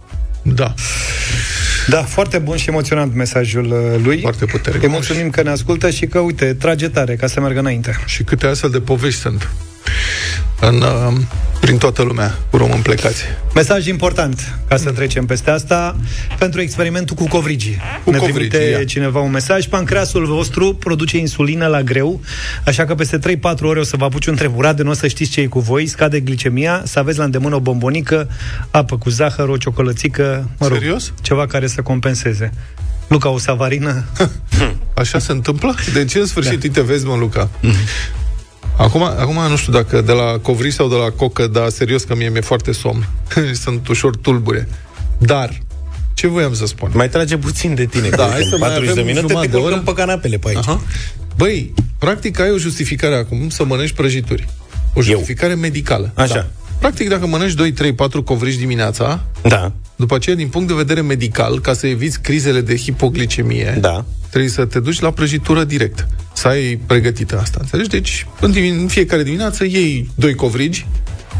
Da. 0.42 0.74
Da, 1.88 2.02
foarte 2.02 2.38
bun 2.38 2.56
și 2.56 2.68
emoționant 2.68 3.14
mesajul 3.14 3.64
uh, 3.64 4.00
lui. 4.04 4.20
Foarte 4.20 4.44
puternic. 4.44 4.82
Îi 4.82 4.88
mulțumim 4.88 5.30
că 5.30 5.42
ne 5.42 5.50
ascultă 5.50 5.90
și 5.90 6.06
că, 6.06 6.18
uite, 6.18 6.54
trage 6.54 6.88
tare 6.88 7.16
ca 7.16 7.26
să 7.26 7.40
meargă 7.40 7.58
înainte. 7.58 7.96
Și 8.06 8.22
câte 8.22 8.46
astfel 8.46 8.70
de 8.70 8.80
povești 8.80 9.20
sunt 9.20 9.50
în, 10.60 10.80
uh, 10.80 11.12
prin 11.60 11.78
toată 11.78 12.02
lumea 12.02 12.38
cu 12.50 12.56
români 12.56 12.82
plecați. 12.82 13.22
Mesaj 13.54 13.86
important, 13.86 14.58
ca 14.68 14.76
să 14.76 14.90
trecem 14.90 15.26
peste 15.26 15.50
asta, 15.50 15.96
pentru 16.38 16.60
experimentul 16.60 17.16
cu 17.16 17.28
covrigii. 17.28 17.76
Cu 18.04 18.10
ne 18.10 18.16
covrigii, 18.18 18.48
trimite 18.48 18.70
ia. 18.70 18.84
cineva 18.84 19.20
un 19.20 19.30
mesaj. 19.30 19.66
Pancreasul 19.66 20.26
vostru 20.26 20.74
produce 20.74 21.18
insulină 21.18 21.66
la 21.66 21.82
greu, 21.82 22.20
așa 22.64 22.84
că 22.84 22.94
peste 22.94 23.18
3-4 23.18 23.40
ore 23.62 23.78
o 23.78 23.82
să 23.82 23.96
vă 23.96 24.04
apuci 24.04 24.26
un 24.26 24.34
tremurat 24.34 24.76
de 24.76 24.82
nu 24.82 24.90
o 24.90 24.94
să 24.94 25.06
știți 25.06 25.30
ce 25.30 25.40
e 25.40 25.46
cu 25.46 25.60
voi, 25.60 25.86
scade 25.86 26.20
glicemia, 26.20 26.82
să 26.84 26.98
aveți 26.98 27.18
la 27.18 27.24
îndemână 27.24 27.54
o 27.54 27.60
bombonică, 27.60 28.28
apă 28.70 28.98
cu 28.98 29.10
zahăr, 29.10 29.48
o 29.48 29.56
ciocolățică, 29.56 30.50
mă 30.58 30.66
rog, 30.66 30.78
Serios? 30.78 31.12
ceva 31.22 31.46
care 31.46 31.66
să 31.66 31.82
compenseze. 31.82 32.52
Luca, 33.08 33.28
o 33.28 33.38
savarină? 33.38 34.04
Așa 34.94 35.18
se 35.18 35.32
întâmplă? 35.32 35.74
De 35.92 36.04
ce 36.04 36.18
în 36.18 36.26
sfârșit 36.26 36.60
da. 36.60 36.68
te 36.72 36.80
vezi, 36.80 37.06
mă, 37.06 37.16
Luca? 37.16 37.48
Acum, 38.80 39.02
acum 39.02 39.48
nu 39.48 39.56
știu 39.56 39.72
dacă 39.72 40.00
de 40.00 40.12
la 40.12 40.38
covriș 40.42 40.74
sau 40.74 40.88
de 40.88 40.94
la 40.94 41.10
cocă, 41.10 41.46
dar 41.46 41.68
serios 41.68 42.02
că 42.02 42.14
mie 42.14 42.28
mi-e 42.28 42.40
foarte 42.40 42.72
somn. 42.72 43.08
Sunt 43.64 43.88
ușor 43.88 44.16
tulbure. 44.16 44.68
Dar, 45.18 45.58
ce 46.14 46.26
voiam 46.26 46.54
să 46.54 46.66
spun? 46.66 46.90
Mai 46.94 47.08
trage 47.08 47.36
puțin 47.36 47.74
de 47.74 47.84
tine. 47.84 48.08
Da, 48.08 48.16
că 48.16 48.30
hai 48.30 48.42
în 48.42 48.48
să 48.48 48.56
mai 48.58 48.68
40 48.68 48.94
de 48.94 49.00
avem 49.00 49.04
minute 49.04 49.20
jumătate 49.20 49.46
te 49.46 49.52
de 49.52 49.58
culcăm 49.58 49.78
oră. 49.78 49.92
pe 49.92 50.00
canapele 50.00 50.38
pe 50.38 50.48
aici. 50.48 50.58
Aha. 50.58 50.80
Băi, 51.36 51.74
practic 51.98 52.40
ai 52.40 52.50
o 52.50 52.56
justificare 52.56 53.14
acum 53.14 53.48
să 53.48 53.64
mănânci 53.64 53.92
prăjituri. 53.92 54.48
O 54.94 55.02
justificare 55.02 55.54
medicală. 55.54 56.12
Așa. 56.14 56.34
Da. 56.34 56.46
Practic, 56.80 57.08
dacă 57.08 57.26
mănânci 57.26 57.52
2, 57.54 57.72
3, 57.72 57.92
4 57.92 58.22
covrigi 58.22 58.58
dimineața, 58.58 59.20
Da, 59.42 59.72
după 59.96 60.14
aceea, 60.14 60.36
din 60.36 60.48
punct 60.48 60.68
de 60.68 60.74
vedere 60.74 61.00
medical, 61.00 61.60
ca 61.60 61.72
să 61.72 61.86
eviți 61.86 62.20
crizele 62.20 62.60
de 62.60 62.76
hipoglicemie, 62.76 63.76
da. 63.80 64.04
trebuie 64.30 64.50
să 64.50 64.64
te 64.64 64.80
duci 64.80 65.00
la 65.00 65.10
prăjitură 65.10 65.64
direct. 65.64 66.06
Să 66.32 66.48
ai 66.48 66.80
pregătită 66.86 67.38
asta, 67.40 67.58
înțelegi? 67.60 67.88
Deci, 67.88 68.26
în, 68.40 68.52
dimin- 68.52 68.80
în 68.80 68.86
fiecare 68.88 69.22
dimineață 69.22 69.64
iei 69.64 70.10
doi 70.14 70.34
covrigi 70.34 70.86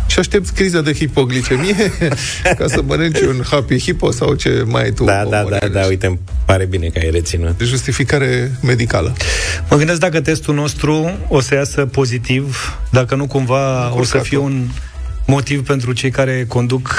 și 0.07 0.19
aștepți 0.19 0.53
criza 0.55 0.81
de 0.81 0.93
hipoglicemie 0.93 1.75
ca 2.59 2.65
să 2.67 2.83
mănânci 2.87 3.21
un 3.21 3.43
happy 3.51 3.79
hipo 3.81 4.11
sau 4.11 4.35
ce 4.35 4.63
mai 4.67 4.83
ai 4.83 4.91
tu. 4.93 5.05
Da, 5.05 5.25
da, 5.31 5.39
omule, 5.41 5.59
da, 5.61 5.69
da, 5.69 5.87
uite, 5.87 6.07
îmi 6.07 6.19
pare 6.45 6.65
bine 6.65 6.87
că 6.87 6.99
ai 7.03 7.11
reținut. 7.11 7.59
De 7.59 7.65
justificare 7.65 8.53
medicală. 8.63 9.13
Mă 9.71 9.77
gândesc 9.77 10.01
dacă 10.01 10.21
testul 10.21 10.55
nostru 10.55 11.11
o 11.29 11.41
să 11.41 11.55
iasă 11.55 11.87
pozitiv, 11.87 12.79
dacă 12.91 13.15
nu 13.15 13.27
cumva 13.27 13.79
o 13.79 13.83
să 13.83 13.87
Încurcat-o. 13.89 14.25
fie 14.25 14.37
un 14.39 14.67
motiv 15.31 15.67
pentru 15.67 15.93
cei 15.93 16.11
care 16.11 16.45
conduc 16.49 16.95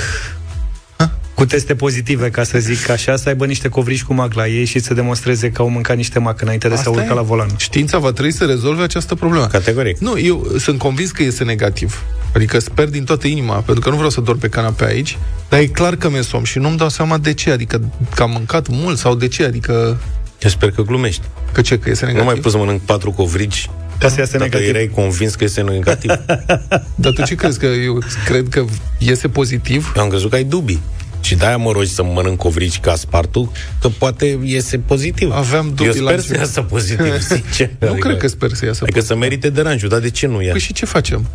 cu 1.33 1.45
teste 1.47 1.75
pozitive, 1.75 2.29
ca 2.29 2.43
să 2.43 2.59
zic 2.59 2.89
așa, 2.89 3.15
să 3.15 3.29
aibă 3.29 3.45
niște 3.45 3.67
covrigi 3.69 4.03
cu 4.03 4.13
mac 4.13 4.33
la 4.33 4.47
ei 4.47 4.65
și 4.65 4.79
să 4.79 4.93
demonstreze 4.93 5.51
că 5.51 5.61
au 5.61 5.69
mâncat 5.69 5.95
niște 5.95 6.19
mac 6.19 6.41
înainte 6.41 6.67
de 6.67 6.73
să 6.73 6.79
Asta 6.79 6.89
urcă 6.89 7.07
e. 7.11 7.13
la 7.13 7.21
volan. 7.21 7.49
Știința 7.57 7.97
va 7.97 8.11
trebui 8.11 8.31
să 8.31 8.45
rezolve 8.45 8.83
această 8.83 9.15
problemă. 9.15 9.47
Categoric. 9.47 9.97
Nu, 9.97 10.19
eu 10.19 10.47
sunt 10.59 10.77
convins 10.79 11.11
că 11.11 11.23
este 11.23 11.43
negativ. 11.43 12.03
Adică 12.35 12.59
sper 12.59 12.89
din 12.89 13.03
toată 13.03 13.27
inima, 13.27 13.53
pentru 13.55 13.79
că 13.83 13.89
nu 13.89 13.95
vreau 13.95 14.09
să 14.09 14.21
dorm 14.21 14.39
pe 14.39 14.47
canapea 14.49 14.87
aici, 14.87 15.17
dar 15.49 15.59
e 15.59 15.65
clar 15.65 15.95
că 15.95 16.09
mi-e 16.09 16.21
somn 16.21 16.43
și 16.43 16.57
nu-mi 16.59 16.77
dau 16.77 16.89
seama 16.89 17.17
de 17.17 17.33
ce, 17.33 17.51
adică 17.51 17.81
că 18.15 18.23
am 18.23 18.31
mâncat 18.31 18.67
mult 18.67 18.97
sau 18.97 19.15
de 19.15 19.27
ce, 19.27 19.43
adică 19.43 19.97
Eu 20.41 20.49
sper 20.49 20.71
că 20.71 20.81
glumești. 20.81 21.21
că 21.51 21.61
ce, 21.61 21.79
că 21.79 21.89
este 21.89 22.05
Nu 22.05 22.11
negativ. 22.11 22.31
mai 22.33 22.41
poți 22.41 22.53
să 22.55 22.59
mănânc 22.61 22.81
patru 22.81 23.11
covrigi 23.11 23.69
Ca 24.01 24.09
să 24.09 24.19
iasă 24.19 24.37
dacă 24.37 24.43
negativ. 24.43 24.69
erai 24.75 24.91
convins 24.95 25.35
că 25.35 25.43
este 25.43 25.61
negativ. 25.61 26.11
Dar 26.95 27.11
tu 27.13 27.23
ce 27.23 27.35
crezi? 27.35 27.59
Că 27.59 27.65
eu 27.65 27.99
cred 28.25 28.47
că 28.49 28.65
iese 28.97 29.27
pozitiv? 29.27 29.93
Eu 29.95 30.01
am 30.03 30.09
crezut 30.09 30.29
că 30.29 30.35
ai 30.35 30.43
dubii. 30.43 30.79
Și 31.21 31.35
de-aia 31.35 31.57
mă 31.57 31.71
rogi 31.71 31.89
să 31.93 32.03
mănânc 32.03 32.37
covrigi 32.37 32.79
ca 32.79 32.95
spartu, 32.95 33.51
că 33.81 33.87
poate 33.87 34.39
iese 34.43 34.77
pozitiv. 34.77 35.31
Aveam 35.31 35.67
dubii 35.75 35.85
Eu 35.85 35.91
sper 35.91 36.03
la 36.03 36.09
să 36.09 36.15
început. 36.17 36.37
iasă 36.37 36.61
pozitiv, 36.61 37.21
sincer. 37.31 37.69
Nu 37.79 37.93
cred 37.93 38.17
că 38.17 38.27
sper 38.27 38.51
să 38.53 38.65
iasă 38.65 38.79
Adică 38.83 38.99
să 39.01 39.15
merite 39.15 39.49
deranjul, 39.49 39.89
dar 39.89 39.99
de 39.99 40.09
ce 40.09 40.27
nu 40.27 40.41
ia? 40.41 40.51
Păi 40.51 40.59
și 40.59 40.73
ce 40.73 40.85
facem? 40.85 41.27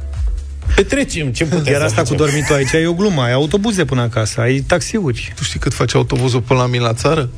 Petrecem, 0.74 1.32
ce 1.32 1.44
putem 1.44 1.72
Iar 1.72 1.80
să 1.80 1.84
asta 1.86 2.00
cu 2.02 2.06
facem? 2.08 2.24
dormitul 2.24 2.54
aici 2.54 2.72
e 2.72 2.86
o 2.86 2.92
glumă, 2.94 3.22
ai 3.22 3.32
autobuze 3.32 3.84
până 3.84 4.00
acasă, 4.00 4.40
ai 4.40 4.58
taxiuri. 4.60 5.32
Tu 5.36 5.42
știi 5.42 5.58
cât 5.60 5.74
face 5.74 5.96
autobuzul 5.96 6.40
până 6.40 6.58
la 6.60 6.66
mine 6.66 6.82
la 6.82 6.92
țară? 6.94 7.28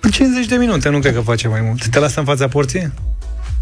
În 0.00 0.10
50 0.10 0.46
de 0.46 0.54
minute, 0.56 0.88
nu 0.88 0.98
cred 0.98 1.14
că 1.14 1.20
face 1.20 1.48
mai 1.48 1.60
mult. 1.60 1.86
Te 1.86 1.98
lasă 1.98 2.18
în 2.18 2.24
fața 2.26 2.48
porții? 2.48 2.92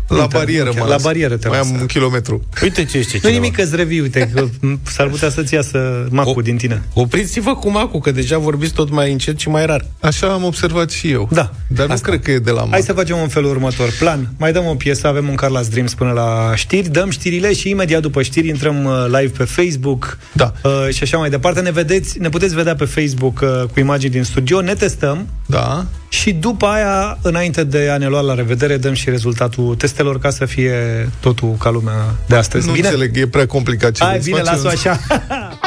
La 0.09 0.17
Nu 0.17 0.27
te- 0.27 0.37
barieră, 0.37 0.65
nu, 0.65 0.73
mă 0.79 0.85
la 0.85 0.89
las. 0.91 1.03
barieră 1.03 1.37
te 1.37 1.49
Mai 1.49 1.59
lasă. 1.59 1.71
am 1.75 1.81
un 1.81 1.87
kilometru. 1.87 2.43
Uite 2.63 2.85
ce 2.85 3.01
știe 3.01 3.19
Nu 3.23 3.29
cineva. 3.29 3.29
nimic 3.41 3.57
că-ți 3.57 3.77
revii, 3.77 4.01
uite, 4.01 4.31
că 4.35 4.47
m, 4.61 4.81
s-ar 4.83 5.09
putea 5.09 5.31
să-ți 5.31 5.55
iasă 5.55 6.07
macul 6.11 6.35
O- 6.37 6.41
din 6.41 6.57
tine. 6.57 6.83
Opriți-vă 6.95 7.55
cu 7.57 7.71
macul, 7.71 8.01
că 8.01 8.11
deja 8.11 8.39
vorbiți 8.39 8.73
tot 8.73 8.91
mai 8.91 9.13
încet 9.13 9.39
și 9.39 9.49
mai 9.49 9.67
rar. 9.67 9.85
Așa 10.01 10.27
am 10.33 10.45
observat 10.45 10.91
și 10.91 11.11
eu. 11.11 11.29
Da. 11.33 11.51
Dar 11.69 11.87
nu 11.87 11.93
Asta. 11.93 12.09
cred 12.09 12.23
că 12.23 12.31
e 12.31 12.39
de 12.39 12.51
la 12.51 12.61
Hai 12.61 12.69
Mac. 12.71 12.83
să 12.83 12.93
facem 12.93 13.17
un 13.19 13.29
felul 13.29 13.51
următor. 13.51 13.89
Plan. 13.99 14.29
Mai 14.39 14.53
dăm 14.53 14.67
o 14.67 14.75
piesă, 14.75 15.07
avem 15.07 15.29
un 15.29 15.35
Carlos 15.35 15.69
Dreams 15.69 15.95
până 15.95 16.11
la 16.13 16.53
știri, 16.55 16.89
dăm 16.89 17.11
știrile 17.11 17.53
și 17.55 17.69
imediat 17.71 18.03
după 18.03 18.23
știri 18.23 18.49
intrăm 18.49 18.85
uh, 18.85 19.05
live 19.07 19.33
pe 19.37 19.45
Facebook 19.45 20.19
Da. 20.33 20.53
uh, 20.63 20.71
și 20.95 21.03
așa 21.03 21.17
mai 21.19 21.31
departe. 21.31 21.61
Ne 21.61 21.71
vedeți, 21.71 22.19
ne 22.21 22.29
puteți 22.29 22.55
vedea 22.55 22.75
pe 22.75 22.85
Facebook 22.85 23.41
uh, 23.43 23.49
cu 23.73 23.81
imagini 23.81 24.13
din 24.13 24.23
studio, 24.23 24.61
ne 24.61 24.75
testăm 24.75 25.27
Da. 25.47 25.85
și 26.09 26.33
după 26.33 26.67
aia, 26.67 27.19
înainte 27.23 27.65
de 27.65 27.89
a 27.93 27.97
ne 27.99 28.07
lua 28.07 28.21
la 28.21 28.35
revedere, 28.35 28.77
dăm 28.77 28.93
și 28.93 29.11
rezultatul 29.11 29.75
testelor 29.75 30.19
ca 30.19 30.31
să 30.31 30.45
fie 30.45 31.09
totul 31.21 31.55
ca 31.59 31.71
lumea 31.71 32.15
de 32.27 32.37
astăzi. 32.37 32.67
Nu 32.67 32.73
bine? 32.73 32.87
înțeleg, 32.87 33.17
e 33.17 33.27
prea 33.27 33.47
complicat 33.47 33.93
ce 33.93 34.05
Hai, 34.05 34.13
veți 34.13 34.25
bine, 34.31 34.41
face, 34.43 34.51
las-o 34.51 34.63
nu- 34.63 34.69
așa. 34.69 35.01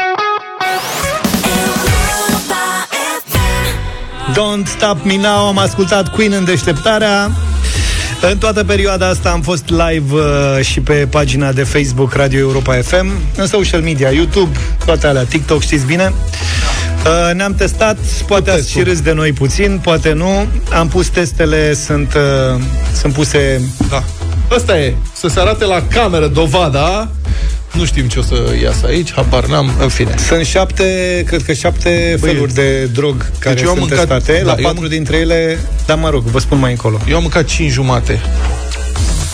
Don't 4.34 4.68
Stop 4.68 5.04
Me 5.04 5.16
Now 5.18 5.48
Am 5.48 5.58
ascultat 5.58 6.08
Queen 6.08 6.32
în 6.32 6.44
deșteptarea 6.46 7.32
în 8.22 8.38
toată 8.38 8.64
perioada 8.64 9.08
asta 9.08 9.30
am 9.30 9.42
fost 9.42 9.64
live 9.70 10.14
uh, 10.14 10.22
și 10.62 10.80
pe 10.80 10.94
pagina 10.94 11.52
de 11.52 11.64
Facebook 11.64 12.14
Radio 12.14 12.40
Europa 12.40 12.74
FM, 12.76 13.12
în 13.36 13.48
social 13.48 13.82
media, 13.82 14.10
YouTube, 14.10 14.58
toate 14.86 15.08
alea, 15.08 15.24
TikTok, 15.24 15.62
știți 15.62 15.86
bine. 15.86 16.14
Uh, 17.06 17.34
ne-am 17.34 17.56
testat, 17.56 17.98
poate 18.28 18.52
ați 18.52 18.70
și 18.70 18.84
râs 18.84 19.02
de 19.02 19.12
noi 19.12 19.32
puțin, 19.32 19.80
poate 19.84 20.14
nu. 20.14 20.48
Am 20.72 20.88
pus 20.88 21.08
testele, 21.08 21.74
sunt, 21.74 22.14
uh, 22.14 22.62
sunt 22.94 23.14
puse 23.14 23.62
Da. 23.90 24.04
Asta 24.56 24.80
e, 24.80 24.96
să 25.14 25.28
se 25.28 25.40
arate 25.40 25.66
la 25.66 25.84
cameră 25.92 26.28
dovada 26.28 27.10
Nu 27.72 27.86
știm 27.86 28.08
ce 28.08 28.20
o 28.20 28.22
să 28.22 28.36
iasă 28.64 28.86
aici, 28.86 29.14
habar 29.14 29.46
n-am, 29.46 29.72
în 29.82 29.88
fine. 29.88 30.16
Sunt 30.28 30.46
șapte, 30.46 30.84
cred 31.26 31.44
că 31.44 31.54
șapte 31.54 32.18
Băi, 32.20 32.30
feluri 32.30 32.54
de 32.54 32.86
drog 32.86 33.32
care 33.40 33.56
deci 33.56 33.64
eu 33.64 33.70
am 33.70 33.78
sunt 33.78 33.90
mâncat, 33.90 34.08
testate. 34.08 34.42
Da, 34.46 34.54
la 34.54 34.62
patru 34.62 34.84
am... 34.84 34.90
dintre 34.90 35.18
ele, 35.18 35.60
dar 35.86 35.98
mă 35.98 36.10
rog, 36.10 36.24
vă 36.24 36.40
spun 36.40 36.60
mai 36.60 36.72
încolo. 36.72 37.00
Eu 37.10 37.16
am 37.16 37.22
mâncat 37.22 37.46
cinci 37.46 37.72
jumate 37.72 38.22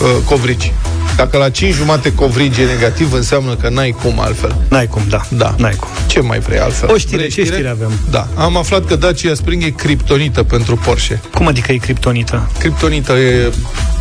uh, 0.00 0.08
covrici. 0.24 0.72
Dacă 1.16 1.36
la 1.36 1.50
5 1.50 1.74
jumate 1.74 2.14
covrigi 2.14 2.60
e 2.60 2.64
negativ, 2.64 3.12
înseamnă 3.12 3.54
că 3.54 3.68
n-ai 3.68 3.96
cum 4.02 4.20
altfel. 4.20 4.56
N-ai 4.68 4.86
cum, 4.86 5.02
da. 5.08 5.20
Da. 5.28 5.54
N-ai 5.58 5.74
cum. 5.74 5.88
Ce 6.06 6.20
mai 6.20 6.38
vrei 6.38 6.58
altfel? 6.58 6.90
O 6.92 6.96
știre, 6.96 7.16
vrei 7.16 7.30
ce 7.30 7.44
știre 7.44 7.68
avem? 7.68 7.92
Da. 8.10 8.26
Am 8.34 8.56
aflat 8.56 8.84
că 8.84 8.96
Dacia 8.96 9.34
Spring 9.34 9.62
e 9.62 9.70
criptonită 9.70 10.42
pentru 10.42 10.76
Porsche. 10.76 11.20
Cum 11.34 11.46
adică 11.46 11.72
e 11.72 11.76
criptonită? 11.76 12.50
Criptonită 12.58 13.12
e 13.12 13.52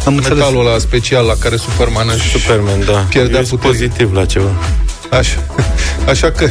Am 0.05 0.13
metalul 0.13 0.67
ăla 0.67 0.77
special 0.77 1.25
la 1.25 1.33
care 1.39 1.55
Superman 1.55 2.07
își 2.13 2.29
Superman, 2.29 2.85
da. 2.85 3.05
pierdea 3.09 3.41
Eu 3.51 3.57
pozitiv 3.57 4.13
la 4.13 4.25
ceva. 4.25 4.49
Așa, 5.11 5.37
așa 6.11 6.31
că 6.31 6.47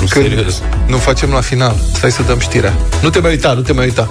nu, 0.00 0.06
serios. 0.06 0.62
nu 0.86 0.96
facem 0.96 1.30
la 1.30 1.40
final. 1.40 1.76
Stai 1.94 2.10
să 2.12 2.22
dăm 2.22 2.38
știrea. 2.38 2.74
Nu 3.02 3.10
te 3.10 3.18
mai 3.18 3.30
uita, 3.30 3.52
nu 3.52 3.60
te 3.60 3.72
mai 3.72 3.84
uita. 3.84 4.08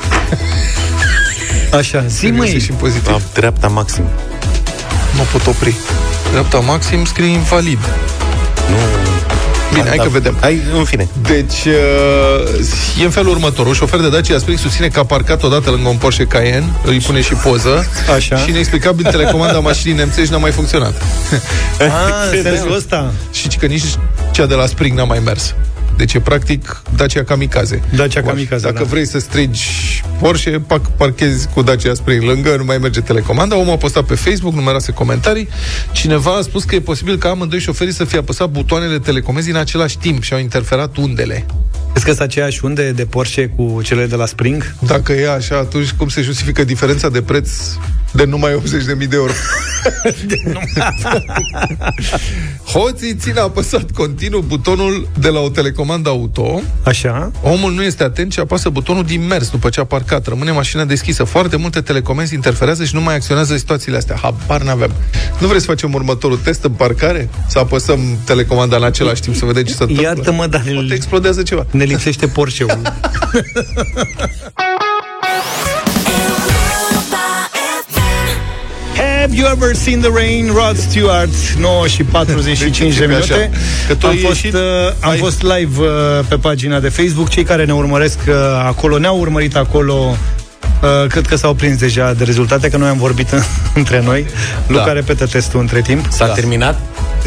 Așa, 1.77 2.05
zi 2.07 2.31
măi. 2.31 2.59
și 2.59 2.71
pozitiv. 2.71 3.07
La 3.07 3.19
dreapta 3.33 3.67
maxim 3.67 4.03
mă 5.17 5.23
pot 5.31 5.47
opri. 5.47 5.75
Dreapta 6.31 6.59
maxim 6.59 7.05
scrie 7.05 7.27
invalid. 7.27 7.79
Nu. 8.69 8.75
Bine, 9.73 9.87
hai 9.87 9.97
da, 9.97 10.03
că 10.03 10.09
vedem. 10.09 10.37
Hai, 10.39 10.61
în 10.73 10.83
fine. 10.83 11.07
Deci, 11.21 11.65
uh, 11.65 13.01
e 13.01 13.03
în 13.03 13.09
felul 13.09 13.31
următor. 13.31 13.65
Un 13.65 13.73
șofer 13.73 13.99
de 13.99 14.09
Dacia 14.09 14.37
Spring 14.37 14.57
susține 14.57 14.87
că 14.87 14.99
a 14.99 15.03
parcat 15.03 15.43
odată 15.43 15.69
lângă 15.69 15.89
un 15.89 15.97
Porsche 15.97 16.25
Cayenne, 16.25 16.65
îi 16.85 16.97
pune 16.97 17.21
și 17.21 17.33
poză, 17.33 17.85
Așa. 18.15 18.37
și 18.37 18.49
inexplicabil 18.49 19.05
telecomanda 19.05 19.59
mașinii 19.59 19.95
nemțești 19.95 20.31
n-a 20.31 20.37
mai 20.37 20.51
funcționat. 20.51 20.93
Ah, 21.79 22.39
sensul 22.43 22.75
ăsta. 22.75 23.11
Și 23.31 23.47
că 23.47 23.65
nici 23.65 23.83
cea 24.31 24.45
de 24.45 24.53
la 24.53 24.65
Spring 24.65 24.97
n-a 24.97 25.03
mai 25.03 25.19
mers. 25.25 25.55
Deci 26.01 26.13
e 26.13 26.19
practic 26.19 26.81
Dacia 26.95 27.23
Kamikaze. 27.23 27.81
Dacia 27.95 28.21
Kamikaze, 28.21 28.63
Dacă 28.63 28.83
da. 28.83 28.89
vrei 28.89 29.07
să 29.07 29.19
strigi 29.19 30.03
Porsche, 30.19 30.61
pac, 30.67 30.91
parchezi 30.91 31.47
cu 31.53 31.61
Dacia 31.61 31.93
spre 31.93 32.19
lângă, 32.19 32.55
nu 32.57 32.63
mai 32.63 32.77
merge 32.77 33.01
telecomanda. 33.01 33.55
Omul 33.57 33.73
a 33.73 33.77
postat 33.77 34.03
pe 34.03 34.15
Facebook 34.15 34.53
numeroase 34.53 34.91
comentarii. 34.91 35.47
Cineva 35.91 36.35
a 36.35 36.41
spus 36.41 36.63
că 36.63 36.75
e 36.75 36.79
posibil 36.79 37.17
ca 37.17 37.29
amândoi 37.29 37.59
șoferii 37.59 37.93
să 37.93 38.03
fie 38.03 38.17
apăsat 38.17 38.49
butoanele 38.49 38.99
telecomenzii 38.99 39.51
în 39.51 39.57
același 39.57 39.97
timp 39.97 40.23
și 40.23 40.33
au 40.33 40.39
interferat 40.39 40.97
undele. 40.97 41.45
Crezi 41.89 42.05
că 42.05 42.11
sunt 42.11 42.27
aceeași 42.27 42.65
unde 42.65 42.91
de 42.91 43.05
Porsche 43.05 43.47
cu 43.55 43.81
cele 43.83 44.05
de 44.05 44.15
la 44.15 44.25
Spring? 44.25 44.75
Dacă 44.79 45.11
e 45.13 45.31
așa, 45.31 45.57
atunci 45.57 45.91
cum 45.91 46.07
se 46.07 46.21
justifică 46.21 46.63
diferența 46.63 47.09
de 47.09 47.21
preț 47.21 47.49
de 48.11 48.25
numai 48.25 48.51
80.000 48.51 49.07
de 49.07 49.15
euro? 49.15 49.31
de 50.27 50.35
Hoții 52.65 53.15
țin 53.15 53.37
apăsat 53.37 53.91
continuu 53.91 54.41
butonul 54.41 55.07
de 55.19 55.29
la 55.29 55.39
o 55.39 55.49
telecomandă 55.49 56.09
auto. 56.09 56.61
Așa. 56.83 57.31
Omul 57.43 57.71
nu 57.73 57.83
este 57.83 58.03
atent 58.03 58.31
și 58.31 58.39
apasă 58.39 58.69
butonul 58.69 59.03
din 59.03 59.27
mers 59.27 59.49
după 59.49 59.69
ce 59.69 59.79
a 59.79 59.83
parcat. 59.83 60.27
Rămâne 60.27 60.51
mașina 60.51 60.85
deschisă. 60.85 61.23
Foarte 61.23 61.55
multe 61.55 61.81
telecomenzi 61.81 62.33
interferează 62.33 62.83
și 62.83 62.95
nu 62.95 63.01
mai 63.01 63.15
acționează 63.15 63.57
situațiile 63.57 63.97
astea. 63.97 64.15
Habar 64.21 64.61
n-avem. 64.61 64.91
Nu 65.39 65.47
vreți 65.47 65.63
să 65.63 65.69
facem 65.69 65.93
următorul 65.93 66.37
test 66.37 66.63
în 66.63 66.71
parcare? 66.71 67.29
Să 67.47 67.59
apăsăm 67.59 67.99
telecomanda 68.25 68.75
în 68.75 68.83
același 68.83 69.21
timp 69.21 69.35
să 69.35 69.45
vedem 69.45 69.63
ce 69.63 69.73
se 69.73 69.81
întâmplă? 69.81 70.05
Iartă-mă, 70.05 70.47
dar... 70.47 70.63
Poate 70.73 70.93
explodează 70.93 71.43
ceva. 71.43 71.65
Ne 71.71 71.83
lipsește 71.83 72.27
Porsche-ul. 72.27 72.81
Have 79.21 79.35
you 79.35 79.45
ever 79.45 79.75
seen 79.75 79.99
the 79.99 80.09
rain? 80.09 80.47
Rod 80.47 80.77
Stewart, 80.77 81.29
9 81.59 81.87
și 81.87 82.03
45 82.03 82.97
de 82.97 83.05
minute. 83.05 83.51
Că 83.87 83.95
tu 83.95 84.07
am, 84.07 84.15
fost, 84.15 84.43
uh, 84.43 84.51
am 84.99 85.09
ai... 85.09 85.17
fost 85.17 85.41
live 85.41 85.79
uh, 85.79 86.25
pe 86.27 86.35
pagina 86.35 86.79
de 86.79 86.89
Facebook. 86.89 87.29
Cei 87.29 87.43
care 87.43 87.65
ne 87.65 87.73
urmăresc 87.73 88.19
uh, 88.27 88.33
acolo, 88.65 88.97
ne-au 88.97 89.19
urmărit 89.19 89.55
acolo 89.55 90.17
Uh, 90.81 91.07
cred 91.07 91.25
că 91.25 91.35
s-au 91.35 91.53
prins 91.53 91.77
deja 91.77 92.13
de 92.13 92.23
rezultate, 92.23 92.69
că 92.69 92.77
noi 92.77 92.89
am 92.89 92.97
vorbit 92.97 93.29
între 93.73 94.01
noi. 94.01 94.25
Da. 94.67 94.73
Luca 94.73 94.91
repetă 94.91 95.25
testul 95.25 95.59
între 95.59 95.81
timp. 95.81 96.05
S-a 96.09 96.27
da. 96.27 96.33
terminat? 96.33 96.79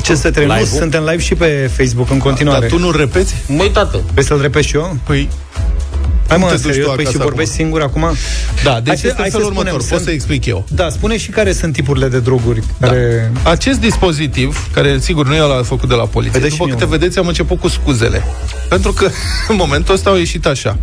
Ce 0.03 0.15
să 0.15 0.31
termină? 0.31 0.65
Suntem 0.65 1.05
live 1.05 1.23
și 1.23 1.35
pe 1.35 1.71
Facebook 1.77 2.11
în 2.11 2.19
continuare. 2.19 2.61
Dar 2.61 2.69
tu 2.69 2.79
nu 2.79 2.91
repeți? 2.91 3.35
Măi, 3.47 3.71
tată. 3.71 4.01
Vrei 4.13 4.25
să-l 4.25 4.41
repet 4.41 4.63
și 4.63 4.77
eu? 4.77 4.97
Păi, 5.05 5.29
Hai 6.29 6.37
mă, 6.37 6.57
serios, 6.57 6.95
păi 6.95 7.05
și 7.05 7.16
vorbești 7.16 7.53
acum. 7.53 7.64
singur 7.64 7.83
acum? 7.83 8.07
Da, 8.64 8.81
deci 8.81 8.87
hai, 8.87 8.95
este 8.95 9.14
hai 9.20 9.31
felul 9.31 9.47
următor, 9.47 9.85
pot 9.89 10.01
să 10.01 10.11
explic 10.11 10.45
eu. 10.45 10.66
Da, 10.70 10.89
spune 10.89 11.16
și 11.16 11.31
care 11.31 11.53
sunt 11.53 11.72
tipurile 11.72 12.09
de 12.09 12.20
droguri 12.20 12.62
da. 12.79 12.87
care... 12.87 13.33
Acest 13.43 13.81
dispozitiv, 13.81 14.68
care 14.72 14.99
sigur 14.99 15.27
nu 15.27 15.35
e 15.35 15.39
la 15.39 15.62
făcut 15.62 15.89
de 15.89 15.95
la 15.95 16.05
poliție, 16.05 16.39
Vedeți 16.39 16.57
după 16.57 16.70
câte 16.70 16.87
vedeți, 16.87 17.18
am 17.18 17.27
început 17.27 17.61
cu 17.61 17.68
scuzele. 17.68 18.22
Pentru 18.68 18.93
că 18.93 19.05
în 19.49 19.57
momentul 19.57 19.95
ăsta 19.95 20.11
au 20.11 20.16
ieșit 20.16 20.47
așa. 20.47 20.79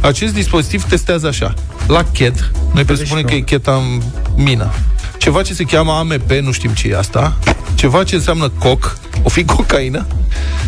Acest 0.00 0.34
dispozitiv 0.34 0.84
testează 0.84 1.26
așa. 1.26 1.54
La 1.86 2.04
CHED, 2.12 2.50
noi 2.72 2.84
presupunem 2.84 3.24
că 3.24 3.34
e 3.34 3.40
chetamină. 3.40 4.72
Ceva 5.18 5.42
ce 5.42 5.54
se 5.54 5.64
cheamă 5.64 5.92
AMP, 5.92 6.30
nu 6.30 6.52
știm 6.52 6.70
ce 6.70 6.88
e 6.88 6.96
asta. 6.96 7.38
Ceva 7.74 8.04
ce 8.04 8.14
înseamnă 8.14 8.52
coc, 8.58 8.98
o 9.22 9.28
fi 9.28 9.44
cocaină. 9.44 10.06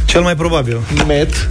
Cel 0.05 0.21
mai 0.21 0.37
probabil. 0.37 0.79
Met, 1.07 1.49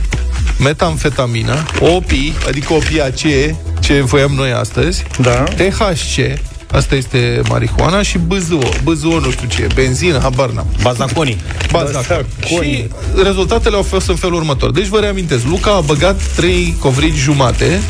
metamfetamină, 0.59 1.65
OPI, 1.79 2.33
adică 2.47 2.73
opiacee, 2.73 3.55
ce 3.79 4.01
voiam 4.01 4.31
noi 4.31 4.51
astăzi, 4.51 5.03
da. 5.21 5.43
THC, 5.43 6.39
Asta 6.71 6.95
este 6.95 7.41
marihuana 7.49 8.01
și 8.01 8.17
BZO. 8.17 8.59
BZO 8.83 9.19
nu 9.19 9.31
știu 9.31 9.47
ce 9.47 9.61
e, 9.61 9.67
benzină, 9.73 10.19
habar 10.19 10.49
n-am. 10.49 10.65
Bazaconi. 10.81 11.41
Bazaconi. 11.71 12.25
Și 12.45 12.87
rezultatele 13.23 13.75
au 13.75 13.81
fost 13.81 14.09
în 14.09 14.15
felul 14.15 14.35
următor. 14.35 14.71
Deci 14.71 14.87
vă 14.87 14.99
reamintesc, 14.99 15.45
Luca 15.45 15.71
a 15.71 15.79
băgat 15.79 16.21
3 16.35 16.75
covrigi 16.79 17.19
jumate, 17.19 17.81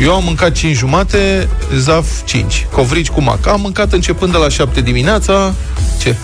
eu 0.00 0.14
am 0.14 0.24
mâncat 0.24 0.52
5 0.52 0.76
jumate, 0.76 1.48
Zaf 1.76 2.06
5. 2.24 2.66
Covrigi 2.72 3.10
cu 3.10 3.22
mac. 3.22 3.46
Am 3.46 3.60
mâncat 3.60 3.92
începând 3.92 4.32
de 4.32 4.38
la 4.38 4.48
7 4.48 4.80
dimineața. 4.80 5.54
Ce? 6.00 6.16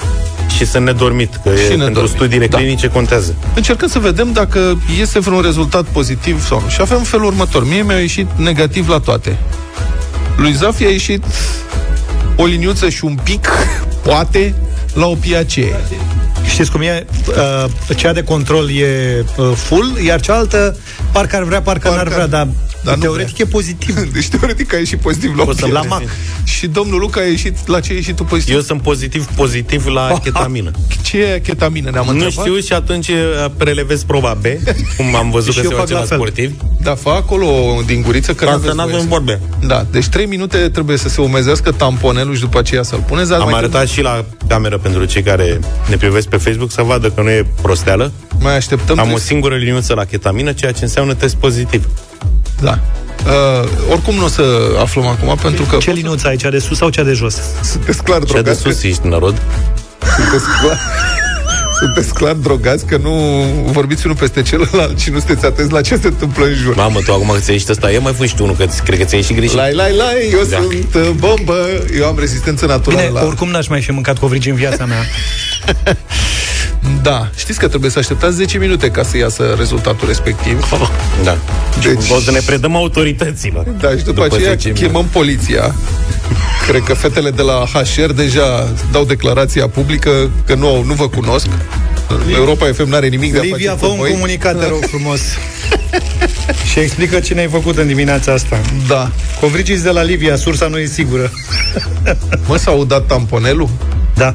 Și 0.56 0.66
să 0.66 0.78
nedormit, 0.78 1.40
că 1.42 1.50
și 1.54 1.72
e 1.72 1.76
pentru 1.76 2.06
studiile 2.06 2.46
da. 2.46 2.56
clinice 2.56 2.88
contează. 2.88 3.34
Încercăm 3.54 3.88
să 3.88 3.98
vedem 3.98 4.32
dacă 4.32 4.78
este 5.00 5.18
vreun 5.18 5.40
rezultat 5.40 5.84
pozitiv 5.84 6.46
sau 6.46 6.60
nu. 6.60 6.68
Și 6.68 6.78
avem 6.80 7.02
felul 7.02 7.26
următor. 7.26 7.66
Mie 7.68 7.82
mi-a 7.82 7.98
ieșit 7.98 8.26
negativ 8.36 8.88
la 8.88 8.98
toate. 8.98 9.38
Lui 10.36 10.52
Zaf 10.52 10.80
a 10.80 10.88
ieșit 10.88 11.24
o 12.36 12.44
liniuță 12.44 12.88
și 12.88 13.04
un 13.04 13.18
pic, 13.22 13.48
poate, 14.02 14.54
la 14.94 15.06
opiacee. 15.06 15.80
Știți 16.46 16.70
cum 16.70 16.80
e? 16.80 17.06
Uh, 17.28 17.96
cea 17.96 18.12
de 18.12 18.22
control 18.22 18.70
e 18.70 19.24
uh, 19.36 19.50
full, 19.54 19.98
iar 20.04 20.20
cealaltă 20.20 20.76
parcă 21.12 21.36
ar 21.36 21.42
vrea, 21.42 21.62
parcă, 21.62 21.88
parcă 21.88 22.04
n-ar 22.04 22.14
vrea, 22.14 22.26
dar 22.26 22.48
dar 22.84 22.98
teoretic 22.98 23.38
e 23.38 23.44
pozitiv. 23.44 23.98
Deci 24.14 24.28
teoretic 24.28 24.74
a 24.74 24.76
ieșit 24.76 24.98
pozitiv 24.98 25.36
la, 25.36 25.68
la 25.68 25.82
MAC. 25.82 26.02
Și 26.44 26.66
domnul 26.66 27.00
Luca 27.00 27.20
a 27.20 27.24
ieșit, 27.24 27.66
la 27.66 27.80
ce 27.80 27.92
a 27.92 27.94
ieșit 27.94 28.16
tu 28.16 28.24
pozitiv? 28.24 28.54
Eu 28.54 28.60
sunt 28.60 28.82
pozitiv, 28.82 29.26
pozitiv 29.26 29.86
la 29.86 30.00
ha, 30.12 30.18
chetamină. 30.18 30.70
Ce 31.02 31.22
e 31.22 31.40
chetamină? 31.40 31.90
Ne-am 31.90 32.04
nu 32.04 32.10
întrebat? 32.10 32.44
știu 32.44 32.58
și 32.58 32.72
atunci 32.72 33.08
uh, 33.08 33.16
prelevez 33.56 34.02
proba 34.02 34.38
B, 34.40 34.44
cum 34.96 35.14
am 35.14 35.30
văzut 35.30 35.54
că 35.60 35.60
se 35.60 35.74
face 35.74 35.92
la 35.92 36.04
sportiv. 36.04 36.52
Da, 36.82 36.94
fă 36.94 37.08
acolo 37.08 37.46
din 37.86 38.02
guriță 38.02 38.34
că 38.34 38.44
nu 38.74 38.80
avem 38.82 39.06
vorbe. 39.08 39.40
Da, 39.66 39.86
deci 39.90 40.08
3 40.08 40.26
minute 40.26 40.56
trebuie 40.56 40.96
să 40.96 41.08
se 41.08 41.20
umezească 41.20 41.72
tamponelul 41.72 42.34
și 42.34 42.40
după 42.40 42.58
aceea 42.58 42.82
să-l 42.82 43.04
puneți. 43.06 43.32
Am 43.32 43.54
arătat 43.54 43.88
și 43.88 44.00
la 44.00 44.24
cameră 44.46 44.78
pentru 44.78 45.04
cei 45.04 45.22
care 45.22 45.60
ne 45.88 45.96
privesc 45.96 46.28
pe 46.28 46.36
Facebook 46.36 46.70
să 46.70 46.82
vadă 46.82 47.10
că 47.10 47.22
nu 47.22 47.30
e 47.30 47.46
prosteală. 47.62 48.12
Mai 48.38 48.56
așteptăm. 48.56 48.98
Am 48.98 49.12
o 49.12 49.18
singură 49.18 49.56
liniuță 49.56 49.94
la 49.94 50.04
chetamină, 50.04 50.52
ceea 50.52 50.72
ce 50.72 50.84
înseamnă 50.84 51.14
test 51.14 51.36
pozitiv. 51.36 51.88
Da. 52.62 52.78
Uh, 53.26 53.68
oricum 53.90 54.14
nu 54.14 54.24
o 54.24 54.28
să 54.28 54.42
aflăm 54.80 55.06
acum, 55.06 55.36
pentru 55.42 55.64
că... 55.64 55.76
Ce 55.76 55.90
linuță 55.90 56.26
ai, 56.26 56.36
cea 56.36 56.50
de 56.50 56.58
sus 56.58 56.76
sau 56.76 56.88
cea 56.88 57.02
de 57.02 57.12
jos? 57.12 57.38
Sunteți 57.62 58.02
clar 58.02 58.18
drogați. 58.18 58.62
Cea 58.62 58.68
de 58.68 58.74
sus 58.74 58.82
ești, 58.82 59.06
nărod. 59.06 59.42
Sunteți 60.16 60.44
clar... 60.60 60.78
sunteți 61.78 62.14
clar 62.14 62.32
drogați 62.32 62.86
că 62.86 62.96
nu 62.96 63.10
vorbiți 63.66 64.06
unul 64.06 64.16
peste 64.16 64.42
celălalt 64.42 64.98
și 64.98 65.10
nu 65.10 65.18
sunteți 65.18 65.44
atenți 65.44 65.72
la 65.72 65.80
ce 65.80 65.96
se 65.96 66.06
întâmplă 66.06 66.44
în 66.44 66.54
jur. 66.54 66.74
Mamă, 66.74 66.98
tu 67.04 67.12
acum 67.12 67.28
că 67.28 67.38
ți-ai 67.38 67.54
ieșit 67.54 67.68
ăsta, 67.68 67.92
e 67.92 67.98
mai 67.98 68.12
fui 68.12 68.26
și 68.26 68.34
tu 68.34 68.42
unul, 68.42 68.56
că 68.56 68.66
cred 68.84 68.98
că 68.98 69.04
ți-ai 69.04 69.20
ieșit 69.20 69.36
greșit. 69.36 69.56
Lai, 69.56 69.74
lai, 69.74 69.96
lai, 69.96 70.28
eu 70.32 70.44
da. 70.50 70.56
sunt 70.56 70.94
uh, 70.94 71.10
bombă, 71.16 71.66
eu 71.98 72.06
am 72.06 72.18
rezistență 72.18 72.66
naturală. 72.66 73.08
Bine, 73.08 73.20
oricum 73.20 73.48
n-aș 73.48 73.66
mai 73.66 73.82
fi 73.82 73.90
mâncat 73.90 74.18
covrigi 74.18 74.48
în 74.48 74.56
viața 74.56 74.84
mea. 74.84 75.02
Da, 77.02 77.30
știți 77.36 77.58
că 77.58 77.68
trebuie 77.68 77.90
să 77.90 77.98
așteptați 77.98 78.36
10 78.36 78.58
minute 78.58 78.90
ca 78.90 79.02
să 79.02 79.16
iasă 79.16 79.54
rezultatul 79.58 80.08
respectiv. 80.08 80.72
Oh, 80.72 80.88
da. 81.24 81.36
Deci... 81.82 82.10
O 82.10 82.20
să 82.20 82.30
ne 82.30 82.40
predăm 82.46 82.76
autorităților. 82.76 83.64
Da, 83.64 83.88
și 83.90 84.04
după, 84.04 84.22
după 84.22 84.34
aceea 84.34 84.56
chemăm 84.74 85.06
poliția. 85.12 85.74
Cred 86.68 86.82
că 86.82 86.94
fetele 86.94 87.30
de 87.30 87.42
la 87.42 87.64
HR 87.72 88.12
deja 88.12 88.72
dau 88.92 89.04
declarația 89.04 89.68
publică 89.68 90.30
că 90.46 90.54
nu, 90.54 90.82
nu 90.82 90.94
vă 90.94 91.08
cunosc. 91.08 91.46
Europa 92.34 92.66
FM 92.72 92.88
n-are 92.88 93.08
nimic 93.08 93.32
de 93.32 93.38
a 93.38 93.42
Livia, 93.42 93.76
fă 93.76 93.86
un 93.86 93.96
voi. 93.96 94.10
comunicat, 94.10 94.58
te 94.58 94.66
rog 94.66 94.84
frumos. 94.84 95.20
și 96.70 96.78
explică 96.78 97.20
ce 97.20 97.34
ne-ai 97.34 97.48
făcut 97.48 97.76
în 97.76 97.86
dimineața 97.86 98.32
asta. 98.32 98.60
Da. 98.88 99.10
Covrigis 99.40 99.82
de 99.82 99.90
la 99.90 100.02
Livia, 100.02 100.36
sursa 100.36 100.66
nu 100.66 100.78
e 100.78 100.86
sigură. 100.86 101.30
mă, 102.46 102.56
s-au 102.56 102.84
dat 102.84 103.06
tamponelul? 103.06 103.68
Da. 104.14 104.34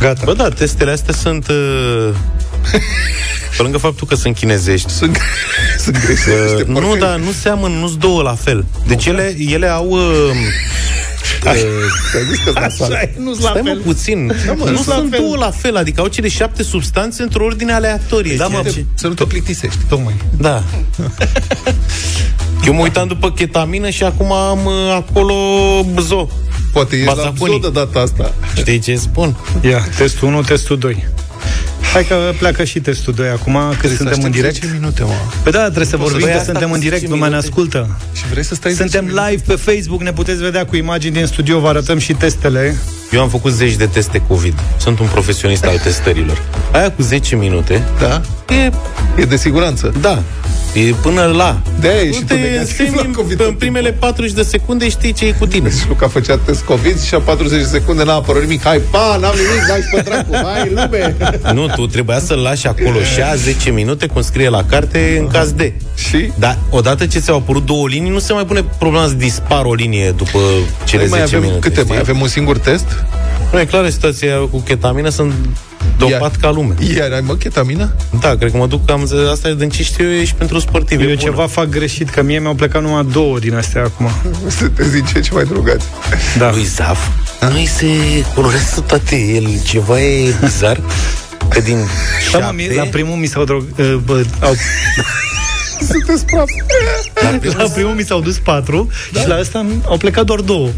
Gata. 0.00 0.20
Bă, 0.24 0.32
da, 0.34 0.48
testele 0.48 0.90
astea 0.90 1.14
sunt... 1.14 1.48
Uh... 1.48 2.08
Pe 3.56 3.62
lângă 3.62 3.78
faptul 3.78 4.06
că 4.06 4.14
sunt 4.14 4.36
chinezești. 4.36 4.90
Sunt, 4.90 5.18
sunt 5.84 5.98
greșește. 6.04 6.64
Uh, 6.68 6.80
nu, 6.80 6.96
dar 6.96 7.16
nu 7.18 7.30
seamănă, 7.40 7.74
nu 7.78 7.86
sunt 7.88 8.00
două 8.00 8.22
la 8.22 8.34
fel. 8.34 8.64
Deci 8.86 9.06
ele, 9.06 9.34
ele 9.38 9.66
au... 9.68 9.88
Uh, 9.90 10.00
Ai 11.46 11.56
zis 12.30 12.38
că 12.44 12.52
Așa 12.58 13.00
e, 13.00 13.14
nu-s 13.18 13.40
la 13.40 13.48
Stai 13.50 13.60
mă 13.62 13.68
fel. 13.68 13.80
puțin. 13.80 14.26
Da, 14.46 14.52
mă, 14.52 14.64
nu 14.64 14.70
nu-s 14.70 14.86
la 14.86 14.94
sunt 14.94 15.10
fel. 15.10 15.18
două 15.20 15.36
la 15.36 15.50
fel, 15.50 15.76
adică 15.76 16.00
au 16.00 16.06
cele 16.06 16.28
șapte 16.28 16.62
substanțe 16.62 17.22
într-o 17.22 17.44
ordine 17.44 17.72
aleatorie. 17.72 18.36
Da, 18.36 18.46
ceea 18.46 18.60
mă, 18.62 18.68
ce- 18.68 18.84
Să 18.94 19.06
nu 19.06 19.14
te 19.14 19.24
plictisești. 19.24 19.78
Tocmai. 19.88 20.14
Da. 20.36 20.62
Eu 22.66 22.72
mă 22.74 22.80
uitam 22.82 23.06
după 23.06 23.30
chetamină 23.32 23.90
și 23.90 24.02
acum 24.04 24.32
am 24.32 24.64
uh, 24.64 24.92
acolo 24.94 25.34
zo. 26.00 26.28
Poate 26.74 26.94
ești 26.96 27.06
la 27.06 27.14
Bazaconii. 27.14 27.58
zoo 27.60 27.70
de 27.70 27.78
data 27.78 27.98
asta. 28.00 28.34
Știi 28.56 28.78
ce 28.78 28.96
spun? 28.96 29.36
Ia, 29.60 29.84
testul 29.96 30.28
1, 30.28 30.42
testul 30.42 30.78
2. 30.78 31.06
Hai 31.92 32.04
că 32.04 32.14
pleacă 32.38 32.64
și 32.64 32.80
testul 32.80 33.12
2 33.14 33.28
acum, 33.28 33.52
că 33.52 33.64
Trebuie 33.68 33.90
să 33.90 33.96
suntem 33.96 34.18
în 34.18 34.24
aștept 34.24 34.34
direct. 34.34 34.54
10 34.54 34.72
minute, 34.78 35.02
mă. 35.02 35.12
Păi 35.42 35.52
da, 35.52 35.62
trebuie 35.64 35.84
să 35.84 35.96
Poți 35.96 36.08
să 36.08 36.12
vorbim 36.12 36.20
dai 36.20 36.30
că 36.30 36.38
asta 36.38 36.50
suntem 36.50 36.68
cu 36.68 36.74
în 36.74 36.80
direct, 36.80 37.00
10 37.00 37.12
lumea 37.12 37.28
ne 37.28 37.34
minute? 37.34 37.48
ascultă. 37.48 37.98
Și 38.14 38.22
vrei 38.30 38.44
să 38.44 38.54
stai 38.54 38.72
Suntem 38.72 39.04
10 39.06 39.12
minute? 39.12 39.30
live 39.30 39.42
pe 39.46 39.70
Facebook, 39.72 40.02
ne 40.02 40.12
puteți 40.12 40.42
vedea 40.42 40.64
cu 40.66 40.76
imagini 40.76 41.12
din 41.14 41.26
studio, 41.26 41.58
vă 41.60 41.68
arătăm 41.68 41.98
și 41.98 42.12
testele. 42.12 42.76
Eu 43.12 43.20
am 43.20 43.28
făcut 43.28 43.52
zeci 43.52 43.74
de 43.74 43.86
teste 43.86 44.22
COVID. 44.28 44.54
Sunt 44.76 44.98
un 44.98 45.06
profesionist 45.06 45.64
al 45.64 45.78
testărilor. 45.78 46.42
Aia 46.72 46.90
cu 46.92 47.02
10 47.02 47.36
minute 47.36 47.82
Da? 48.00 48.20
E, 48.52 48.70
E 49.20 49.24
de 49.24 49.36
siguranță. 49.36 49.92
da, 50.00 50.22
e 50.74 50.80
până 51.02 51.22
la. 51.36 51.60
De-aia 51.80 52.00
e 52.00 52.06
Nu 52.06 52.12
și 52.12 52.18
tu 52.20 52.24
te 52.26 52.34
negativ 52.34 52.76
semi- 52.76 52.94
la 52.96 53.10
COVID 53.16 53.40
în 53.40 53.46
tot 53.46 53.58
primele 53.58 53.92
40 53.92 54.32
de 54.32 54.42
secunde 54.42 54.88
știi 54.88 55.12
ce 55.12 55.26
e 55.26 55.30
cu 55.38 55.46
tine. 55.46 55.70
Și 55.70 55.88
Luca 55.88 56.08
făcea 56.08 56.38
test 56.44 56.62
COVID 56.62 57.00
și 57.02 57.14
a 57.14 57.18
40 57.18 57.58
de 57.60 57.66
secunde 57.66 58.04
n-a 58.04 58.14
apărut 58.14 58.42
nimic. 58.42 58.62
Hai, 58.62 58.78
pa, 58.90 59.16
n-am 59.20 59.34
nimic, 59.36 59.66
dai 59.68 59.80
pe 59.94 60.00
dracu, 60.00 60.46
hai, 60.46 60.68
lume! 60.74 61.16
Nu, 61.52 61.66
tu 61.66 61.86
trebuia 61.86 62.18
să-l 62.18 62.38
lași 62.38 62.66
acolo 62.66 62.98
și 63.14 63.20
a 63.20 63.34
10 63.34 63.70
minute, 63.70 64.06
cum 64.06 64.22
scrie 64.22 64.48
la 64.48 64.64
carte, 64.64 65.16
în 65.20 65.26
caz 65.28 65.52
de. 65.52 65.72
Și? 65.96 66.32
Dar 66.38 66.58
odată 66.70 67.06
ce 67.06 67.18
ți-au 67.18 67.36
apărut 67.36 67.66
două 67.66 67.88
linii, 67.88 68.10
nu 68.10 68.18
se 68.18 68.32
mai 68.32 68.44
pune 68.44 68.64
problema 68.78 69.06
să 69.06 69.12
dispar 69.14 69.64
o 69.64 69.74
linie 69.74 70.10
după 70.16 70.38
cele 70.84 71.06
mai 71.06 71.20
10 71.20 71.36
avem, 71.36 71.40
minute. 71.48 71.68
câte? 71.68 71.74
știi? 71.80 71.88
Mai 71.92 71.98
avem 71.98 72.20
un 72.20 72.28
singur 72.28 72.58
test? 72.58 73.04
Nu, 73.54 73.60
e 73.60 73.64
clară 73.64 73.88
situația 73.88 74.36
cu 74.36 74.58
ketamină, 74.60 75.08
sunt 75.08 75.32
dopat 75.98 76.36
ca 76.36 76.50
lume. 76.50 76.74
Iar 76.96 77.12
ai 77.12 77.20
mă 77.20 77.34
chetamină? 77.34 77.94
Da, 78.20 78.36
cred 78.36 78.50
că 78.50 78.56
mă 78.56 78.66
duc, 78.66 78.90
am 78.90 79.04
zis, 79.06 79.18
asta 79.32 79.48
e 79.48 79.54
din 79.54 79.68
ce 79.68 79.82
știu 79.82 80.04
eu, 80.04 80.10
e 80.10 80.24
și 80.24 80.34
pentru 80.34 80.58
sportivi. 80.58 81.02
Eu 81.02 81.08
e 81.08 81.14
bună. 81.14 81.28
ceva 81.28 81.46
fac 81.46 81.68
greșit, 81.68 82.10
că 82.10 82.22
mie 82.22 82.38
mi-au 82.38 82.54
plecat 82.54 82.82
numai 82.82 83.06
două 83.12 83.38
din 83.38 83.54
astea 83.54 83.82
acum. 83.82 84.10
Sunteți 84.58 84.92
din 84.92 85.04
ce 85.04 85.20
ce 85.20 85.30
mai 85.32 85.44
drogați. 85.44 85.86
Da. 86.38 86.50
Lui 86.50 86.64
Zaf, 86.64 87.08
nu-i 87.50 87.66
se 87.66 87.86
colorează 88.34 88.80
toate, 88.80 89.16
el 89.16 89.46
ceva 89.64 90.00
e 90.00 90.34
bizar. 90.40 90.80
Că 91.48 91.60
din 91.60 91.76
Da, 91.76 92.38
mă, 92.38 92.44
șapte, 92.44 92.54
mie, 92.54 92.74
la 92.74 92.84
primul 92.84 93.16
mi 93.16 93.26
s-au 93.26 93.44
drog... 93.44 93.64
uh, 93.78 93.94
Bă, 94.04 94.24
au, 94.40 94.54
Sunteți 95.90 96.24
praf. 96.24 96.48
la 97.22 97.28
primul, 97.38 97.56
la 97.58 97.68
primul 97.68 97.94
mi 97.94 98.04
s-au 98.04 98.20
dus 98.20 98.38
patru 98.38 98.88
da. 99.12 99.20
și 99.20 99.28
la 99.28 99.38
ăsta 99.40 99.66
au 99.86 99.96
plecat 99.96 100.24
doar 100.24 100.40
două. 100.40 100.68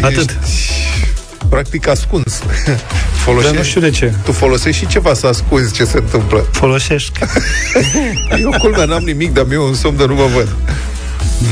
Atât. 0.00 0.36
Practic 1.48 1.88
ascuns. 1.88 2.42
Dar 2.66 3.32
Folosești, 3.32 3.56
nu 3.56 3.62
știu 3.62 3.80
de 3.80 3.90
ce. 3.90 4.12
tu 4.24 4.32
folosești 4.32 4.80
și 4.80 4.86
ceva 4.86 5.14
să 5.14 5.26
ascunzi 5.26 5.74
ce 5.74 5.84
se 5.84 5.96
întâmplă. 5.98 6.46
Folosești. 6.50 7.18
Eu 8.42 8.54
culmea 8.58 8.84
n-am 8.84 9.02
nimic, 9.02 9.32
dar 9.32 9.44
mie 9.48 9.58
un 9.58 9.74
somn 9.74 9.96
de 9.96 10.06
nu 10.06 10.14
mă 10.14 10.24
văd. 10.34 10.48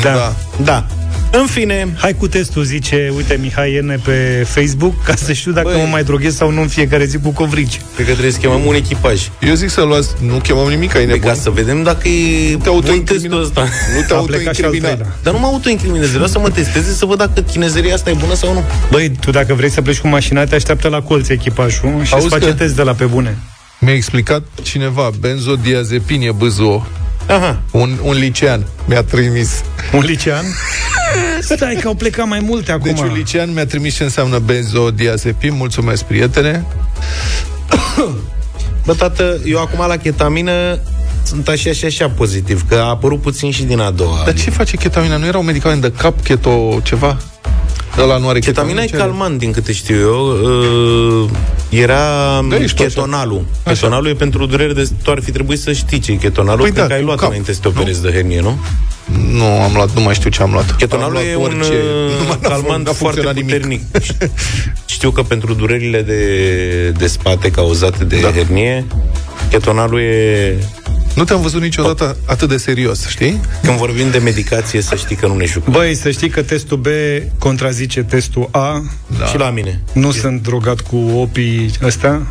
Da. 0.02 0.12
Da. 0.12 0.34
da. 0.62 0.86
În 1.34 1.46
fine, 1.46 1.88
Hai 1.98 2.14
cu 2.18 2.28
testul, 2.28 2.62
zice, 2.64 3.12
uite, 3.16 3.38
Mihai 3.40 3.72
Ene 3.74 3.96
pe 4.04 4.46
Facebook, 4.48 5.02
ca 5.04 5.14
să 5.16 5.32
știu 5.32 5.52
dacă 5.52 5.68
Băi. 5.68 5.80
mă 5.80 5.86
mai 5.90 6.04
droghez 6.04 6.36
sau 6.36 6.50
nu 6.50 6.60
în 6.60 6.68
fiecare 6.68 7.04
zi 7.04 7.18
cu 7.18 7.30
covrici. 7.30 7.80
cred 7.94 8.06
că 8.06 8.12
trebuie 8.12 8.32
să 8.32 8.38
chemăm 8.38 8.64
un 8.66 8.74
echipaj. 8.74 9.28
Eu 9.40 9.54
zic 9.54 9.68
să 9.70 9.82
luați, 9.82 10.08
nu 10.20 10.36
chemăm 10.36 10.68
nimic, 10.68 10.94
ai 10.94 11.04
Pe 11.04 11.12
nebun. 11.12 11.28
ca 11.28 11.34
să 11.34 11.50
vedem 11.50 11.82
dacă 11.82 12.08
e 12.08 12.48
te 12.50 12.56
bun 12.56 12.66
autoincrimina- 12.68 13.04
testul 13.04 13.40
ăsta. 13.42 13.60
Nu 13.96 14.00
te 14.08 14.14
A 14.14 14.16
plecat 14.16 14.54
și 14.54 14.60
al 14.60 14.64
autoincrimina. 14.66 14.88
treilea. 14.88 15.16
Dar 15.22 15.32
nu 15.32 15.38
mă 15.38 15.46
autoincriminez, 15.46 16.10
vreau 16.10 16.26
să 16.26 16.38
mă 16.38 16.50
testeze 16.50 16.92
să 16.92 17.04
văd 17.04 17.18
dacă 17.18 17.40
chinezeria 17.40 17.94
asta 17.94 18.10
e 18.10 18.14
bună 18.18 18.34
sau 18.34 18.52
nu. 18.52 18.62
Băi, 18.90 19.10
tu 19.20 19.30
dacă 19.30 19.54
vrei 19.54 19.70
să 19.70 19.82
pleci 19.82 19.98
cu 19.98 20.08
mașina, 20.08 20.44
te 20.44 20.54
așteaptă 20.54 20.88
la 20.88 21.00
colț 21.02 21.28
echipajul 21.28 22.00
și 22.04 22.12
Auzi 22.12 22.24
îți 22.26 22.34
face 22.34 22.46
că- 22.50 22.52
test 22.54 22.76
de 22.76 22.82
la 22.82 22.92
pe 22.92 23.04
bune. 23.04 23.38
Mi-a 23.78 23.94
explicat 23.94 24.42
cineva, 24.62 25.10
benzodiazepin 25.20 26.20
e 26.22 26.30
bâzo. 26.32 26.86
Aha. 27.26 27.60
Un, 27.70 27.98
un 28.02 28.14
licean 28.14 28.66
mi-a 28.84 29.02
trimis. 29.02 29.50
Un 29.92 30.00
licean? 30.00 30.44
Stai 31.40 31.78
că 31.80 31.88
au 31.88 31.94
plecat 31.94 32.28
mai 32.28 32.40
multe 32.40 32.72
acum. 32.72 32.84
Deci 32.84 33.00
un 33.00 33.12
licean 33.14 33.52
mi-a 33.52 33.66
trimis 33.66 33.94
ce 33.94 34.02
înseamnă 34.02 34.38
benzodiazepin. 34.38 35.54
Mulțumesc, 35.54 36.04
prietene. 36.04 36.64
Bă, 38.86 38.94
tată, 38.94 39.40
eu 39.44 39.58
acum 39.60 39.86
la 39.86 39.96
ketamină 39.96 40.78
sunt 41.24 41.48
așa 41.48 41.72
și 41.72 41.84
așa 41.84 42.08
pozitiv, 42.08 42.64
că 42.68 42.74
a 42.74 42.88
apărut 42.88 43.20
puțin 43.20 43.50
și 43.50 43.62
din 43.62 43.80
a 43.80 43.90
doua. 43.90 44.22
Dar 44.24 44.34
ce 44.34 44.50
face 44.50 44.76
ketamina? 44.76 45.16
Nu 45.16 45.26
era 45.26 45.38
un 45.38 45.44
medicament 45.44 45.80
de 45.80 45.92
cap, 45.92 46.22
keto, 46.22 46.80
ceva? 46.82 47.16
Ăla 47.98 48.16
nu 48.16 48.28
are 48.28 48.38
Ketamina 48.38 48.82
e 48.82 48.86
ce 48.86 48.94
are? 48.94 49.04
calmant, 49.04 49.38
din 49.38 49.52
câte 49.52 49.72
știu 49.72 49.96
eu. 50.00 50.26
Uh, 51.24 51.30
era 51.68 52.00
Da, 52.48 52.56
ești 52.56 52.76
pe 52.76 52.84
așa. 52.84 52.94
ketonalul. 52.94 53.44
Așa. 53.62 53.74
Ketonalul 53.74 54.08
e 54.08 54.14
pentru 54.14 54.46
durere 54.46 54.72
de... 54.72 54.88
Tu 55.02 55.10
ar 55.10 55.20
fi 55.22 55.30
trebuit 55.30 55.58
să 55.58 55.72
știi 55.72 55.98
ce 55.98 56.12
e 56.12 56.14
ketonalul. 56.14 56.60
Păi 56.60 56.70
Cred 56.70 56.82
da, 56.82 56.86
că 56.88 56.92
ai 56.92 56.98
cu 57.00 57.04
luat 57.06 57.18
cap, 57.18 57.28
înainte 57.28 57.52
să 57.52 57.58
te 57.62 57.68
operezi 57.68 58.02
de 58.02 58.10
hernie, 58.12 58.40
nu? 58.40 58.58
Nu, 59.32 59.44
am 59.44 59.72
luat, 59.74 59.94
nu 59.94 60.00
mai 60.02 60.14
știu 60.14 60.30
ce 60.30 60.42
am 60.42 60.52
luat. 60.52 60.76
Ketonalul 60.76 61.16
am 61.16 61.22
e 61.22 61.34
luat 61.34 61.52
un 61.52 61.58
orice. 61.58 61.72
uh, 61.72 62.18
Nu 62.20 62.24
m-a- 62.28 62.38
n-a 62.42 62.48
calmant 62.48 62.82
fun- 62.82 62.86
n-a 62.86 62.92
foarte 62.92 63.20
funcționat 63.20 63.34
nimic. 63.34 63.52
puternic. 63.52 63.82
Știu 64.86 65.10
că 65.10 65.22
pentru 65.22 65.54
durerile 65.54 66.02
de, 66.02 66.88
de 66.90 67.06
spate 67.06 67.50
cauzate 67.50 68.04
de 68.04 68.20
Da. 68.20 68.30
hernie, 68.30 68.84
ketonalul 69.50 70.00
e... 70.00 70.54
Nu 71.14 71.24
te-am 71.24 71.40
văzut 71.40 71.60
niciodată 71.62 72.16
atât 72.26 72.48
de 72.48 72.56
serios, 72.56 73.06
știi? 73.08 73.40
Când 73.62 73.76
vorbim 73.76 74.10
de 74.10 74.18
medicație, 74.18 74.80
să 74.80 74.94
știi 74.94 75.16
că 75.16 75.26
nu 75.26 75.34
ne 75.36 75.44
jucăm. 75.44 75.72
Băi, 75.72 75.94
să 75.94 76.10
știi 76.10 76.28
că 76.28 76.42
testul 76.42 76.76
B 76.76 76.86
contrazice 77.38 78.02
testul 78.02 78.48
A. 78.50 78.82
Da. 79.18 79.26
Și 79.26 79.36
la 79.38 79.50
mine. 79.50 79.80
Nu 79.92 80.10
sunt 80.10 80.42
drogat 80.42 80.80
cu 80.80 80.96
opii 80.96 81.70
ăstea, 81.82 82.22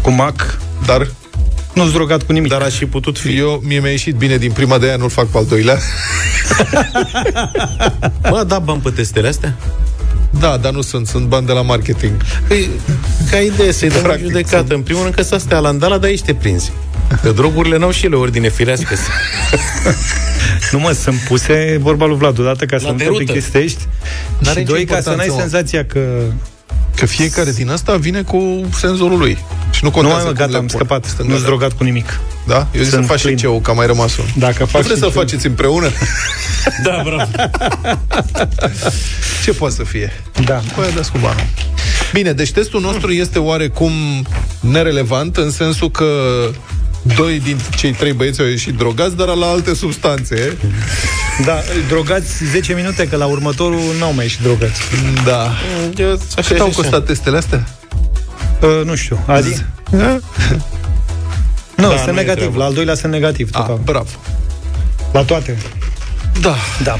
cu 0.00 0.10
mac. 0.10 0.58
Dar 0.86 1.10
Nu 1.74 1.82
sunt 1.82 1.94
drogat 1.94 2.22
cu 2.22 2.32
nimic. 2.32 2.50
Dar 2.50 2.62
aș 2.62 2.74
fi 2.74 2.86
putut 2.86 3.18
fi. 3.18 3.36
eu, 3.36 3.62
mie 3.64 3.80
mi-a 3.80 3.90
ieșit 3.90 4.14
bine 4.14 4.36
din 4.36 4.50
prima 4.52 4.78
de 4.78 4.86
aia, 4.86 4.96
nu-l 4.96 5.10
fac 5.10 5.26
pe 5.26 5.38
al 5.38 5.44
doilea. 5.44 5.78
Bă, 8.30 8.44
da 8.46 8.58
bani 8.58 8.80
pe 8.80 8.90
testele 8.90 9.28
astea? 9.28 9.54
Da, 10.30 10.56
dar 10.56 10.72
nu 10.72 10.80
sunt, 10.80 11.06
sunt 11.06 11.26
bani 11.26 11.46
de 11.46 11.52
la 11.52 11.62
marketing. 11.62 12.12
Păi, 12.48 12.70
ca 13.30 13.36
idee 13.38 13.72
să-i 13.72 13.88
dăm 13.88 13.98
o 13.98 14.02
Practic, 14.02 14.26
judecată. 14.26 14.74
În 14.74 14.80
primul 14.82 15.02
rând 15.02 15.14
că 15.14 15.22
să 15.22 15.34
astea 15.34 15.58
la 15.58 15.68
îndala, 15.68 15.98
dar 15.98 16.10
ești 16.10 16.26
te 16.26 16.34
prinzi. 16.34 16.72
Că 17.22 17.30
drogurile 17.30 17.76
n-au 17.78 17.90
și 17.90 18.04
ele 18.06 18.16
ordine 18.16 18.48
firească. 18.50 18.94
Nu 20.72 20.78
mă, 20.78 20.92
sunt 20.92 21.18
puse, 21.28 21.78
vorba 21.80 22.06
lui 22.06 22.16
Vlad, 22.16 22.38
odată 22.38 22.64
ca 22.64 22.78
să 22.78 22.84
La 22.84 22.90
nu 22.90 22.96
te 22.96 23.02
derută. 23.04 23.22
plictisești 23.24 23.86
N-are 24.38 24.50
și 24.50 24.58
nicio 24.58 24.72
doi, 24.72 24.84
ca 24.84 25.00
să 25.00 25.08
n-ai 25.08 25.26
importanță, 25.26 25.32
mă. 25.32 25.40
senzația 25.40 25.84
că... 25.84 26.00
Că 26.96 27.06
fiecare 27.06 27.52
din 27.52 27.70
asta 27.70 27.96
vine 27.96 28.22
cu 28.22 28.68
senzorul 28.78 29.18
lui. 29.18 29.38
Și 29.70 29.84
nu 29.84 29.88
Nu 29.88 29.90
contează 29.90 30.24
mai 30.24 30.24
mă, 30.24 30.30
cum 30.30 30.38
gata, 30.38 30.50
le 30.50 30.56
am 30.56 30.66
pun. 30.66 30.76
scăpat. 30.78 31.04
Stânga, 31.04 31.32
Nu-s 31.32 31.40
da. 31.42 31.46
drogat 31.46 31.72
cu 31.72 31.84
nimic. 31.84 32.20
Da? 32.46 32.56
Eu 32.56 32.66
zic 32.82 32.84
să 32.84 32.90
Sunt 32.90 33.06
faci 33.06 33.16
și 33.18 33.22
clean. 33.24 33.38
ce 33.38 33.60
că 33.62 33.70
a 33.70 33.74
mai 33.74 33.86
rămas 33.86 34.16
un. 34.16 34.24
Dacă 34.36 34.56
Nu 34.58 34.66
faci 34.66 34.82
vreți 34.84 34.98
să-l 35.00 35.08
și 35.08 35.14
ce- 35.14 35.20
faceți 35.20 35.46
împreună? 35.46 35.90
da, 36.84 37.02
bravo. 37.04 37.30
Ce 39.44 39.52
poate 39.52 39.74
să 39.74 39.82
fie? 39.84 40.12
Da. 40.44 40.54
Păi, 40.76 40.92
dați 40.94 41.10
cu 41.10 41.18
banul. 41.18 41.44
Bine, 42.12 42.32
deci 42.32 42.52
testul 42.52 42.80
nostru 42.80 43.12
este 43.12 43.38
oarecum 43.38 43.92
nerelevant 44.60 45.36
în 45.36 45.50
sensul 45.50 45.90
că 45.90 46.06
doi 47.16 47.40
din 47.40 47.58
cei 47.76 47.92
trei 47.92 48.12
băieți 48.12 48.40
au 48.40 48.46
ieșit 48.46 48.74
drogați, 48.74 49.16
dar 49.16 49.28
la 49.28 49.46
alte 49.46 49.74
substanțe. 49.74 50.56
Da, 51.44 51.58
drogați 51.88 52.44
10 52.44 52.72
minute, 52.74 53.08
că 53.08 53.16
la 53.16 53.26
următorul 53.26 53.80
n-au 53.98 54.12
mai 54.14 54.24
ieșit 54.24 54.40
drogați. 54.40 54.80
Da. 55.24 55.52
Eu, 55.96 56.10
așa 56.10 56.18
Cât 56.34 56.44
și 56.44 56.52
au 56.60 56.66
așa. 56.66 56.76
costat 56.76 57.04
testele 57.04 57.36
astea? 57.36 57.64
Uh, 58.62 58.84
nu 58.84 58.94
știu, 58.94 59.18
Adi? 59.26 59.64
Nu, 59.90 61.88
Da, 61.88 61.96
sunt 61.96 62.04
nu 62.04 62.10
e 62.18 62.20
negativ. 62.20 62.34
treabă. 62.36 62.58
La 62.58 62.64
al 62.64 62.74
doilea 62.74 62.94
sunt 62.94 63.12
negativ. 63.12 63.48
Ah, 63.52 63.60
Total. 63.60 63.80
bravo. 63.84 64.08
La 65.12 65.22
toate. 65.22 65.56
Da. 66.40 66.54
Da. 66.82 66.98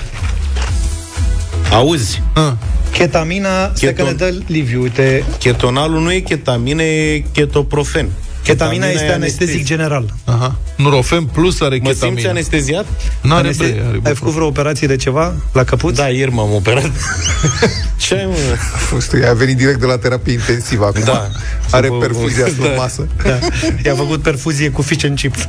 Auzi, 1.72 2.22
Ah. 2.34 2.52
Ketamina, 2.92 3.70
stai 3.74 3.94
că 3.94 4.02
Keton- 4.02 4.06
ne 4.06 4.12
dă 4.12 4.34
Liviu, 4.46 4.80
uite, 4.82 5.24
ketonalul 5.38 6.00
nu 6.02 6.12
e 6.12 6.18
ketamină, 6.20 6.82
e 6.82 7.24
ketoprofen. 7.32 8.08
Ketamina 8.44 8.86
e 8.88 8.92
este 8.92 9.12
anestezic 9.12 9.64
general. 9.64 10.14
Aha. 10.24 10.56
Nurofen 10.76 11.24
plus 11.24 11.60
are 11.60 11.78
Mă 11.82 11.88
simți 11.88 12.00
ketamină. 12.00 12.28
anesteziat? 12.28 12.86
N-are 13.22 13.40
Aneste- 13.46 13.64
bre, 13.64 13.80
are 13.80 13.90
Ai 13.92 13.98
bucur. 13.98 14.16
făcut 14.16 14.32
vreo 14.32 14.46
operație 14.46 14.86
de 14.86 14.96
ceva 14.96 15.34
la 15.52 15.64
căpuț? 15.64 15.96
Da, 15.96 16.08
ieri 16.08 16.30
m-am 16.30 16.52
operat. 16.54 16.90
Ce 17.96 18.14
ai, 18.14 18.24
mă? 18.26 18.34
Fost, 18.76 19.14
a 19.28 19.32
venit 19.32 19.56
direct 19.56 19.80
de 19.80 19.86
la 19.86 19.96
terapie 19.98 20.32
intensivă 20.32 20.84
acum. 20.86 21.02
Da. 21.04 21.28
Are 21.70 21.88
Bă, 21.88 21.96
perfuzia 21.96 22.44
bă, 22.44 22.50
sub 22.56 22.62
da. 22.64 22.68
masă. 22.76 23.08
Da. 23.24 23.38
I-a 23.84 23.94
făcut 23.94 24.22
perfuzie 24.22 24.70
cu 24.70 24.82
fish 24.82 25.04
and 25.04 25.18
chips. 25.18 25.48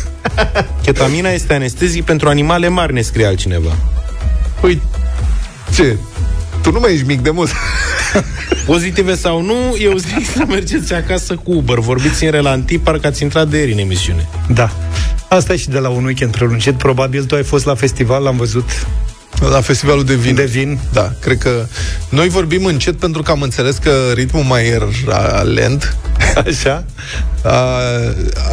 Ketamina 0.84 1.30
este 1.30 1.54
anestezic 1.54 2.04
pentru 2.04 2.28
animale 2.28 2.68
mari, 2.68 2.92
ne 2.92 3.00
scrie 3.02 3.26
altcineva. 3.26 3.76
Păi, 4.60 4.82
ce? 5.74 5.96
Tu 6.62 6.72
nu 6.72 6.80
mai 6.80 6.92
ești 6.92 7.06
mic 7.06 7.20
de 7.20 7.30
mult. 7.30 7.50
Pozitive 8.66 9.14
sau 9.14 9.42
nu, 9.42 9.76
eu 9.78 9.96
zic 9.96 10.26
să 10.26 10.44
mergeți 10.48 10.94
acasă 10.94 11.34
cu 11.34 11.52
Uber. 11.52 11.78
Vorbiți 11.78 12.24
în 12.24 12.30
relanti, 12.30 12.78
parcă 12.78 13.06
ați 13.06 13.22
intrat 13.22 13.48
de 13.48 13.58
ieri 13.58 13.72
în 13.72 13.78
emisiune. 13.78 14.28
Da. 14.54 14.70
Asta 15.28 15.52
e 15.52 15.56
și 15.56 15.68
de 15.68 15.78
la 15.78 15.88
un 15.88 16.04
weekend 16.04 16.32
prelungit. 16.32 16.74
Probabil 16.74 17.24
tu 17.24 17.34
ai 17.34 17.42
fost 17.42 17.64
la 17.64 17.74
festival, 17.74 18.22
l-am 18.22 18.36
văzut. 18.36 18.86
La 19.40 19.60
festivalul 19.60 20.04
de 20.04 20.14
vin. 20.14 20.34
De 20.34 20.44
vin. 20.44 20.78
Da, 20.92 21.12
cred 21.20 21.38
că 21.38 21.66
noi 22.08 22.28
vorbim 22.28 22.64
încet 22.64 22.96
pentru 22.96 23.22
că 23.22 23.30
am 23.30 23.42
înțeles 23.42 23.76
că 23.76 24.10
ritmul 24.14 24.42
mai 24.42 24.66
era 24.66 25.42
lent. 25.42 25.96
Așa. 26.46 26.84
A, 27.44 27.78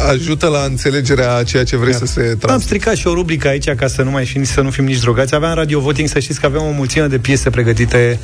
ajută 0.08 0.46
la 0.46 0.62
înțelegerea 0.62 1.34
a 1.34 1.42
ceea 1.42 1.64
ce 1.64 1.76
vrei 1.76 1.90
Iar. 1.90 1.98
să 1.98 2.06
se 2.06 2.20
trans. 2.20 2.54
Am 2.54 2.60
stricat 2.60 2.96
și 2.96 3.06
o 3.06 3.14
rubrică 3.14 3.48
aici 3.48 3.70
ca 3.70 3.86
să 3.86 4.02
nu 4.02 4.10
mai 4.10 4.26
fim, 4.26 4.44
să 4.44 4.60
nu 4.60 4.70
fim 4.70 4.84
nici 4.84 4.98
drogați. 4.98 5.34
Aveam 5.34 5.54
radio 5.54 5.80
voting, 5.80 6.08
să 6.08 6.18
știți 6.18 6.40
că 6.40 6.46
avem 6.46 6.62
o 6.62 6.70
mulțime 6.70 7.06
de 7.06 7.18
piese 7.18 7.50
pregătite 7.50 8.18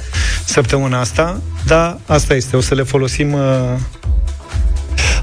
săptămâna 0.45 1.01
asta, 1.01 1.41
dar 1.67 1.99
asta 2.07 2.35
este, 2.35 2.57
o 2.57 2.61
să 2.61 2.75
le 2.75 2.83
folosim 2.83 3.33
uh, 3.33 3.41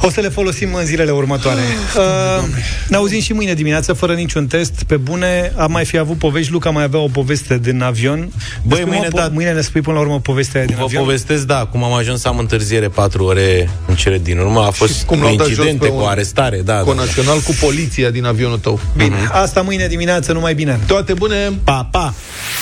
o 0.06 0.10
să 0.10 0.22
le 0.22 0.30
folosim 0.30 0.74
în 0.74 0.86
zilele 0.86 1.12
următoare. 1.12 1.60
Uh, 1.98 2.44
ne 2.88 2.96
auzim 2.96 3.22
și 3.22 3.34
mâine 3.34 3.54
dimineață, 3.54 3.94
fără 3.94 4.14
niciun 4.14 4.48
test. 4.48 4.84
Pe 4.88 4.98
bune, 4.98 5.54
am 5.58 5.72
mai 5.72 5.86
fi 5.86 5.98
avut 5.98 6.18
povești. 6.18 6.52
Luca 6.52 6.70
mai 6.70 6.84
avea 6.84 7.00
o 7.00 7.08
poveste 7.08 7.58
din 7.58 7.82
avion. 7.82 8.32
Băi, 8.64 8.84
mâine, 8.86 9.08
po- 9.08 9.12
da, 9.16 9.30
mâine 9.34 9.52
ne 9.52 9.62
spui 9.62 9.82
până 9.82 9.96
la 9.96 10.02
urmă 10.02 10.20
povestea 10.20 10.66
din 10.66 10.76
Vă 10.76 10.84
avion. 10.84 11.04
povestesc, 11.04 11.44
da, 11.44 11.66
cum 11.72 11.84
am 11.84 11.94
ajuns 11.94 12.22
să 12.22 12.28
am 12.28 12.38
întârziere 12.38 12.88
4 12.88 13.24
ore 13.26 13.70
în 13.88 13.96
cele 13.96 14.18
din 14.18 14.38
urmă. 14.38 14.60
A 14.60 14.70
fost 14.72 15.04
cum 15.04 15.18
cu 15.18 15.24
l-au 15.24 15.36
dat 15.36 15.48
jos 15.48 15.56
incidente, 15.58 15.86
pe 15.86 15.92
cu 15.92 16.02
un 16.02 16.08
arestare, 16.08 16.62
da. 16.66 16.74
da. 16.74 16.80
Conațional 16.80 17.40
cu 17.40 17.56
poliția 17.60 18.10
din 18.10 18.26
avionul 18.26 18.58
tău. 18.58 18.80
Bine, 18.98 19.16
asta 19.32 19.62
mâine 19.62 19.88
dimineață, 19.88 20.32
numai 20.34 20.54
bine. 20.54 20.80
Toate 20.88 21.14
bune! 21.14 21.52
Pa, 21.64 21.88
pa! 21.92 22.14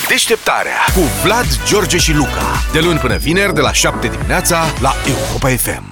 Deșteptarea 0.08 0.84
cu 0.94 1.00
Vlad, 1.24 1.46
George 1.68 1.96
și 1.98 2.12
Luca. 2.12 2.62
De 2.72 2.80
luni 2.80 2.98
până 2.98 3.16
vineri, 3.16 3.54
de 3.54 3.60
la 3.60 3.72
7 3.72 4.08
dimineața, 4.08 4.64
la 4.80 4.94
Europa 5.06 5.48
FM. 5.48 5.91